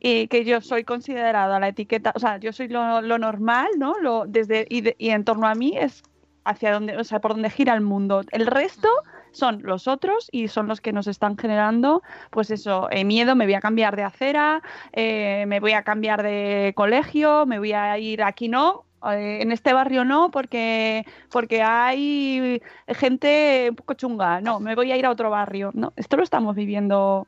y 0.00 0.28
que 0.28 0.44
yo 0.44 0.60
soy 0.60 0.84
considerada 0.84 1.58
la 1.60 1.68
etiqueta, 1.68 2.12
o 2.14 2.18
sea, 2.18 2.38
yo 2.38 2.52
soy 2.52 2.68
lo, 2.68 3.00
lo 3.02 3.18
normal, 3.18 3.68
¿no? 3.78 3.98
Lo, 4.00 4.24
desde, 4.26 4.66
y, 4.68 4.80
de- 4.82 4.96
y 4.98 5.10
en 5.10 5.24
torno 5.24 5.46
a 5.46 5.54
mí 5.54 5.76
es 5.76 6.02
hacia 6.44 6.72
donde, 6.72 6.96
o 6.96 7.04
sea, 7.04 7.20
por 7.20 7.32
donde 7.32 7.50
gira 7.50 7.74
el 7.74 7.82
mundo. 7.82 8.22
El 8.30 8.46
resto 8.46 8.88
son 9.32 9.60
los 9.62 9.86
otros 9.86 10.28
y 10.32 10.48
son 10.48 10.66
los 10.66 10.80
que 10.80 10.92
nos 10.94 11.06
están 11.06 11.36
generando, 11.36 12.02
pues 12.30 12.50
eso, 12.50 12.88
eh, 12.90 13.04
miedo, 13.04 13.36
me 13.36 13.44
voy 13.44 13.52
a 13.54 13.60
cambiar 13.60 13.96
de 13.96 14.02
acera, 14.04 14.62
eh, 14.92 15.44
me 15.46 15.60
voy 15.60 15.72
a 15.72 15.82
cambiar 15.82 16.22
de 16.22 16.72
colegio, 16.74 17.44
me 17.44 17.58
voy 17.58 17.72
a 17.74 17.98
ir 17.98 18.22
aquí 18.22 18.48
no, 18.48 18.84
eh, 19.12 19.40
en 19.42 19.52
este 19.52 19.74
barrio 19.74 20.06
no, 20.06 20.30
porque, 20.30 21.04
porque 21.30 21.62
hay 21.62 22.62
gente 22.88 23.66
un 23.68 23.76
poco 23.76 23.92
chunga, 23.94 24.40
no, 24.40 24.58
me 24.58 24.74
voy 24.74 24.90
a 24.90 24.96
ir 24.96 25.04
a 25.04 25.10
otro 25.10 25.28
barrio, 25.28 25.70
no, 25.74 25.92
esto 25.96 26.16
lo 26.16 26.22
estamos 26.22 26.56
viviendo 26.56 27.26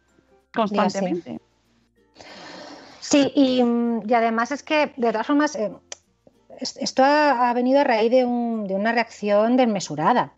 constantemente. 0.54 1.40
Sí, 3.10 3.32
y, 3.34 3.62
mm, 3.62 4.02
y 4.08 4.14
además 4.14 4.52
es 4.52 4.62
que, 4.62 4.92
de 4.96 5.10
todas 5.12 5.26
formas, 5.26 5.56
eh, 5.56 5.72
es- 6.58 6.76
esto 6.76 7.02
ha, 7.04 7.50
ha 7.50 7.54
venido 7.54 7.80
a 7.80 7.84
raíz 7.84 8.10
de, 8.10 8.24
un- 8.24 8.66
de 8.66 8.74
una 8.74 8.92
reacción 8.92 9.56
desmesurada. 9.56 10.32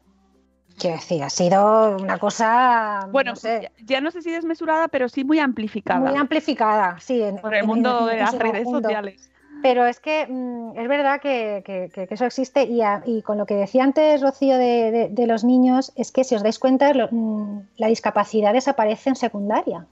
Quiero 0.79 0.97
decir, 0.97 1.23
ha 1.23 1.29
sido 1.29 1.97
una 1.99 2.19
cosa, 2.19 3.07
Bueno, 3.11 3.33
no 3.33 3.37
sé, 3.37 3.61
ya, 3.65 3.71
ya 3.85 4.01
no 4.01 4.11
sé 4.11 4.23
si 4.23 4.31
desmesurada, 4.31 4.89
pero 4.89 5.09
sí 5.09 5.23
muy 5.23 5.39
amplificada 5.39 6.01
muy 6.01 6.19
amplificada, 6.19 6.97
sí. 6.99 7.23
en- 7.23 7.37
por 7.37 7.55
el 7.55 7.67
mundo 7.67 8.09
en- 8.09 8.17
de 8.17 8.23
las 8.23 8.39
redes 8.39 8.69
sociales. 8.69 9.29
Pero 9.63 9.87
es 9.87 10.01
que 10.01 10.27
mm, 10.27 10.73
es 10.79 10.89
verdad 10.89 11.21
que, 11.21 11.63
que- 11.65 11.91
que- 11.95 12.09
que 12.09 12.15
eso 12.15 12.25
existe 12.25 12.65
y, 12.65 12.81
a- 12.81 13.03
y 13.07 13.21
con 13.23 13.37
lo 13.39 13.45
que 13.47 13.55
decía 13.55 13.85
antes 13.85 14.21
Rocío 14.23 14.57
de, 14.57 14.91
de- 14.91 15.09
de 15.11 15.27
los 15.27 15.45
niños, 15.45 15.93
es 15.95 16.11
que 16.11 16.25
si 16.25 16.35
os 16.35 16.43
dais 16.43 16.59
cuenta, 16.59 16.93
lo- 16.95 17.09
mm, 17.11 17.61
la 17.77 17.87
discapacidad 17.89 18.55
desaparece 18.55 19.11
en 19.11 19.17
secundaria. 19.17 19.87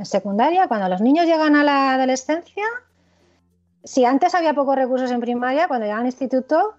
En 0.00 0.06
secundaria, 0.06 0.66
cuando 0.66 0.88
los 0.88 1.02
niños 1.02 1.26
llegan 1.26 1.54
a 1.56 1.62
la 1.62 1.92
adolescencia, 1.92 2.64
si 3.84 4.06
antes 4.06 4.34
había 4.34 4.54
pocos 4.54 4.74
recursos 4.74 5.10
en 5.10 5.20
primaria, 5.20 5.68
cuando 5.68 5.84
llegan 5.84 6.00
al 6.00 6.06
instituto, 6.06 6.72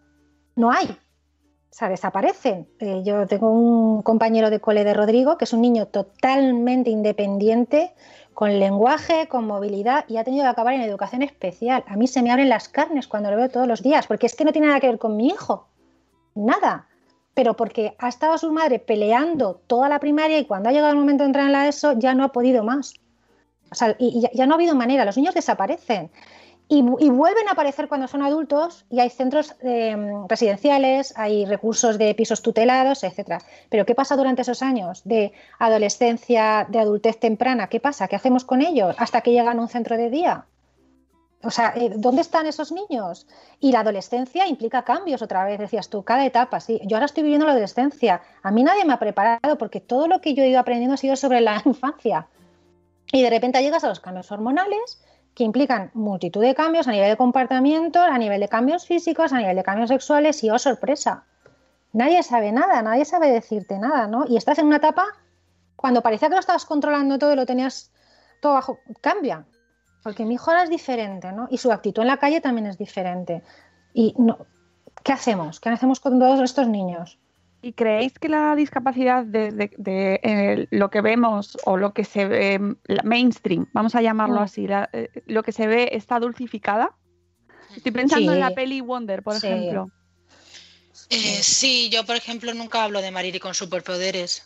no 0.56 0.72
hay. 0.72 0.88
O 0.88 1.70
sea, 1.70 1.88
desaparecen. 1.88 2.68
Eh, 2.80 3.04
yo 3.06 3.28
tengo 3.28 3.52
un 3.52 4.02
compañero 4.02 4.50
de 4.50 4.60
cole 4.60 4.84
de 4.84 4.96
Rodrigo, 4.96 5.38
que 5.38 5.46
es 5.46 5.54
un 5.54 5.62
niño 5.62 5.86
totalmente 5.86 6.90
independiente, 6.90 7.94
con 8.34 8.60
lenguaje, 8.60 9.28
con 9.28 9.46
movilidad, 9.46 10.04
y 10.08 10.18
ha 10.18 10.24
tenido 10.24 10.46
que 10.46 10.50
acabar 10.50 10.74
en 10.74 10.82
educación 10.82 11.22
especial. 11.22 11.84
A 11.86 11.98
mí 11.98 12.08
se 12.08 12.24
me 12.24 12.32
abren 12.32 12.50
las 12.50 12.70
carnes 12.70 13.08
cuando 13.08 13.30
lo 13.30 13.38
veo 13.38 13.50
todos 13.50 13.68
los 13.68 13.84
días, 13.84 14.08
porque 14.08 14.26
es 14.26 14.36
que 14.36 14.46
no 14.46 14.52
tiene 14.52 14.66
nada 14.66 14.80
que 14.80 14.88
ver 14.88 14.98
con 14.98 15.16
mi 15.16 15.28
hijo. 15.28 15.68
Nada. 16.34 16.88
Pero 17.36 17.56
porque 17.56 17.96
ha 18.00 18.10
estado 18.10 18.40
su 18.40 18.52
madre 18.52 18.80
peleando 18.80 19.62
toda 19.68 19.90
la 19.90 20.00
primaria 20.00 20.40
y 20.40 20.46
cuando 20.46 20.70
ha 20.70 20.72
llegado 20.72 20.92
el 20.92 20.98
momento 20.98 21.24
de 21.24 21.28
entrar 21.28 21.46
en 21.46 21.52
la 21.52 21.68
ESO 21.68 22.00
ya 22.00 22.16
no 22.16 22.24
ha 22.24 22.32
podido 22.32 22.64
más. 22.64 22.96
O 23.72 23.76
sea, 23.76 23.96
y, 23.98 24.28
ya, 24.34 24.46
no 24.46 24.54
ha 24.54 24.56
habido 24.56 24.76
manera, 24.76 25.06
los 25.06 25.18
niños 25.18 25.34
desaparecen. 25.34 26.12
Y, 26.68 26.84
vu- 26.84 26.98
y 27.02 27.10
vuelven 27.10 27.48
a 27.50 27.52
aparecer 27.52 27.88
cuando 27.90 28.08
son 28.08 28.22
adultos 28.22 28.86
y 28.90 29.00
hay 29.02 29.10
centros 29.10 29.56
eh, 29.62 29.96
residenciales, 30.30 31.14
hay 31.18 31.46
recursos 31.46 31.98
de 31.98 32.14
pisos 32.16 32.42
tutelados, 32.42 33.04
etcétera. 33.04 33.40
Pero 33.70 33.86
¿qué 33.86 33.94
pasa 33.96 34.16
durante 34.16 34.42
esos 34.44 34.62
años 34.62 35.02
de 35.04 35.34
adolescencia, 35.60 36.66
de 36.70 36.80
adultez 36.80 37.20
temprana? 37.20 37.68
¿Qué 37.68 37.80
pasa? 37.80 38.08
¿Qué 38.08 38.16
hacemos 38.16 38.46
con 38.46 38.62
ellos 38.62 38.96
hasta 39.00 39.22
que 39.22 39.32
llegan 39.32 39.58
a 39.60 39.62
un 39.62 39.68
centro 39.68 39.98
de 39.98 40.10
día? 40.10 40.46
O 41.44 41.50
sea, 41.50 41.74
eh, 41.76 41.92
¿dónde 41.96 42.22
están 42.22 42.46
esos 42.46 42.72
niños? 42.72 43.26
Y 43.60 43.72
la 43.72 43.80
adolescencia 43.80 44.48
implica 44.48 44.84
cambios 44.84 45.22
otra 45.22 45.44
vez, 45.44 45.60
decías 45.60 45.90
tú, 45.90 46.04
cada 46.04 46.26
etapa, 46.26 46.60
sí. 46.60 46.80
Yo 46.86 46.98
ahora 46.98 47.08
estoy 47.08 47.24
viviendo 47.24 47.48
la 47.48 47.54
adolescencia. 47.54 48.22
A 48.44 48.52
mí 48.52 48.64
nadie 48.64 48.86
me 48.86 48.94
ha 48.94 49.00
preparado 49.00 49.58
porque 49.58 49.80
todo 49.82 50.08
lo 50.08 50.22
que 50.22 50.36
yo 50.36 50.44
he 50.44 50.50
ido 50.50 50.60
aprendiendo 50.60 50.94
ha 50.94 50.98
sido 50.98 51.16
sobre 51.16 51.42
la 51.42 51.62
infancia. 51.66 52.28
Y 53.12 53.22
de 53.22 53.30
repente 53.30 53.62
llegas 53.62 53.84
a 53.84 53.90
los 53.90 54.00
cambios 54.00 54.32
hormonales 54.32 55.04
que 55.36 55.44
implican 55.44 55.92
multitud 55.94 56.42
de 56.42 56.56
cambios 56.56 56.88
a 56.88 56.92
nivel 56.92 57.10
de 57.10 57.18
comportamiento, 57.18 58.02
a 58.02 58.18
nivel 58.18 58.40
de 58.40 58.50
cambios 58.50 58.86
físicos, 58.86 59.32
a 59.34 59.38
nivel 59.38 59.56
de 59.56 59.64
cambios 59.64 59.90
sexuales 59.90 60.44
y, 60.44 60.50
oh, 60.50 60.60
sorpresa, 60.60 61.26
nadie 61.94 62.24
sabe 62.24 62.52
nada, 62.52 62.82
nadie 62.82 63.06
sabe 63.06 63.32
decirte 63.32 63.78
nada, 63.78 64.08
¿no? 64.08 64.26
Y 64.28 64.38
estás 64.38 64.60
en 64.60 64.68
una 64.68 64.78
etapa 64.78 65.06
cuando 65.76 66.02
parecía 66.02 66.30
que 66.30 66.36
lo 66.36 66.40
estabas 66.40 66.66
controlando 66.66 67.18
todo 67.18 67.34
y 67.34 67.36
lo 67.36 67.46
tenías 67.46 67.92
todo 68.42 68.54
bajo, 68.54 68.80
cambia, 69.02 69.46
porque 70.04 70.26
mi 70.26 70.36
hijo 70.36 70.52
es 70.54 70.70
diferente, 70.70 71.32
¿no? 71.32 71.48
Y 71.50 71.58
su 71.58 71.72
actitud 71.72 72.02
en 72.02 72.08
la 72.08 72.18
calle 72.18 72.42
también 72.42 72.68
es 72.68 72.78
diferente. 72.78 73.44
Y 73.94 74.14
no, 74.18 74.46
¿qué 75.04 75.14
hacemos? 75.14 75.60
¿Qué 75.60 75.70
hacemos 75.70 76.00
con 76.00 76.20
todos 76.20 76.40
estos 76.42 76.68
niños? 76.68 77.20
¿Y 77.64 77.74
creéis 77.74 78.18
que 78.18 78.28
la 78.28 78.56
discapacidad 78.56 79.24
de, 79.24 79.52
de- 79.52 79.72
de, 79.78 80.20
eh, 80.24 80.68
lo 80.72 80.90
que 80.90 81.02
vemos 81.02 81.58
o 81.66 81.78
lo 81.78 81.94
que 81.94 82.04
se 82.04 82.26
ve 82.26 82.58
mm, 82.60 82.76
la 82.86 83.04
mainstream, 83.04 83.68
vamos 83.72 83.94
a 83.96 84.02
llamarlo 84.02 84.40
Mm. 84.40 84.44
así, 84.44 84.68
la- 84.68 84.90
eh, 84.94 85.10
lo 85.28 85.44
que 85.44 85.52
se 85.52 85.68
ve 85.68 85.90
está 85.94 86.20
dulcificada? 86.20 86.96
Estoy 87.76 87.92
pensando 87.92 88.34
en 88.34 88.40
la 88.40 88.52
peli 88.52 88.82
Wonder, 88.82 89.22
por 89.24 89.40
Sí. 89.40 89.46
ejemplo. 89.48 89.92
Eh, 91.10 91.44
sí, 91.44 91.90
yo 91.90 92.06
por 92.06 92.16
ejemplo 92.16 92.54
nunca 92.54 92.84
hablo 92.84 93.02
de 93.02 93.12
Mariri 93.12 93.40
con 93.40 93.54
superpoderes, 93.54 94.44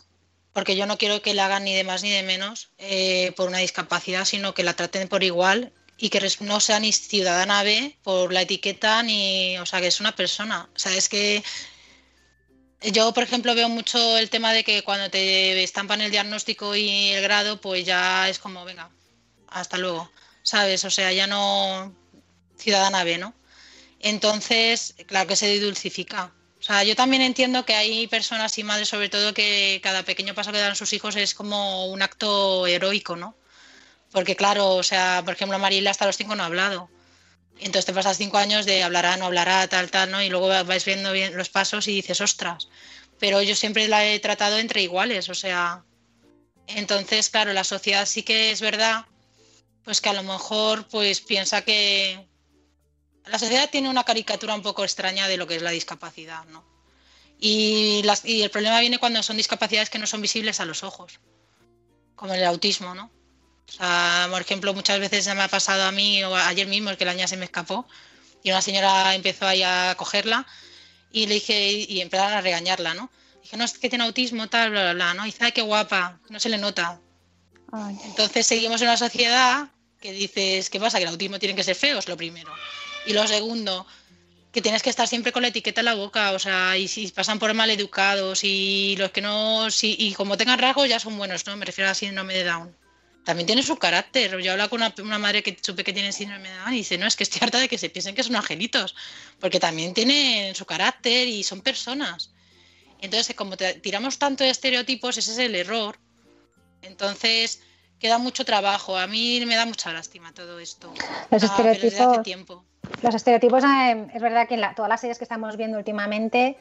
porque 0.52 0.76
yo 0.76 0.86
no 0.86 0.96
quiero 0.98 1.22
que 1.22 1.34
la 1.34 1.46
hagan 1.46 1.64
ni 1.64 1.74
de 1.74 1.84
más 1.84 2.02
ni 2.02 2.10
de 2.10 2.22
menos 2.22 2.70
eh, 2.78 3.32
por 3.36 3.48
una 3.48 3.58
discapacidad, 3.58 4.24
sino 4.24 4.52
que 4.54 4.62
la 4.62 4.74
traten 4.74 5.08
por 5.08 5.22
igual 5.22 5.72
y 5.96 6.10
que 6.10 6.20
no 6.40 6.60
sea 6.60 6.80
ni 6.80 6.92
ciudadana 6.92 7.62
B 7.62 7.96
por 8.02 8.32
la 8.32 8.42
etiqueta 8.42 9.02
ni, 9.02 9.56
o 9.58 9.66
sea, 9.66 9.80
que 9.80 9.86
es 9.86 10.00
una 10.00 10.12
persona. 10.14 10.68
O 10.74 10.78
sea, 10.78 10.94
es 10.96 11.08
que 11.08 11.42
yo, 12.92 13.12
por 13.12 13.22
ejemplo, 13.22 13.54
veo 13.54 13.68
mucho 13.68 14.18
el 14.18 14.30
tema 14.30 14.52
de 14.52 14.64
que 14.64 14.82
cuando 14.82 15.10
te 15.10 15.62
estampan 15.62 16.00
el 16.00 16.10
diagnóstico 16.10 16.74
y 16.74 17.10
el 17.10 17.22
grado, 17.22 17.60
pues 17.60 17.84
ya 17.84 18.28
es 18.28 18.38
como, 18.38 18.64
venga, 18.64 18.90
hasta 19.48 19.78
luego, 19.78 20.10
¿sabes? 20.42 20.84
O 20.84 20.90
sea, 20.90 21.12
ya 21.12 21.26
no 21.26 21.94
ciudadana 22.58 23.04
B, 23.04 23.18
¿no? 23.18 23.34
Entonces, 24.00 24.94
claro 25.06 25.26
que 25.28 25.36
se 25.36 25.60
dulcifica. 25.60 26.32
O 26.58 26.62
sea, 26.62 26.84
yo 26.84 26.96
también 26.96 27.22
entiendo 27.22 27.64
que 27.64 27.74
hay 27.74 28.06
personas 28.06 28.56
y 28.58 28.64
madres, 28.64 28.88
sobre 28.88 29.08
todo, 29.08 29.34
que 29.34 29.80
cada 29.82 30.02
pequeño 30.02 30.34
paso 30.34 30.52
que 30.52 30.58
dan 30.58 30.76
sus 30.76 30.92
hijos 30.92 31.16
es 31.16 31.34
como 31.34 31.86
un 31.86 32.02
acto 32.02 32.66
heroico, 32.66 33.16
¿no? 33.16 33.36
Porque, 34.12 34.36
claro, 34.36 34.74
o 34.74 34.82
sea, 34.82 35.22
por 35.24 35.34
ejemplo, 35.34 35.58
Mariela 35.58 35.90
hasta 35.90 36.06
los 36.06 36.16
cinco 36.16 36.34
no 36.34 36.42
ha 36.42 36.46
hablado. 36.46 36.88
Entonces 37.58 37.86
te 37.86 37.92
pasas 37.92 38.18
cinco 38.18 38.36
años 38.38 38.66
de 38.66 38.82
hablará, 38.82 39.16
no 39.16 39.26
hablará, 39.26 39.66
tal, 39.68 39.90
tal, 39.90 40.10
¿no? 40.10 40.22
Y 40.22 40.28
luego 40.28 40.48
vais 40.64 40.84
viendo 40.84 41.12
bien 41.12 41.36
los 41.36 41.48
pasos 41.48 41.88
y 41.88 41.94
dices, 41.94 42.20
ostras. 42.20 42.68
Pero 43.18 43.40
yo 43.42 43.54
siempre 43.56 43.88
la 43.88 44.04
he 44.06 44.18
tratado 44.20 44.58
entre 44.58 44.82
iguales, 44.82 45.28
o 45.30 45.34
sea. 45.34 45.84
Entonces, 46.66 47.30
claro, 47.30 47.52
la 47.52 47.64
sociedad 47.64 48.04
sí 48.06 48.22
que 48.22 48.50
es 48.50 48.60
verdad, 48.60 49.06
pues 49.84 50.00
que 50.00 50.08
a 50.08 50.12
lo 50.12 50.22
mejor 50.22 50.86
pues 50.88 51.20
piensa 51.20 51.62
que 51.62 52.26
la 53.24 53.38
sociedad 53.38 53.70
tiene 53.70 53.88
una 53.88 54.04
caricatura 54.04 54.54
un 54.54 54.62
poco 54.62 54.84
extraña 54.84 55.28
de 55.28 55.36
lo 55.36 55.46
que 55.46 55.56
es 55.56 55.62
la 55.62 55.70
discapacidad, 55.70 56.44
¿no? 56.46 56.64
Y, 57.38 58.02
las- 58.04 58.24
y 58.24 58.42
el 58.42 58.50
problema 58.50 58.80
viene 58.80 58.98
cuando 58.98 59.22
son 59.22 59.36
discapacidades 59.36 59.90
que 59.90 59.98
no 59.98 60.06
son 60.06 60.22
visibles 60.22 60.60
a 60.60 60.64
los 60.64 60.82
ojos, 60.82 61.20
como 62.16 62.34
el 62.34 62.44
autismo, 62.44 62.94
¿no? 62.94 63.10
O 63.68 63.72
sea, 63.72 64.28
por 64.30 64.40
ejemplo, 64.40 64.72
muchas 64.74 65.00
veces 65.00 65.26
me 65.34 65.42
ha 65.42 65.48
pasado 65.48 65.84
a 65.84 65.92
mí, 65.92 66.22
o 66.24 66.34
ayer 66.34 66.66
mismo, 66.66 66.90
el 66.90 66.96
que 66.96 67.04
la 67.04 67.14
niña 67.14 67.28
se 67.28 67.36
me 67.36 67.44
escapó, 67.44 67.86
y 68.42 68.50
una 68.50 68.62
señora 68.62 69.14
empezó 69.14 69.46
ahí 69.46 69.62
a 69.62 69.94
cogerla, 69.96 70.46
y 71.12 71.26
le 71.26 71.34
dije, 71.34 71.72
y 71.88 72.00
empezaron 72.00 72.32
a 72.32 72.40
regañarla, 72.40 72.94
¿no? 72.94 73.10
Dije, 73.42 73.56
no, 73.56 73.64
es 73.64 73.78
que 73.78 73.88
tiene 73.88 74.04
autismo, 74.04 74.48
tal, 74.48 74.70
bla, 74.70 74.82
bla, 74.82 74.92
bla, 74.94 75.14
¿no? 75.14 75.22
Y 75.24 75.26
dice, 75.26 75.44
ay, 75.44 75.52
qué 75.52 75.62
guapa, 75.62 76.18
no 76.28 76.40
se 76.40 76.48
le 76.48 76.58
nota. 76.58 77.00
Ay. 77.72 77.96
Entonces 78.04 78.46
seguimos 78.46 78.80
en 78.82 78.88
una 78.88 78.96
sociedad 78.96 79.68
que 80.00 80.12
dices, 80.12 80.70
¿qué 80.70 80.78
pasa? 80.78 80.98
Que 80.98 81.04
el 81.04 81.10
autismo 81.10 81.38
tiene 81.38 81.54
que 81.54 81.64
ser 81.64 81.76
feo, 81.76 81.98
es 81.98 82.08
lo 82.08 82.16
primero. 82.16 82.52
Y 83.06 83.12
lo 83.12 83.26
segundo, 83.26 83.86
que 84.52 84.62
tienes 84.62 84.82
que 84.82 84.90
estar 84.90 85.06
siempre 85.06 85.32
con 85.32 85.42
la 85.42 85.48
etiqueta 85.48 85.80
en 85.80 85.84
la 85.86 85.94
boca, 85.94 86.32
o 86.32 86.38
sea, 86.38 86.76
y 86.76 86.88
si 86.88 87.08
pasan 87.08 87.38
por 87.38 87.52
mal 87.54 87.70
educados 87.70 88.42
y 88.42 88.96
los 88.98 89.10
que 89.10 89.20
no, 89.20 89.70
si, 89.70 89.96
y 89.98 90.14
como 90.14 90.36
tengan 90.36 90.58
rasgos 90.58 90.88
ya 90.88 90.98
son 90.98 91.16
buenos, 91.18 91.46
¿no? 91.46 91.56
Me 91.56 91.66
refiero 91.66 91.90
a 91.90 91.94
síndrome 91.94 92.34
de 92.34 92.44
Down. 92.44 92.85
También 93.26 93.46
tiene 93.48 93.62
su 93.64 93.76
carácter. 93.76 94.38
Yo 94.40 94.52
hablaba 94.52 94.70
con 94.70 94.80
una, 94.80 94.94
una 95.02 95.18
madre 95.18 95.42
que 95.42 95.58
supe 95.60 95.82
que 95.82 95.92
tiene 95.92 96.12
síndrome 96.12 96.48
de 96.48 96.56
Down 96.58 96.72
y 96.74 96.76
dice, 96.78 96.96
no, 96.96 97.08
es 97.08 97.16
que 97.16 97.24
estoy 97.24 97.40
harta 97.42 97.58
de 97.58 97.68
que 97.68 97.76
se 97.76 97.90
piensen 97.90 98.14
que 98.14 98.22
son 98.22 98.36
angelitos, 98.36 98.94
porque 99.40 99.58
también 99.58 99.92
tienen 99.94 100.54
su 100.54 100.64
carácter 100.64 101.26
y 101.26 101.42
son 101.42 101.60
personas. 101.60 102.32
Entonces, 103.00 103.34
como 103.34 103.56
te- 103.56 103.74
tiramos 103.80 104.18
tanto 104.20 104.44
de 104.44 104.50
estereotipos, 104.50 105.18
ese 105.18 105.32
es 105.32 105.38
el 105.38 105.56
error. 105.56 105.98
Entonces, 106.82 107.62
queda 107.98 108.18
mucho 108.18 108.44
trabajo. 108.44 108.96
A 108.96 109.08
mí 109.08 109.44
me 109.44 109.56
da 109.56 109.66
mucha 109.66 109.92
lástima 109.92 110.32
todo 110.32 110.60
esto. 110.60 110.94
Los 111.30 111.42
Ah, 111.42 111.56
desde 111.64 111.88
hace 111.88 111.88
estereotipos- 111.88 112.22
tiempo. 112.22 112.64
Los 113.02 113.14
estereotipos, 113.16 113.64
eh, 113.64 114.06
es 114.14 114.22
verdad 114.22 114.46
que 114.46 114.54
en 114.54 114.60
la- 114.60 114.74
todas 114.76 114.88
las 114.88 115.00
series 115.00 115.18
que 115.18 115.24
estamos 115.24 115.56
viendo 115.56 115.76
últimamente, 115.78 116.56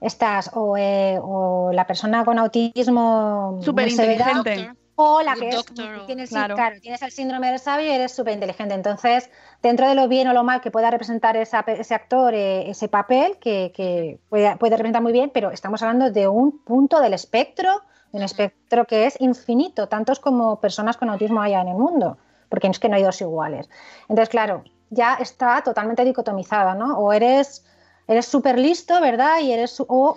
estás 0.00 0.50
o, 0.54 0.76
eh, 0.78 1.18
o 1.20 1.72
la 1.72 1.88
persona 1.88 2.24
con 2.24 2.38
autismo 2.38 3.60
Súper 3.64 3.90
severa, 3.90 4.30
inteligente. 4.30 4.78
O 5.00 5.22
la 5.22 5.36
que 5.36 5.48
es, 5.50 5.56
o- 5.60 5.64
tienes, 6.06 6.28
sí, 6.28 6.34
Claro. 6.34 6.56
claro, 6.56 6.76
tienes 6.80 7.00
el 7.02 7.12
síndrome 7.12 7.50
del 7.50 7.60
sabio 7.60 7.86
y 7.86 7.90
eres 7.90 8.10
súper 8.12 8.34
inteligente. 8.34 8.74
Entonces, 8.74 9.30
dentro 9.62 9.86
de 9.88 9.94
lo 9.94 10.08
bien 10.08 10.26
o 10.26 10.32
lo 10.32 10.42
mal 10.42 10.60
que 10.60 10.72
pueda 10.72 10.90
representar 10.90 11.36
esa 11.36 11.60
ese 11.68 11.94
actor, 11.94 12.34
eh, 12.34 12.68
ese 12.68 12.88
papel, 12.88 13.38
que, 13.38 13.70
que 13.74 14.18
puede, 14.28 14.56
puede 14.56 14.72
representar 14.76 15.00
muy 15.02 15.12
bien, 15.12 15.30
pero 15.32 15.52
estamos 15.52 15.82
hablando 15.82 16.10
de 16.10 16.26
un 16.26 16.58
punto 16.64 17.00
del 17.00 17.14
espectro, 17.14 17.82
de 18.10 18.18
un 18.18 18.24
espectro 18.24 18.86
que 18.86 19.06
es 19.06 19.20
infinito, 19.20 19.86
tantos 19.88 20.18
como 20.18 20.58
personas 20.60 20.96
con 20.96 21.10
autismo 21.10 21.40
haya 21.42 21.60
en 21.60 21.68
el 21.68 21.76
mundo, 21.76 22.18
porque 22.48 22.66
es 22.66 22.80
que 22.80 22.88
no 22.88 22.96
hay 22.96 23.04
dos 23.04 23.20
iguales. 23.20 23.70
Entonces, 24.08 24.30
claro, 24.30 24.64
ya 24.90 25.14
está 25.14 25.62
totalmente 25.62 26.04
dicotomizada, 26.04 26.74
¿no? 26.74 26.98
O 26.98 27.12
eres 27.12 27.64
eres 28.08 28.26
súper 28.26 28.58
listo, 28.58 29.00
¿verdad? 29.00 29.38
Y 29.42 29.52
eres 29.52 29.80
o 29.86 30.16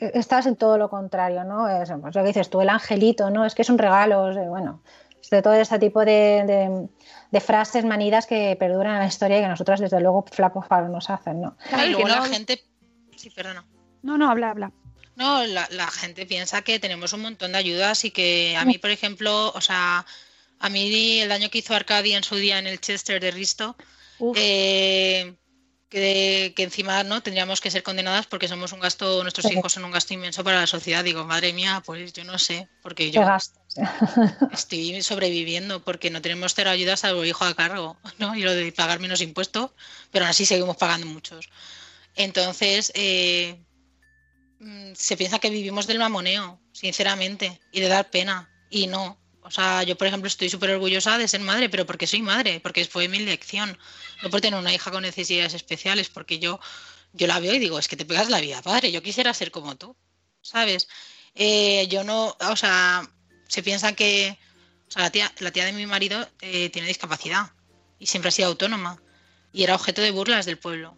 estás 0.00 0.46
en 0.46 0.56
todo 0.56 0.78
lo 0.78 0.88
contrario, 0.90 1.44
¿no? 1.44 1.68
Es, 1.68 1.90
pues 2.00 2.14
lo 2.14 2.22
que 2.22 2.28
dices 2.28 2.50
tú, 2.50 2.60
el 2.60 2.68
angelito, 2.68 3.30
¿no? 3.30 3.44
Es 3.44 3.54
que 3.54 3.62
es 3.62 3.70
un 3.70 3.78
regalo, 3.78 4.30
eh, 4.32 4.48
bueno, 4.48 4.82
es 5.20 5.30
de 5.30 5.42
todo 5.42 5.54
este 5.54 5.78
tipo 5.78 6.04
de, 6.04 6.44
de- 6.46 6.88
de 7.30 7.40
frases 7.40 7.84
manidas 7.84 8.26
que 8.26 8.56
perduran 8.58 8.94
en 8.94 9.00
la 9.00 9.06
historia 9.06 9.38
y 9.38 9.42
que 9.42 9.48
nosotros 9.48 9.80
desde 9.80 10.00
luego 10.00 10.24
flaco 10.30 10.62
faro 10.62 10.88
nos 10.88 11.10
hacen, 11.10 11.40
¿no? 11.42 11.56
Claro, 11.68 11.84
y 11.84 11.86
que 11.88 11.92
luego 12.02 12.08
la 12.08 12.16
no- 12.16 12.24
gente... 12.24 12.62
Sí, 13.16 13.30
perdona. 13.30 13.64
No, 14.02 14.16
no, 14.16 14.30
habla, 14.30 14.50
habla. 14.50 14.72
No, 15.16 15.44
la, 15.44 15.66
la 15.72 15.88
gente 15.88 16.24
piensa 16.26 16.62
que 16.62 16.78
tenemos 16.78 17.12
un 17.12 17.22
montón 17.22 17.50
de 17.52 17.58
ayudas 17.58 18.04
y 18.04 18.12
que 18.12 18.56
a 18.56 18.64
mí, 18.64 18.78
por 18.78 18.90
ejemplo, 18.90 19.48
o 19.52 19.60
sea, 19.60 20.06
a 20.60 20.68
mí 20.68 21.18
el 21.20 21.28
daño 21.28 21.50
que 21.50 21.58
hizo 21.58 21.74
Arcadi 21.74 22.12
en 22.14 22.22
su 22.22 22.36
día 22.36 22.58
en 22.60 22.68
el 22.68 22.80
Chester 22.80 23.20
de 23.20 23.32
Risto, 23.32 23.74
Uf. 24.20 24.36
eh, 24.40 25.34
que, 25.88 26.52
que 26.54 26.62
encima 26.62 27.02
no 27.02 27.22
tendríamos 27.22 27.60
que 27.60 27.70
ser 27.70 27.82
condenadas 27.82 28.26
porque 28.26 28.48
somos 28.48 28.72
un 28.72 28.80
gasto, 28.80 29.22
nuestros 29.22 29.46
Sí. 29.46 29.54
hijos 29.54 29.72
son 29.72 29.84
un 29.84 29.90
gasto 29.90 30.14
inmenso 30.14 30.44
para 30.44 30.60
la 30.60 30.66
sociedad. 30.66 31.02
Digo, 31.02 31.24
madre 31.24 31.52
mía, 31.52 31.82
pues 31.84 32.12
yo 32.12 32.24
no 32.24 32.38
sé, 32.38 32.68
porque 32.82 33.10
yo 33.10 33.22
estoy 34.52 35.02
sobreviviendo 35.02 35.82
porque 35.82 36.10
no 36.10 36.20
tenemos 36.20 36.54
cero 36.54 36.70
ayudas 36.70 37.04
a 37.04 37.12
hijo 37.24 37.44
a 37.44 37.54
cargo, 37.54 37.98
¿no? 38.18 38.34
Y 38.34 38.42
lo 38.42 38.54
de 38.54 38.70
pagar 38.72 39.00
menos 39.00 39.20
impuestos, 39.20 39.70
pero 40.10 40.24
aún 40.24 40.30
así 40.30 40.44
seguimos 40.44 40.76
pagando 40.76 41.06
muchos. 41.06 41.48
Entonces, 42.14 42.92
eh, 42.94 43.64
mm, 44.60 44.92
se 44.94 45.16
piensa 45.16 45.38
que 45.38 45.50
vivimos 45.50 45.86
del 45.86 45.98
mamoneo, 46.00 46.60
sinceramente, 46.72 47.60
y 47.72 47.80
de 47.80 47.88
dar 47.88 48.10
pena, 48.10 48.50
y 48.68 48.88
no. 48.88 49.18
O 49.48 49.50
sea, 49.50 49.82
yo, 49.82 49.96
por 49.96 50.06
ejemplo, 50.06 50.28
estoy 50.28 50.50
súper 50.50 50.70
orgullosa 50.72 51.16
de 51.16 51.26
ser 51.26 51.40
madre, 51.40 51.70
pero 51.70 51.86
porque 51.86 52.06
soy 52.06 52.20
madre, 52.20 52.60
porque 52.60 52.84
fue 52.84 53.08
mi 53.08 53.16
elección, 53.16 53.78
no 54.22 54.28
por 54.28 54.42
tener 54.42 54.60
una 54.60 54.74
hija 54.74 54.90
con 54.90 55.02
necesidades 55.02 55.54
especiales, 55.54 56.10
porque 56.10 56.38
yo, 56.38 56.60
yo 57.14 57.26
la 57.26 57.40
veo 57.40 57.54
y 57.54 57.58
digo, 57.58 57.78
es 57.78 57.88
que 57.88 57.96
te 57.96 58.04
pegas 58.04 58.28
la 58.28 58.42
vida, 58.42 58.60
padre, 58.60 58.92
yo 58.92 59.02
quisiera 59.02 59.32
ser 59.32 59.50
como 59.50 59.74
tú, 59.76 59.96
¿sabes? 60.42 60.86
Eh, 61.34 61.88
yo 61.88 62.04
no, 62.04 62.36
o 62.38 62.56
sea, 62.56 63.10
se 63.48 63.62
piensa 63.62 63.94
que, 63.94 64.38
o 64.86 64.90
sea, 64.90 65.04
la 65.04 65.10
tía, 65.10 65.32
la 65.38 65.50
tía 65.50 65.64
de 65.64 65.72
mi 65.72 65.86
marido 65.86 66.28
eh, 66.42 66.68
tiene 66.68 66.88
discapacidad 66.88 67.52
y 67.98 68.06
siempre 68.06 68.28
ha 68.28 68.32
sido 68.32 68.48
autónoma 68.48 69.02
y 69.50 69.62
era 69.62 69.76
objeto 69.76 70.02
de 70.02 70.10
burlas 70.10 70.44
del 70.44 70.58
pueblo. 70.58 70.94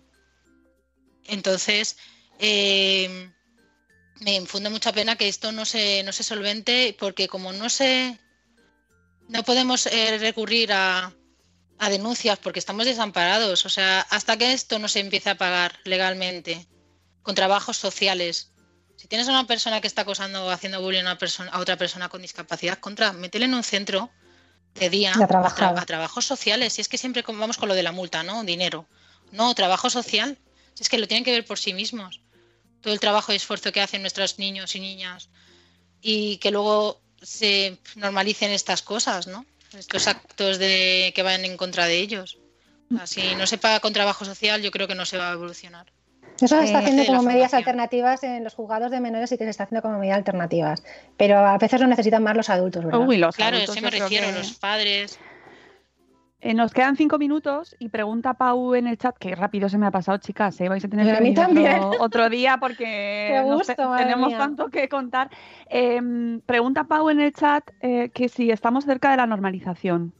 Entonces, 1.27 1.99
eh, 2.41 3.31
me 4.19 4.35
infunde 4.35 4.71
mucha 4.71 4.93
pena 4.93 5.15
que 5.15 5.29
esto 5.29 5.53
no 5.53 5.65
se, 5.65 6.03
no 6.03 6.11
se 6.11 6.25
solvente 6.25 6.97
porque 6.99 7.29
como 7.29 7.53
no 7.53 7.71
se, 7.71 8.19
no 9.31 9.43
podemos 9.45 9.87
eh, 9.87 10.19
recurrir 10.19 10.73
a, 10.73 11.13
a 11.79 11.89
denuncias 11.91 12.39
porque 12.39 12.59
estamos 12.59 12.85
desamparados. 12.85 13.65
O 13.65 13.69
sea, 13.69 14.01
hasta 14.11 14.37
que 14.37 14.53
esto 14.53 14.79
no 14.79 14.89
se 14.89 15.01
empiece 15.01 15.31
a 15.31 15.37
pagar 15.37 15.79
legalmente 15.85 16.67
con 17.23 17.35
trabajos 17.35 17.77
sociales. 17.77 18.53
Si 18.97 19.09
tienes 19.09 19.29
a 19.29 19.31
una 19.31 19.47
persona 19.47 19.81
que 19.81 19.87
está 19.87 20.03
acosando 20.03 20.45
o 20.45 20.51
haciendo 20.51 20.81
bullying 20.83 21.01
a, 21.01 21.03
una 21.13 21.19
persona, 21.19 21.51
a 21.51 21.59
otra 21.61 21.77
persona 21.77 22.09
con 22.09 22.21
discapacidad, 22.23 22.79
contra, 22.79 23.13
métele 23.13 23.47
en 23.47 23.55
un 23.55 23.63
centro 23.65 24.11
de 24.75 24.91
día 24.91 25.13
a 25.15 25.25
a, 25.25 25.27
trabajar. 25.27 25.75
tra- 25.75 25.83
a 25.83 25.87
trabajos 25.87 26.27
sociales. 26.27 26.75
Si 26.75 26.81
es 26.83 26.89
que 26.89 26.99
siempre 26.99 27.23
vamos 27.27 27.57
con 27.57 27.69
lo 27.69 27.75
de 27.75 27.83
la 27.83 27.93
multa, 27.93 28.23
¿no? 28.23 28.45
Dinero. 28.45 28.87
No, 29.33 29.55
trabajo 29.55 29.89
social. 29.91 30.39
Si 30.75 30.83
es 30.83 30.89
que 30.89 30.99
lo 30.99 31.09
tienen 31.09 31.25
que 31.25 31.33
ver 31.33 31.45
por 31.47 31.59
sí 31.59 31.73
mismos. 31.73 32.21
Todo 32.83 32.93
el 32.93 33.01
trabajo 33.01 33.33
y 33.33 33.37
esfuerzo 33.37 33.73
que 33.73 33.81
hacen 33.81 34.03
nuestros 34.03 34.39
niños 34.39 34.75
y 34.75 34.81
niñas. 34.81 35.29
Y 36.03 36.37
que 36.39 36.51
luego 36.51 37.01
se 37.23 37.79
normalicen 37.97 38.51
estas 38.51 38.83
cosas, 38.83 39.27
¿no? 39.27 39.45
Estos 39.77 40.09
actos 40.09 40.59
de 40.59 41.13
que 41.15 41.23
vayan 41.23 41.45
en 41.45 41.57
contra 41.57 41.87
de 41.87 41.99
ellos. 41.99 42.39
O 42.93 42.97
sea, 42.97 43.07
si 43.07 43.35
no 43.37 43.47
se 43.47 43.59
paga 43.59 43.79
con 43.81 43.93
trabajo 43.93 44.25
social, 44.25 44.63
yo 44.63 44.71
creo 44.71 44.89
que 44.89 44.95
no 44.97 45.07
se 45.07 45.17
va 45.17 45.31
a 45.31 45.33
evolucionar. 45.35 45.87
Eso 46.41 46.57
se 46.57 46.63
Eh, 46.63 46.65
está 46.65 46.79
haciendo 46.79 47.03
de 47.03 47.09
la 47.11 47.17
como 47.19 47.29
medidas 47.29 47.51
formación. 47.51 47.59
alternativas 47.59 48.23
en 48.25 48.43
los 48.45 48.55
juzgados 48.55 48.91
de 48.91 48.99
menores 49.01 49.31
y 49.31 49.39
que 49.39 49.45
se 49.45 49.51
está 49.51 49.65
haciendo 49.65 49.83
como 49.83 49.99
medidas 49.99 50.17
alternativas. 50.19 50.83
Pero 51.17 51.39
a 51.39 51.57
veces 51.59 51.81
lo 51.81 51.87
necesitan 51.87 52.23
más 52.23 52.37
los 52.37 52.49
adultos, 52.51 52.85
¿verdad? 52.85 53.07
Uy, 53.07 53.19
los 53.19 53.37
Claro, 53.37 53.57
adultos, 53.57 53.77
eso 53.77 53.85
me 53.85 53.91
refiero, 53.91 54.27
que- 54.27 54.33
los 54.33 54.53
padres. 54.55 55.19
Eh, 56.43 56.55
nos 56.55 56.73
quedan 56.73 56.97
cinco 56.97 57.19
minutos 57.19 57.77
y 57.79 57.91
pregunta 57.91 58.35
Pau 58.35 58.75
en 58.75 58.87
el 58.87 58.97
chat, 58.97 59.17
que 59.19 59.35
rápido 59.35 59.69
se 59.69 59.77
me 59.77 59.87
ha 59.87 59.91
pasado, 59.91 60.17
chicas, 60.19 60.59
¿eh? 60.61 60.71
vais 60.71 60.83
a 60.83 60.89
tener 60.89 61.07
a 61.11 61.19
que 61.19 61.23
mí 61.23 61.31
venir 61.31 61.39
también. 61.39 61.81
otro, 61.83 62.01
otro 62.03 62.31
día 62.31 62.57
porque 62.59 63.43
no 63.47 63.63
sé, 63.63 63.75
tenemos 63.75 64.29
mía. 64.29 64.39
tanto 64.39 64.71
que 64.71 64.89
contar. 64.89 65.31
Em, 65.67 66.41
pregunta 66.41 66.85
Pau 66.85 67.11
en 67.11 67.21
el 67.21 67.35
chat 67.35 67.69
eh, 67.83 68.11
que 68.15 68.31
si 68.31 68.51
estamos 68.51 68.87
cerca 68.87 69.11
de 69.11 69.19
la 69.19 69.27
normalización. 69.27 70.15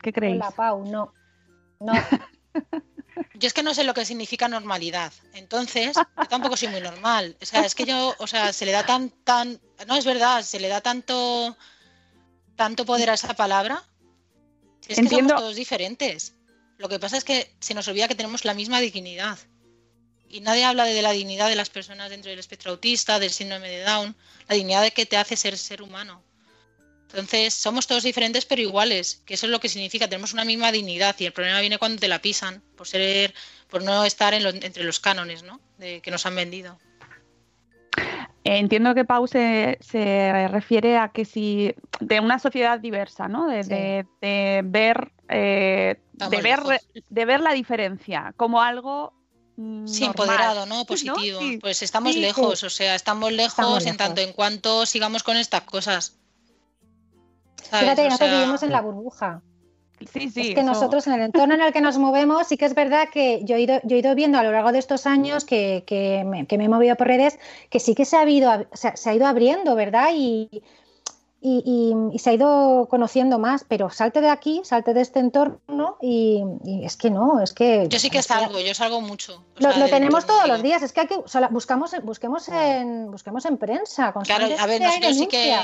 ¿Qué 0.00 0.12
creéis? 0.12 0.36
Hola, 0.36 0.50
Pau, 0.52 0.84
no. 0.84 1.12
No, 1.80 1.92
Yo 3.34 3.46
es 3.46 3.54
que 3.54 3.62
no 3.62 3.74
sé 3.74 3.84
lo 3.84 3.94
que 3.94 4.04
significa 4.04 4.48
normalidad. 4.48 5.12
Entonces, 5.34 5.96
yo 5.96 6.26
tampoco 6.28 6.56
soy 6.56 6.68
muy 6.68 6.80
normal. 6.80 7.36
O 7.40 7.46
sea, 7.46 7.64
es 7.64 7.74
que 7.74 7.84
yo, 7.84 8.14
o 8.18 8.26
sea, 8.26 8.52
se 8.52 8.66
le 8.66 8.72
da 8.72 8.84
tan, 8.84 9.10
tan, 9.24 9.60
no 9.86 9.96
es 9.96 10.04
verdad, 10.04 10.42
se 10.42 10.60
le 10.60 10.68
da 10.68 10.80
tanto, 10.80 11.56
tanto 12.56 12.84
poder 12.84 13.10
a 13.10 13.14
esa 13.14 13.34
palabra. 13.34 13.82
Es 14.88 14.96
que 14.96 15.00
Entiendo. 15.02 15.30
somos 15.30 15.42
todos 15.42 15.56
diferentes. 15.56 16.34
Lo 16.78 16.88
que 16.88 16.98
pasa 16.98 17.16
es 17.16 17.24
que 17.24 17.52
se 17.60 17.74
nos 17.74 17.86
olvida 17.88 18.08
que 18.08 18.14
tenemos 18.14 18.44
la 18.44 18.54
misma 18.54 18.80
dignidad. 18.80 19.38
Y 20.28 20.40
nadie 20.40 20.64
habla 20.64 20.84
de 20.84 21.02
la 21.02 21.10
dignidad 21.10 21.48
de 21.48 21.56
las 21.56 21.70
personas 21.70 22.08
dentro 22.10 22.30
del 22.30 22.38
espectro 22.38 22.70
autista, 22.70 23.18
del 23.18 23.30
síndrome 23.30 23.68
de 23.68 23.82
Down, 23.82 24.16
la 24.48 24.54
dignidad 24.54 24.82
de 24.82 24.92
que 24.92 25.04
te 25.06 25.16
hace 25.16 25.36
ser 25.36 25.58
ser 25.58 25.82
humano. 25.82 26.22
Entonces, 27.10 27.52
somos 27.54 27.88
todos 27.88 28.04
diferentes 28.04 28.44
pero 28.46 28.62
iguales, 28.62 29.20
que 29.26 29.34
eso 29.34 29.46
es 29.46 29.50
lo 29.50 29.58
que 29.58 29.68
significa, 29.68 30.06
tenemos 30.08 30.32
una 30.32 30.44
misma 30.44 30.70
dignidad 30.70 31.16
y 31.18 31.26
el 31.26 31.32
problema 31.32 31.60
viene 31.60 31.76
cuando 31.78 31.98
te 31.98 32.06
la 32.06 32.22
pisan 32.22 32.62
por 32.76 32.86
ser 32.86 33.34
por 33.68 33.82
no 33.82 34.04
estar 34.04 34.32
en 34.34 34.44
lo- 34.44 34.50
entre 34.50 34.84
los 34.84 35.00
cánones, 35.00 35.42
¿no? 35.42 35.60
De 35.78 36.00
que 36.00 36.10
nos 36.12 36.24
han 36.26 36.36
vendido. 36.36 36.78
Entiendo 38.58 38.94
que 38.96 39.04
Pau 39.04 39.28
se, 39.28 39.78
se 39.80 40.48
refiere 40.48 40.98
a 40.98 41.10
que 41.10 41.24
si 41.24 41.72
de 42.00 42.18
una 42.18 42.38
sociedad 42.40 42.80
diversa, 42.80 43.28
¿no? 43.28 43.46
De, 43.46 43.62
Sí. 43.62 43.70
de- 43.70 44.06
de 44.20 44.62
ver 44.64 45.12
eh, 45.28 46.00
de 46.14 46.42
ver 46.42 46.60
de 47.08 47.24
ver 47.24 47.40
la 47.40 47.52
diferencia 47.52 48.34
como 48.36 48.60
algo 48.60 49.12
mm, 49.56 49.86
Sí, 49.86 50.04
normal, 50.06 50.10
empoderado, 50.26 50.66
¿no? 50.66 50.84
Positivo. 50.84 51.38
Sí. 51.38 51.58
Pues 51.60 51.82
estamos 51.82 52.14
Sí, 52.14 52.20
lejos, 52.20 52.64
o 52.64 52.70
sea, 52.70 52.96
estamos 52.96 53.30
lejos, 53.30 53.52
Estamos 53.52 53.78
en 53.82 53.84
lejos. 53.92 53.98
tanto 53.98 54.20
en 54.20 54.32
cuanto 54.32 54.84
sigamos 54.84 55.22
con 55.22 55.36
estas 55.36 55.62
cosas. 55.62 56.18
¿Sabes? 57.62 57.84
fíjate 57.84 58.02
que 58.02 58.06
O 58.06 58.10
nosotros 58.10 58.30
sea, 58.30 58.38
vivimos 58.40 58.62
en 58.64 58.72
la 58.72 58.80
burbuja. 58.80 59.42
Sí, 60.12 60.30
sí, 60.30 60.40
es 60.40 60.46
que 60.54 60.60
eso- 60.60 60.70
nosotros 60.70 61.06
en 61.06 61.14
el 61.14 61.20
entorno 61.22 61.54
en 61.54 61.60
el 61.60 61.72
que 61.72 61.80
nos 61.80 61.98
movemos, 61.98 62.46
sí 62.46 62.56
que 62.56 62.64
es 62.64 62.74
verdad 62.74 63.08
que 63.12 63.44
yo 63.44 63.56
he 63.56 63.60
ido, 63.60 63.80
yo 63.84 63.96
he 63.96 63.98
ido 64.00 64.14
viendo 64.14 64.38
a 64.38 64.42
lo 64.42 64.52
largo 64.52 64.72
de 64.72 64.78
estos 64.78 65.06
años 65.06 65.44
que, 65.44 65.84
que 65.86 66.24
me, 66.24 66.46
que 66.46 66.56
me 66.58 66.64
he 66.64 66.68
movido 66.68 66.96
por 66.96 67.06
redes, 67.06 67.38
que 67.68 67.80
sí 67.80 67.94
que 67.94 68.04
se 68.04 68.16
ha, 68.16 68.22
habido, 68.22 68.66
se, 68.72 68.96
se 68.96 69.10
ha 69.10 69.14
ido 69.14 69.26
abriendo, 69.26 69.74
¿verdad? 69.74 70.08
Y, 70.14 70.62
y- 71.42 71.62
y- 71.64 72.14
y 72.14 72.18
se 72.18 72.30
ha 72.30 72.32
ido 72.34 72.86
conociendo 72.90 73.38
más, 73.38 73.64
pero 73.66 73.88
salte 73.90 74.20
de 74.20 74.28
aquí, 74.28 74.60
salte 74.64 74.92
de 74.94 75.00
este 75.00 75.20
entorno 75.20 75.96
y, 76.00 76.42
y 76.64 76.84
es 76.84 76.96
que 76.96 77.10
no, 77.10 77.40
es 77.40 77.52
que... 77.54 77.86
Yo 77.88 77.98
sí 77.98 78.10
que 78.10 78.22
salgo, 78.22 78.60
yo 78.60 78.74
salgo 78.74 79.00
mucho. 79.00 79.36
o 79.56 79.60
Lo, 79.60 79.70
sea, 79.70 79.78
lo 79.78 79.84
del 79.86 79.90
tenemos 79.90 80.26
todos 80.26 80.46
los 80.48 80.62
días, 80.62 80.82
es 80.82 80.92
que 80.92 81.00
hay 81.00 81.06
que 81.06 81.14
o 81.16 81.28
sea, 81.28 81.48
buscamos, 81.48 81.92
busquemos, 82.02 82.46
en, 82.50 83.10
busquemos 83.10 83.44
en 83.46 83.56
prensa. 83.56 84.12
Claro, 84.24 84.46
a 84.58 84.66
ver, 84.66 84.82
nosotros 84.82 85.16
sí 85.16 85.26
que, 85.28 85.56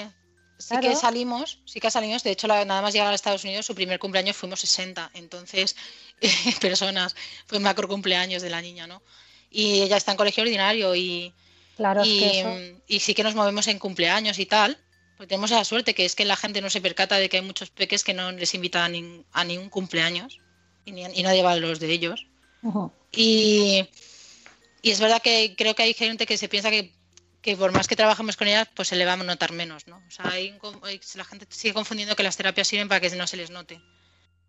sí 0.59 0.75
que 0.77 0.81
Claro. 0.81 0.97
salimos, 1.01 1.61
sí 1.65 1.81
que 1.81 1.91
salimos. 1.91 2.23
De 2.23 2.31
hecho, 2.31 2.47
la- 2.47 2.65
nada 2.65 2.83
más 2.83 2.93
llegar 2.95 3.13
a 3.13 3.15
Estados 3.15 3.45
Unidos, 3.45 3.67
su 3.67 3.75
primer 3.75 3.99
cumpleaños 3.99 4.37
fuimos 4.37 4.61
60. 4.61 5.11
Entonces, 5.15 5.77
personas, 6.61 7.15
fue 7.47 7.59
macro 7.59 7.89
cumpleaños 7.89 8.43
de 8.43 8.51
la 8.51 8.61
niña, 8.61 8.87
¿no? 8.87 9.03
Y 9.51 9.83
ella 9.83 9.97
está 9.97 10.11
en 10.13 10.17
colegio 10.17 10.43
ordinario 10.43 10.95
y, 10.95 11.33
Claro, 11.77 12.03
es 12.03 12.09
y, 12.09 12.19
que 12.21 12.41
eso- 12.41 12.81
y 12.89 13.01
sí 13.01 13.15
que 13.15 13.23
nos 13.23 13.35
movemos 13.35 13.67
en 13.69 13.79
cumpleaños 13.79 14.39
y 14.39 14.47
tal. 14.47 14.79
Pues 15.17 15.29
tenemos 15.29 15.51
esa 15.51 15.65
suerte 15.65 15.95
que 15.95 16.05
es 16.05 16.15
que 16.15 16.25
la 16.27 16.37
gente 16.37 16.61
no 16.61 16.69
se 16.69 16.81
percata 16.83 17.17
de 17.17 17.29
que 17.31 17.39
hay 17.39 17.43
muchos 17.43 17.71
peques 17.71 18.05
que 18.05 18.13
no 18.13 18.33
les 18.33 18.53
invitan 18.55 18.83
a, 18.83 18.89
nin- 18.95 19.25
a 19.33 19.45
ningún 19.45 19.71
cumpleaños 19.71 20.41
y, 20.85 20.93
ni- 20.93 21.05
y 21.05 21.23
nadie 21.23 21.43
va 21.43 21.53
a 21.53 21.57
los 21.57 21.81
de 21.81 21.91
ellos. 21.93 22.27
Ujú. 22.63 22.93
Y, 23.13 23.89
y 24.83 24.91
es 24.91 25.01
verdad 25.01 25.23
que 25.23 25.55
creo 25.57 25.75
que 25.75 25.85
hay 25.85 25.95
gente 25.95 26.27
que 26.27 26.37
se 26.37 26.49
piensa 26.49 26.71
que, 26.71 26.93
que 27.47 27.57
por 27.57 27.71
más 27.71 27.87
que 27.87 27.95
trabajemos 27.95 28.37
con 28.37 28.49
ellas, 28.49 28.67
pues 28.75 28.89
se 28.89 28.97
le 28.97 29.05
va 29.05 29.13
a 29.13 29.17
notar 29.19 29.53
menos, 29.53 29.87
¿no? 29.87 30.03
O 30.09 30.11
sea, 30.11 30.33
hay 30.33 30.59
la 31.15 31.25
gente 31.25 31.47
sigue 31.49 31.75
confundiendo 31.75 32.17
que 32.17 32.25
las 32.25 32.37
terapias 32.37 32.67
sirven 32.67 32.89
para 32.89 33.01
que 33.01 33.09
no 33.11 33.29
se 33.29 33.37
les 33.37 33.51
note, 33.51 33.81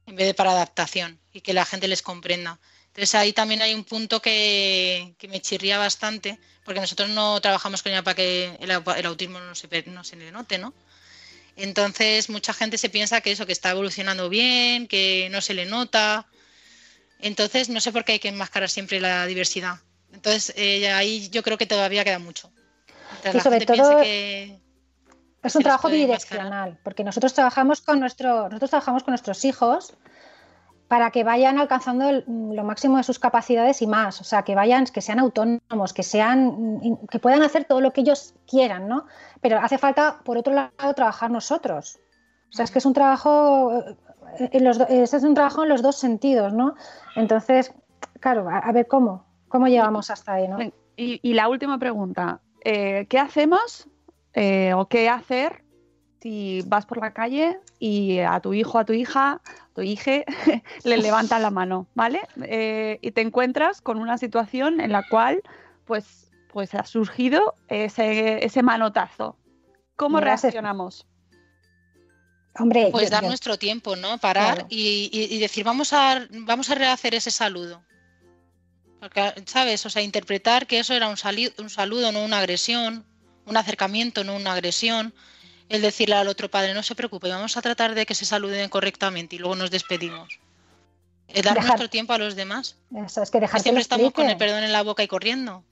en 0.07 0.15
vez 0.15 0.25
de 0.25 0.33
para 0.33 0.49
adaptación 0.49 1.19
y 1.31 1.41
que 1.41 1.53
la 1.53 1.63
gente 1.63 1.87
les 1.87 2.01
comprenda. 2.01 2.59
Entonces 2.87 3.13
ahí 3.13 3.33
también 3.33 3.61
hay 3.61 3.75
un 3.75 3.83
punto 3.83 4.19
que, 4.19 5.13
que 5.19 5.27
me 5.27 5.39
chirría 5.39 5.77
bastante, 5.77 6.39
porque 6.65 6.81
nosotros 6.81 7.09
no 7.09 7.39
trabajamos 7.39 7.83
con 7.83 7.91
ella 7.91 8.01
para 8.01 8.15
que 8.15 8.57
el, 8.59 8.71
el 8.71 9.05
autismo 9.05 9.39
no 9.41 9.53
se, 9.53 9.67
no 9.85 10.03
se 10.03 10.15
le 10.15 10.31
note, 10.31 10.57
¿no? 10.57 10.73
Entonces 11.55 12.31
mucha 12.31 12.51
gente 12.51 12.79
se 12.79 12.89
piensa 12.89 13.21
que 13.21 13.31
eso, 13.31 13.45
que 13.45 13.53
está 13.53 13.69
evolucionando 13.69 14.27
bien, 14.27 14.87
que 14.87 15.29
no 15.29 15.41
se 15.41 15.53
le 15.53 15.67
nota. 15.67 16.25
Entonces 17.19 17.69
no 17.69 17.79
sé 17.79 17.91
por 17.91 18.05
qué 18.05 18.13
hay 18.13 18.19
que 18.19 18.29
enmascarar 18.29 18.71
siempre 18.71 18.99
la 18.99 19.27
diversidad. 19.27 19.81
Entonces 20.13 20.51
eh, 20.55 20.91
ahí 20.91 21.29
yo 21.29 21.43
creo 21.43 21.59
que 21.59 21.67
todavía 21.67 22.03
queda 22.03 22.17
mucho. 22.17 22.51
Y 23.34 23.39
sobre 23.39 23.66
todo- 23.66 24.01
que 24.01 24.60
Es 25.43 25.55
un 25.55 25.64
trabajo 25.64 25.88
bidireccional, 25.89 26.80
porque 26.84 27.03
nosotros 27.03 27.34
trabajamos 27.34 27.82
con 27.82 27.99
nuestro, 27.99 28.45
nosotros 28.49 28.70
trabajamos 28.70 29.03
con 29.03 29.12
nuestros 29.14 29.45
hijos 29.45 29.95
para 30.88 31.12
que 31.12 31.24
vayan 31.24 31.58
alcanzando 31.60 32.10
el- 32.10 32.24
lo 32.28 32.64
máximo 32.64 32.97
de 32.97 33.03
sus 33.03 33.20
capacidades 33.20 33.82
y 33.82 33.88
más, 33.88 34.20
o 34.20 34.24
sea, 34.24 34.43
que 34.43 34.55
vayan, 34.55 34.86
que 34.86 35.01
sean 35.01 35.20
autónomos, 35.20 35.93
que 35.93 36.03
sean, 36.03 36.80
que 37.10 37.20
puedan 37.20 37.43
hacer 37.43 37.66
todo 37.66 37.82
lo 37.82 37.91
que 37.93 38.01
ellos 38.01 38.34
quieran, 38.47 38.88
¿no? 38.88 39.05
Pero 39.41 39.60
hace 39.60 39.78
falta, 39.78 40.20
por 40.24 40.38
otro 40.38 40.53
lado, 40.53 40.93
trabajar 40.95 41.30
nosotros. 41.30 41.99
O 42.49 42.53
sea, 42.53 42.64
es 42.66 42.72
que 42.72 42.80
es 42.80 42.86
un 42.86 42.93
trabajo, 42.93 43.84
eh, 44.39 44.49
en 44.53 44.64
los, 44.64 44.80
es 44.80 45.14
un 45.14 45.34
trabajo 45.34 45.64
en 45.64 45.70
los 45.70 45.82
dos 45.82 45.97
sentidos, 45.97 46.53
¿no? 46.53 46.76
Entonces, 47.16 47.74
claro, 48.20 48.49
a, 48.49 48.60
a 48.60 48.72
ver 48.72 48.88
cómo, 48.88 49.26
cómo 49.49 49.68
llegamos 49.68 50.10
hasta 50.10 50.34
ahí, 50.34 50.47
¿no? 50.47 50.58
Y, 50.95 51.20
y 51.22 51.34
la 51.34 51.47
última 51.49 51.78
pregunta, 51.78 52.39
eh, 52.70 53.05
¿qué 53.09 53.18
hacemos 53.20 53.88
eh, 54.34 54.74
o 54.76 54.88
qué 54.88 55.07
hacer 55.09 55.63
si 56.22 56.61
vas 56.65 56.86
por 56.86 56.97
la 56.99 57.13
calle 57.13 57.57
y 57.80 58.20
a 58.20 58.39
tu 58.41 58.53
hijo, 58.53 58.78
a 58.80 58.84
tu 58.86 58.91
hija, 58.93 59.39
tu 59.74 59.82
hija, 59.84 60.24
le 60.84 60.97
levantan 60.97 61.41
la 61.43 61.51
mano, 61.51 61.88
¿vale? 61.95 62.22
Eh, 62.43 62.99
y 63.01 63.11
te 63.11 63.22
encuentras 63.22 63.80
con 63.82 63.99
una 63.99 64.18
situación 64.18 64.82
en 64.82 64.91
la 64.91 65.03
cual, 65.07 65.41
pues, 65.86 66.30
pues 66.51 66.74
ha 66.76 66.84
surgido 66.86 67.55
ese, 67.70 68.43
ese 68.43 68.63
manotazo. 68.63 69.38
¿Cómo 69.95 70.18
Mira, 70.18 70.36
se- 70.38 70.47
reaccionamos? 70.47 71.05
Hombre, 72.59 72.89
Pues 72.91 73.05
yo- 73.05 73.09
dar 73.11 73.22
yo- 73.24 73.30
nuestro 73.30 73.57
tiempo, 73.57 73.95
¿no? 73.95 74.18
Parar 74.18 74.55
Claro. 74.55 74.68
y- 74.70 75.09
y 75.13 75.39
decir, 75.39 75.63
vamos 75.63 75.93
a, 75.93 76.28
vamos 76.32 76.70
a 76.72 76.76
rehacer 76.76 77.13
ese 77.13 77.30
saludo. 77.32 77.84
¿Sabes? 79.45 79.86
O 79.86 79.89
sea, 79.89 80.01
interpretar 80.01 80.68
que 80.68 80.80
eso 80.80 80.93
era 80.93 81.08
un, 81.08 81.18
sali- 81.18 81.53
un 81.58 81.70
saludo, 81.70 82.12
no 82.12 82.24
una 82.24 82.39
agresión, 82.39 83.05
un 83.45 83.58
acercamiento, 83.58 84.24
no 84.24 84.36
una 84.36 84.53
agresión. 84.53 85.14
El 85.70 85.82
decirle 85.82 86.16
al 86.16 86.28
otro 86.30 86.49
padre, 86.49 86.74
no 86.74 86.82
se 86.84 86.95
preocupe, 86.95 87.28
vamos 87.30 87.58
a 87.58 87.62
tratar 87.62 87.93
de 87.93 88.05
que 88.05 88.16
se 88.16 88.24
saluden 88.26 88.70
correctamente 88.70 89.36
y 89.36 89.39
luego 89.39 89.55
nos 89.55 89.70
despedimos. 89.72 90.39
El 91.28 91.43
dar 91.43 91.55
Dejar- 91.55 91.68
nuestro 91.68 91.89
tiempo 91.89 92.14
a 92.14 92.18
los 92.18 92.36
demás. 92.38 92.78
Eso 92.95 93.22
es 93.22 93.30
que 93.32 93.39
dejar 93.41 93.62
siempre 93.62 93.82
estamos 93.82 94.14
con 94.14 94.30
el 94.30 94.38
perdón 94.38 94.64
en 94.64 94.72
la 94.72 94.82
boca 94.84 95.03
y 95.03 95.08
corriendo. 95.08 95.66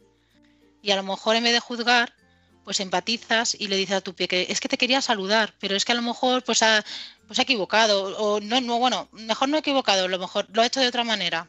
Y 0.81 0.91
a 0.91 0.97
lo 0.97 1.03
mejor 1.03 1.37
en 1.37 1.45
vez 1.45 1.53
de 1.53 1.61
juzgar, 1.61 2.13
pues 2.65 2.79
empatizas 2.81 3.55
y 3.57 3.67
le 3.67 3.77
dices 3.77 3.95
a 3.95 4.01
tu 4.01 4.13
pie 4.13 4.27
que 4.27 4.47
es 4.49 4.59
que 4.59 4.67
te 4.67 4.77
quería 4.77 5.01
saludar, 5.01 5.53
pero 5.59 5.75
es 5.75 5.85
que 5.85 5.93
a 5.93 5.95
lo 5.95 6.01
mejor 6.01 6.43
pues 6.43 6.61
ha, 6.61 6.83
pues 7.27 7.39
ha 7.39 7.43
equivocado. 7.43 8.17
O 8.17 8.41
no, 8.41 8.59
no, 8.59 8.79
bueno, 8.79 9.07
mejor 9.13 9.47
no 9.47 9.55
ha 9.55 9.59
equivocado, 9.61 10.05
a 10.05 10.07
lo 10.09 10.19
mejor 10.19 10.45
lo 10.51 10.61
ha 10.61 10.65
hecho 10.65 10.81
de 10.81 10.87
otra 10.89 11.03
manera. 11.05 11.47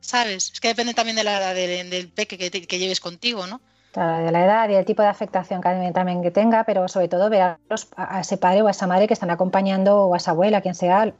¿Sabes? 0.00 0.50
Es 0.52 0.60
que 0.60 0.68
depende 0.68 0.94
también 0.94 1.16
de 1.16 1.24
la 1.24 1.38
edad 1.38 1.54
del, 1.54 1.90
del 1.90 2.08
peque 2.08 2.38
que, 2.38 2.50
te- 2.50 2.66
que 2.66 2.78
lleves 2.78 3.00
contigo, 3.00 3.46
¿no? 3.46 3.60
Claro, 3.92 4.24
de 4.24 4.30
la 4.32 4.44
edad 4.44 4.68
y 4.68 4.74
el 4.74 4.84
tipo 4.84 5.02
de 5.02 5.08
afectación 5.08 5.60
que 5.60 5.90
también 5.92 6.22
que 6.22 6.30
tenga, 6.30 6.64
pero 6.64 6.86
sobre 6.88 7.08
todo 7.08 7.28
ver 7.28 7.42
a, 7.42 7.58
los- 7.68 7.88
a 7.96 8.20
ese 8.20 8.36
padre 8.36 8.62
o 8.62 8.68
a 8.68 8.70
esa 8.70 8.86
madre 8.86 9.06
que 9.08 9.14
están 9.14 9.30
acompañando 9.30 10.04
o 10.06 10.14
a 10.14 10.16
esa 10.16 10.30
abuela, 10.30 10.60
quien 10.60 10.74
sea, 10.74 11.12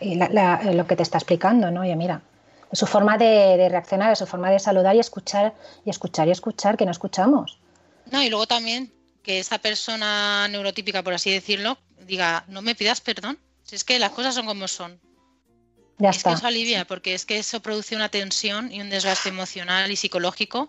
la- 0.00 0.28
la- 0.28 0.62
lo 0.72 0.86
que 0.86 0.96
te 0.96 1.02
está 1.02 1.18
explicando, 1.18 1.70
¿no? 1.70 1.82
Oye, 1.82 1.94
mira, 1.96 2.22
su 2.72 2.86
forma 2.86 3.18
de, 3.18 3.56
de 3.56 3.68
reaccionar, 3.68 4.16
su 4.16 4.26
forma 4.26 4.50
de 4.50 4.58
saludar 4.58 4.96
y 4.96 4.98
escuchar 5.00 5.54
y 5.84 5.90
escuchar 5.90 6.26
y 6.28 6.32
escuchar, 6.32 6.76
que 6.76 6.84
no 6.86 6.90
escuchamos. 6.90 7.58
No, 8.10 8.22
y 8.22 8.28
luego 8.30 8.46
también 8.46 8.92
que 9.22 9.38
esa 9.38 9.58
persona 9.58 10.48
neurotípica, 10.48 11.02
por 11.04 11.14
así 11.14 11.30
decirlo, 11.30 11.78
diga, 12.06 12.44
no 12.48 12.62
me 12.62 12.74
pidas 12.74 13.00
perdón. 13.00 13.38
Si 13.62 13.76
es 13.76 13.84
que 13.84 13.98
las 14.00 14.10
cosas 14.10 14.34
son 14.34 14.46
como 14.46 14.66
son. 14.66 14.98
Ya 16.02 16.10
es 16.10 16.16
está. 16.16 16.30
que 16.30 16.36
eso 16.36 16.46
alivia, 16.48 16.84
porque 16.84 17.14
es 17.14 17.24
que 17.24 17.38
eso 17.38 17.62
produce 17.62 17.94
una 17.94 18.08
tensión 18.08 18.72
y 18.72 18.80
un 18.80 18.90
desgaste 18.90 19.28
emocional 19.28 19.88
y 19.92 19.94
psicológico 19.94 20.68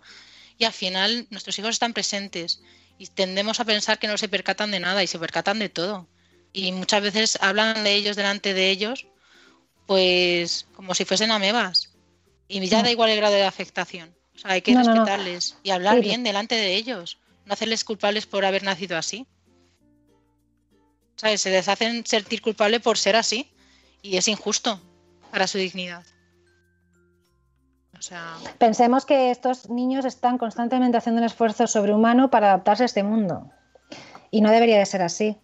y 0.60 0.66
al 0.66 0.74
final 0.74 1.26
nuestros 1.32 1.58
hijos 1.58 1.72
están 1.72 1.92
presentes 1.94 2.62
y 3.00 3.08
tendemos 3.08 3.60
a 3.60 3.66
pensar 3.66 3.98
que 3.98 4.08
no 4.08 4.16
se 4.20 4.30
percatan 4.30 4.70
de 4.70 4.80
nada 4.80 5.02
y 5.02 5.08
se 5.08 5.18
percatan 5.18 5.58
de 5.58 5.70
todo. 5.70 6.08
Y 6.54 6.72
muchas 6.72 7.02
veces 7.02 7.40
hablan 7.42 7.84
de 7.84 7.96
ellos 7.96 8.16
delante 8.16 8.54
de 8.54 8.70
ellos, 8.70 9.08
pues 9.88 10.68
como 10.76 10.94
si 10.94 11.04
fuesen 11.04 11.32
amebas. 11.32 11.90
Y 12.48 12.64
ya 12.68 12.84
da 12.84 12.92
igual 12.92 13.10
el 13.10 13.18
grado 13.18 13.34
de 13.34 13.44
afectación. 13.44 14.16
O 14.36 14.38
sea, 14.38 14.52
hay 14.52 14.62
que 14.62 14.74
No, 14.74 14.82
no, 14.84 14.86
no. 14.86 14.94
respetarles 14.94 15.58
y 15.64 15.72
hablar 15.72 15.96
Sí. 15.96 16.02
bien 16.02 16.24
delante 16.24 16.54
de 16.54 16.76
ellos, 16.76 17.18
no 17.48 17.54
hacerles 17.54 17.84
culpables 17.84 18.28
por 18.28 18.46
haber 18.46 18.62
nacido 18.62 19.00
así. 19.00 19.26
¿Sabes? 21.16 21.42
Se 21.42 21.50
les 21.50 21.68
hacen 21.68 22.06
sentir 22.06 22.40
culpable 22.40 22.80
por 22.80 23.00
ser 23.00 23.16
así 23.16 23.50
y 24.04 24.18
es 24.18 24.28
injusto 24.28 24.80
para 25.34 25.48
su 25.48 25.58
dignidad. 25.58 26.04
Pensemos 28.60 29.04
que 29.08 29.32
estos 29.32 29.68
niños 29.68 30.06
están 30.06 30.38
constantemente 30.38 30.98
haciendo 30.98 31.22
un 31.22 31.26
esfuerzo 31.26 31.66
sobrehumano 31.66 32.30
para 32.30 32.50
adaptarse 32.50 32.84
a 32.84 32.86
este 32.86 33.02
mundo. 33.02 33.50
Y 34.30 34.42
no 34.42 34.52
debería 34.52 34.78
de 34.78 34.86
ser 34.86 35.02
así. 35.02 35.42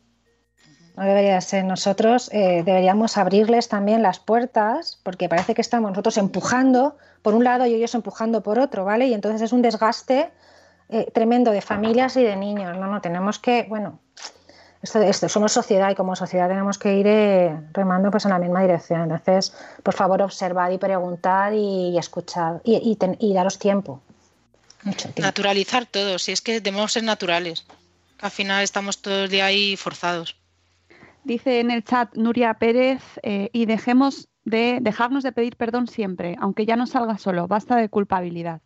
No 0.96 1.06
debería 1.06 1.34
de 1.34 1.42
ser. 1.42 1.66
Nosotros 1.66 2.30
eh, 2.32 2.62
deberíamos 2.64 3.18
abrirles 3.18 3.68
también 3.68 4.04
las 4.04 4.20
puertas, 4.20 5.02
porque 5.04 5.28
parece 5.28 5.56
que 5.56 5.62
estamos 5.62 5.90
nosotros 5.90 6.18
empujando 6.18 6.98
por 7.24 7.34
un 7.34 7.44
lado 7.44 7.66
y 7.66 7.74
ellos 7.74 7.96
empujando 7.96 8.44
por 8.44 8.60
otro, 8.60 8.86
¿vale? 8.86 9.08
Y 9.08 9.16
entonces 9.16 9.42
es 9.42 9.54
un 9.54 9.64
desgaste 9.64 10.32
eh, 10.90 11.10
tremendo 11.12 11.50
de 11.50 11.62
familias 11.62 12.16
y 12.16 12.22
de 12.22 12.36
niños. 12.36 12.78
No, 12.78 12.86
no, 12.86 13.02
tenemos 13.02 13.40
que, 13.40 13.66
bueno, 13.68 14.02
esto, 14.82 15.02
esto, 15.02 15.28
somos 15.30 15.52
sociedad 15.52 15.90
y 15.92 15.96
como 15.96 16.16
sociedad 16.16 16.48
tenemos 16.48 16.78
que 16.78 16.96
ir 16.96 17.08
eh, 17.08 17.56
remando 17.74 18.12
pues 18.12 18.26
en 18.26 18.32
la 18.32 18.40
misma 18.40 18.62
dirección. 18.62 19.02
Entonces, 19.02 19.54
por 19.84 19.94
favor, 19.94 20.22
observad 20.22 20.72
y 20.72 20.78
preguntad 20.78 21.52
y, 21.52 21.90
y 21.90 21.98
escuchad 21.98 22.62
y, 22.64 22.78
y, 22.78 22.96
ten- 22.96 23.18
y 23.20 23.34
daros 23.34 23.60
tiempo. 23.60 24.02
Mucho 24.84 25.04
tiempo. 25.10 25.22
naturalizar 25.22 25.86
todo, 25.86 26.18
si 26.20 26.32
es 26.32 26.42
que 26.42 26.62
debemos 26.62 26.94
ser 26.94 27.04
naturales. 27.04 27.66
Que 28.18 28.26
al 28.26 28.32
final 28.32 28.64
estamos 28.64 29.02
todo 29.02 29.26
el 29.26 29.30
día 29.30 29.46
ahí 29.46 29.76
forzados. 29.76 30.38
Dice 31.26 31.60
en 31.60 31.70
el 31.72 31.84
chat 31.84 32.16
Nuria 32.16 32.54
Pérez, 32.54 33.02
eh, 33.24 33.50
y 33.52 33.66
dejemos 33.66 34.30
de 34.46 34.80
dejarnos 34.82 35.24
de 35.24 35.34
pedir 35.34 35.58
perdón 35.58 35.88
siempre, 35.88 36.36
aunque 36.40 36.66
ya 36.66 36.78
no 36.78 36.88
salga 36.88 37.18
solo, 37.18 37.48
basta 37.48 37.76
de 37.76 37.90
culpabilidad. 37.90 38.62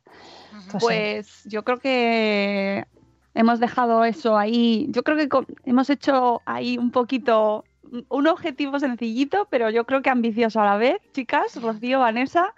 Pues 0.51 0.71
sí. 0.71 0.77
Pues 0.79 1.41
yo 1.45 1.63
creo 1.63 1.79
que 1.79 2.85
hemos 3.33 3.59
dejado 3.59 4.03
eso 4.05 4.37
ahí. 4.37 4.87
Yo 4.89 5.03
creo 5.03 5.17
que 5.17 5.29
hemos 5.65 5.89
hecho 5.89 6.41
ahí 6.45 6.77
un 6.77 6.91
poquito 6.91 7.63
un 8.09 8.27
objetivo 8.27 8.79
sencillito, 8.79 9.47
pero 9.49 9.69
yo 9.69 9.85
creo 9.85 10.01
que 10.01 10.09
ambicioso 10.09 10.61
a 10.61 10.65
la 10.65 10.77
vez, 10.77 10.97
chicas. 11.13 11.61
Rocío, 11.61 11.99
Vanessa, 11.99 12.53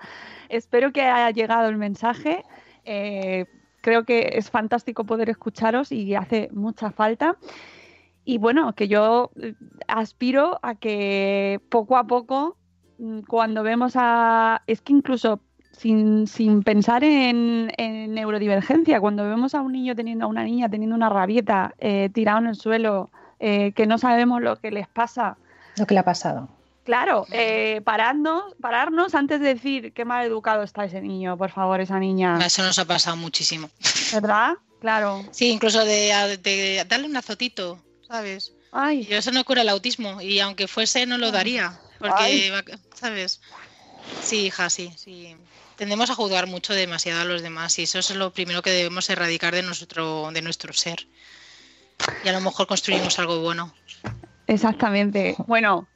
espero 0.50 0.92
que 0.92 1.02
haya 1.02 1.32
llegado 1.32 1.68
el 1.68 1.78
mensaje. 1.78 2.44
Eh, 2.86 3.46
creo 3.82 4.06
que 4.06 4.32
es 4.34 4.50
fantástico 4.50 5.04
poder 5.04 5.30
escucharos 5.30 5.92
y 5.92 6.16
hace 6.16 6.50
mucha 6.52 6.92
falta. 6.92 7.38
Y 8.24 8.38
bueno, 8.38 8.74
que 8.74 8.88
yo 8.88 9.32
eh, 9.42 9.54
aspiro 9.88 10.60
a 10.64 10.76
que 10.76 11.60
poco 11.70 11.98
a 11.98 12.06
poco, 12.06 12.58
mm, 12.98 13.22
cuando 13.22 13.62
vemos 13.62 13.94
a... 13.96 14.64
Es 14.68 14.82
que 14.82 14.94
incluso 14.94 15.42
sin, 15.78 16.28
sin 16.28 16.64
pensar 16.64 17.04
en, 17.04 17.72
en 17.78 18.14
neurodivergencia, 18.14 19.00
cuando 19.00 19.24
vemos 19.24 19.56
a 19.56 19.62
un 19.62 19.72
niño 19.72 19.96
teniendo, 19.96 20.26
a 20.26 20.28
una 20.28 20.44
niña 20.44 20.70
teniendo 20.70 20.96
una 20.96 21.10
rabieta 21.10 21.74
eh, 21.80 22.10
tirado 22.14 22.40
en 22.40 22.48
el 22.48 22.56
suelo, 22.56 23.10
eh, 23.40 23.72
que 23.74 23.86
no 23.86 23.98
sabemos 23.98 24.42
lo 24.42 24.56
que 24.58 24.72
les 24.72 24.88
pasa, 24.88 25.38
Lo 25.78 25.86
que 25.86 25.94
le 25.94 26.00
ha 26.00 26.06
pasado. 26.06 26.50
Claro, 26.86 27.26
eh, 27.32 27.82
pararnos, 27.84 28.54
pararnos 28.62 29.16
antes 29.16 29.40
de 29.40 29.56
decir 29.56 29.92
qué 29.94 30.06
mal 30.06 30.26
educado 30.26 30.62
está 30.62 30.86
ese 30.86 31.02
niño, 31.02 31.36
por 31.36 31.50
favor, 31.50 31.82
esa 31.82 32.00
niña. 32.00 32.38
Eso 32.46 32.62
nos 32.62 32.78
ha 32.78 32.86
pasado 32.86 33.18
muchísimo. 33.18 33.70
¿Verdad? 34.14 34.54
Claro. 34.80 35.24
Sí, 35.32 35.50
incluso 35.50 35.84
de, 35.84 36.38
de 36.44 36.86
darle 36.88 37.08
un 37.08 37.18
azotito, 37.18 37.80
¿sabes? 38.08 38.54
Ay. 38.72 39.08
Y 39.10 39.14
eso 39.14 39.32
no 39.32 39.44
cura 39.46 39.62
el 39.62 39.70
autismo 39.70 40.22
y 40.22 40.40
aunque 40.40 40.68
fuese 40.68 41.08
no 41.08 41.18
lo 41.18 41.32
daría, 41.32 41.80
porque, 41.98 42.14
Ay. 42.18 42.52
¿sabes? 42.94 43.42
Sí, 44.22 44.46
hija, 44.46 44.70
sí, 44.70 44.94
sí. 44.96 45.36
Tendemos 45.78 46.10
a 46.10 46.16
juzgar 46.16 46.48
mucho 46.48 46.74
demasiado 46.74 47.22
a 47.22 47.26
los 47.26 47.42
demás 47.42 47.78
y 47.80 47.84
eso 47.84 48.00
es 48.00 48.16
lo 48.16 48.32
primero 48.32 48.62
que 48.62 48.72
debemos 48.72 49.10
erradicar 49.10 49.54
de 49.54 49.64
nuestro, 49.64 50.30
de 50.32 50.42
nuestro 50.42 50.74
ser. 50.74 51.08
Y 52.24 52.30
a 52.30 52.34
lo 52.34 52.42
mejor 52.42 52.68
construimos 52.68 53.20
algo 53.20 53.40
bueno. 53.42 53.74
Exactamente. 54.48 55.36
Bueno, 55.48 55.88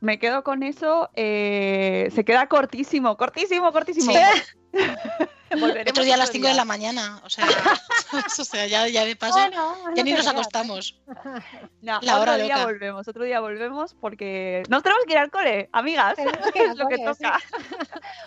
me 0.00 0.18
quedo 0.18 0.42
con 0.42 0.62
eso. 0.62 1.10
eh, 1.14 2.10
se 2.14 2.24
queda 2.24 2.46
cortísimo, 2.48 3.16
cortísimo, 3.16 3.72
cortísimo. 3.72 4.12
Volveremos 4.12 4.59
Otro 5.52 6.04
día 6.04 6.14
a 6.14 6.16
las 6.16 6.28
otro 6.28 6.38
5 6.38 6.46
de 6.48 6.54
la 6.54 6.64
mañana, 6.64 7.20
o 7.24 7.28
sea, 7.28 7.44
o 8.38 8.44
sea 8.44 8.68
ya, 8.68 8.86
ya 8.86 9.04
de 9.04 9.16
paso, 9.16 9.34
Bueno, 9.34 9.74
ya 9.96 10.04
ni 10.04 10.12
nos 10.12 10.26
acostamos. 10.28 10.96
No, 11.82 11.98
La 12.02 12.18
otro 12.18 12.34
hora 12.34 12.36
día 12.36 12.54
loca. 12.58 12.66
volvemos, 12.66 13.08
otro 13.08 13.24
día 13.24 13.40
volvemos 13.40 13.94
porque 13.94 14.62
nos 14.68 14.82
tenemos 14.82 15.04
que 15.06 15.12
ir 15.14 15.18
al 15.18 15.30
cole, 15.30 15.68
amigas. 15.72 16.14
Que 16.52 16.64
es 16.66 16.76
lo 16.76 16.86
que 16.88 16.98
cole, 16.98 17.14
sí. 17.14 17.22
toca. 17.24 17.38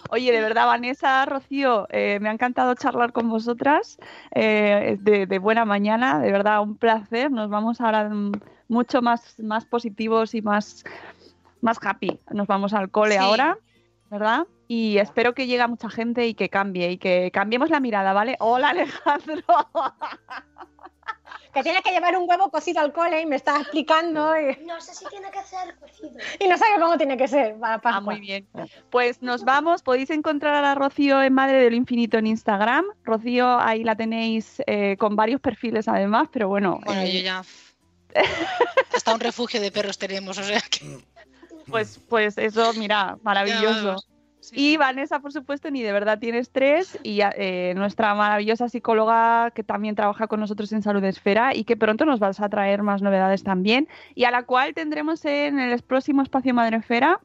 Oye, 0.10 0.32
de 0.34 0.42
verdad, 0.42 0.66
Vanessa, 0.66 1.24
Rocío, 1.26 1.88
eh, 1.92 2.18
me 2.20 2.30
ha 2.30 2.34
encantado 2.34 2.74
charlar 2.76 3.14
con 3.14 3.30
vosotras 3.30 3.98
eh, 4.32 4.98
de, 5.00 5.26
de 5.28 5.40
buena 5.40 5.64
mañana, 5.66 6.20
de 6.20 6.32
verdad, 6.32 6.62
un 6.62 6.76
placer. 6.78 7.32
Nos 7.32 7.50
vamos 7.50 7.80
ahora 7.80 8.10
mucho 8.68 9.02
más, 9.02 9.36
más 9.40 9.66
positivos 9.66 10.34
y 10.34 10.42
más, 10.42 10.84
más 11.62 11.78
happy. 11.82 12.20
Nos 12.32 12.48
vamos 12.48 12.74
al 12.74 12.90
cole 12.90 13.14
Sí. 13.14 13.18
ahora, 13.20 13.58
¿verdad? 14.10 14.46
Y 14.68 14.98
espero 14.98 15.34
que 15.34 15.46
llegue 15.46 15.62
a 15.62 15.68
mucha 15.68 15.90
gente 15.90 16.26
y 16.28 16.34
que 16.34 16.50
cambie 16.50 16.92
y 16.92 16.98
que 16.98 17.32
cambiemos 17.32 17.70
la 17.70 17.80
mirada, 17.80 18.14
¿vale? 18.14 18.36
Hola, 18.40 18.70
Alejandro. 18.70 19.44
Que 21.54 21.62
tiene 21.62 21.84
que 21.84 21.92
llevar 21.92 22.18
un 22.18 22.28
huevo 22.28 22.50
cocido 22.50 22.82
al 22.82 22.92
cole 22.92 23.22
y 23.22 23.28
me 23.28 23.36
está 23.36 23.62
explicando 23.62 24.34
y, 24.40 24.66
No 24.66 24.82
sé 24.82 24.96
si 24.96 25.06
tiene 25.06 25.30
que 25.30 25.44
ser 25.44 25.76
cocido. 25.76 26.18
y 26.40 26.48
no 26.48 26.58
sabe 26.58 26.80
cómo 26.80 26.98
tiene 26.98 27.16
que 27.16 27.28
ser 27.28 27.60
para 27.60 27.80
Ah, 27.84 28.02
muy 28.02 28.20
bien. 28.20 28.48
Pues 28.90 29.22
nos 29.22 29.44
vamos. 29.44 29.84
Podéis 29.84 30.10
encontrar 30.10 30.56
a 30.56 30.62
la 30.62 30.74
Rocío 30.74 31.22
en 31.22 31.34
Madre 31.34 31.60
del 31.60 31.76
Infinito 31.76 32.18
en 32.18 32.26
Instagram. 32.26 32.86
Rocío, 33.04 33.60
ahí 33.60 33.84
la 33.84 33.96
tenéis 33.96 34.64
eh, 34.66 34.98
con 34.98 35.16
varios 35.16 35.42
perfiles 35.42 35.88
además, 35.88 36.28
pero 36.32 36.48
bueno. 36.48 36.80
Bueno, 36.86 37.02
eh, 37.02 37.12
yo 37.12 37.20
ya. 37.20 37.44
Hasta 38.96 39.14
un 39.14 39.20
refugio 39.20 39.62
de 39.62 39.72
perros 39.72 40.00
tenemos, 40.00 40.40
o 40.40 40.44
sea 40.44 40.62
que. 40.62 41.04
Pues, 41.68 42.00
pues 42.10 42.38
eso, 42.40 42.74
mira, 42.74 43.18
maravilloso. 43.22 44.04
Y 44.52 44.78
Vanessa, 44.78 45.20
por 45.20 45.32
supuesto, 45.32 45.72
ni 45.72 45.82
de 45.82 45.92
verdad 45.92 46.20
tienes 46.20 46.52
tres. 46.52 47.00
Y 47.04 47.20
eh, 47.22 47.74
nuestra 47.76 48.14
maravillosa 48.16 48.70
psicóloga 48.70 49.52
que 49.52 49.64
también 49.64 49.96
trabaja 49.96 50.28
con 50.28 50.40
nosotros 50.40 50.72
en 50.74 50.82
Salud 50.82 51.04
Esfera 51.04 51.56
y 51.56 51.64
que 51.64 51.78
pronto 51.78 52.06
nos 52.06 52.20
vas 52.20 52.40
a 52.40 52.50
traer 52.50 52.84
más 52.84 53.02
novedades 53.02 53.44
también. 53.44 53.88
Y 54.16 54.26
a 54.26 54.32
la 54.32 54.44
cual 54.44 54.74
tendremos 54.74 55.24
en 55.26 55.60
el 55.60 55.82
próximo 55.82 56.22
espacio 56.22 56.54
Madre 56.54 56.78
Esfera 56.78 57.20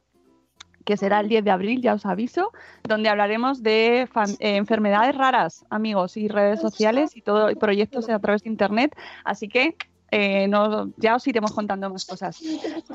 que 0.89 0.97
será 0.97 1.21
el 1.21 1.29
10 1.29 1.45
de 1.45 1.51
abril, 1.51 1.83
ya 1.83 1.93
os 1.93 2.07
aviso, 2.07 2.51
donde 2.83 3.11
hablaremos 3.11 3.63
de 3.63 4.05
eh, 4.05 4.09
enfermedades 4.39 5.15
raras, 5.15 5.67
amigos, 5.69 6.17
y 6.17 6.29
redes 6.29 6.63
sociales 6.63 7.15
y 7.15 7.21
todo 7.21 7.51
y 7.51 7.57
proyectos 7.57 8.09
a 8.09 8.19
través 8.19 8.43
de 8.43 8.49
internet. 8.49 8.97
Así 9.23 9.49
que 9.49 9.77
eh, 10.11 10.49
no- 10.49 10.93
ya 10.97 11.17
os 11.17 11.27
iremos 11.27 11.53
contando 11.53 11.91
más 11.91 12.05
cosas. 12.05 12.41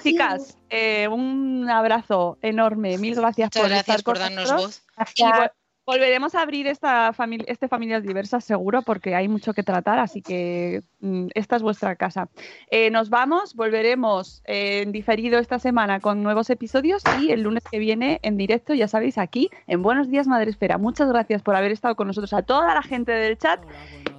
Chicas, 0.01 0.57
eh, 0.69 1.07
un 1.07 1.69
abrazo 1.69 2.37
enorme. 2.41 2.97
Mil 2.97 3.15
gracias 3.15 3.47
Muchas 3.47 3.61
por 3.61 3.69
gracias 3.69 3.97
estar 3.99 4.03
por 4.03 4.13
con 4.15 4.21
darnos 4.23 4.49
nosotros. 4.51 4.83
voz. 4.97 5.53
Volveremos 5.85 6.35
a 6.35 6.41
abrir 6.41 6.67
esta 6.67 7.13
familia, 7.13 7.45
este 7.49 7.67
Familias 7.67 8.03
Diversas 8.03 8.43
seguro 8.43 8.81
porque 8.81 9.15
hay 9.15 9.27
mucho 9.27 9.53
que 9.53 9.63
tratar, 9.63 9.99
así 9.99 10.21
que 10.21 10.83
mm, 10.99 11.27
esta 11.33 11.55
es 11.57 11.61
vuestra 11.61 11.95
casa. 11.95 12.29
Eh, 12.71 12.89
nos 12.91 13.09
vamos, 13.09 13.55
volveremos 13.55 14.41
eh, 14.45 14.81
en 14.83 14.91
diferido 14.91 15.39
esta 15.39 15.59
semana 15.59 15.99
con 15.99 16.23
nuevos 16.23 16.49
episodios 16.49 17.03
y 17.19 17.31
el 17.31 17.41
lunes 17.41 17.63
que 17.69 17.79
viene 17.79 18.19
en 18.23 18.37
directo, 18.37 18.73
ya 18.73 18.87
sabéis, 18.87 19.17
aquí 19.17 19.49
en 19.67 19.81
Buenos 19.81 20.09
Días 20.09 20.27
Madre 20.27 20.51
Esfera. 20.51 20.77
Muchas 20.77 21.09
gracias 21.09 21.41
por 21.41 21.55
haber 21.55 21.71
estado 21.71 21.95
con 21.95 22.07
nosotros, 22.07 22.33
a 22.33 22.41
toda 22.43 22.73
la 22.73 22.81
gente 22.81 23.11
del 23.11 23.37
chat 23.37 23.59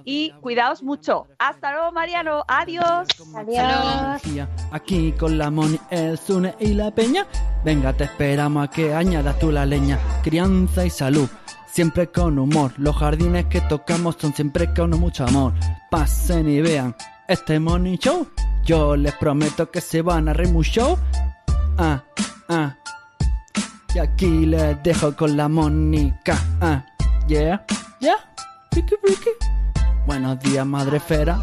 y 0.05 0.31
cuidaos 0.41 0.83
mucho. 0.83 1.27
Hasta 1.39 1.71
luego, 1.73 1.91
Mariano. 1.91 2.43
Adiós. 2.47 3.07
Adiós. 3.35 4.47
Aquí 4.71 5.11
con 5.13 5.37
la 5.37 5.49
Moni, 5.49 5.79
el 5.89 6.17
Zune 6.17 6.53
y 6.59 6.73
la 6.73 6.91
Peña. 6.91 7.25
Venga, 7.65 7.91
te 7.93 8.05
esperamos 8.05 8.67
a 8.67 8.69
que 8.69 8.93
añadas 8.93 9.39
tú 9.39 9.51
la 9.51 9.65
leña. 9.65 9.97
Crianza 10.23 10.85
y 10.85 10.89
salud, 10.91 11.27
siempre 11.75 12.07
con 12.07 12.39
humor. 12.39 12.71
Los 12.77 12.95
jardines 12.95 13.47
que 13.47 13.59
tocamos 13.59 14.15
son 14.17 14.33
siempre 14.33 14.73
con 14.73 14.91
mucho 14.91 15.25
amor. 15.25 15.51
Pasen 15.91 16.47
y 16.47 16.61
vean 16.61 16.95
este 17.27 17.59
Money 17.59 17.97
Show. 17.97 18.29
Yo 18.63 18.95
les 18.95 19.13
prometo 19.15 19.69
que 19.69 19.81
se 19.81 20.01
van 20.01 20.29
a 20.29 20.33
reír 20.33 20.53
mucho. 20.53 20.97
Ah, 21.77 22.01
ah. 22.47 22.77
Y 23.93 23.99
aquí 23.99 24.45
les 24.45 24.81
dejo 24.83 25.13
con 25.17 25.35
la 25.35 25.49
Mónica. 25.49 26.41
Ah, 26.61 26.85
yeah, 27.27 27.65
yeah. 27.99 28.15
Ricky, 28.71 28.95
Ricky. 29.03 29.31
Buenos 30.07 30.39
días, 30.39 30.65
madre 30.65 31.01
fera. 31.01 31.41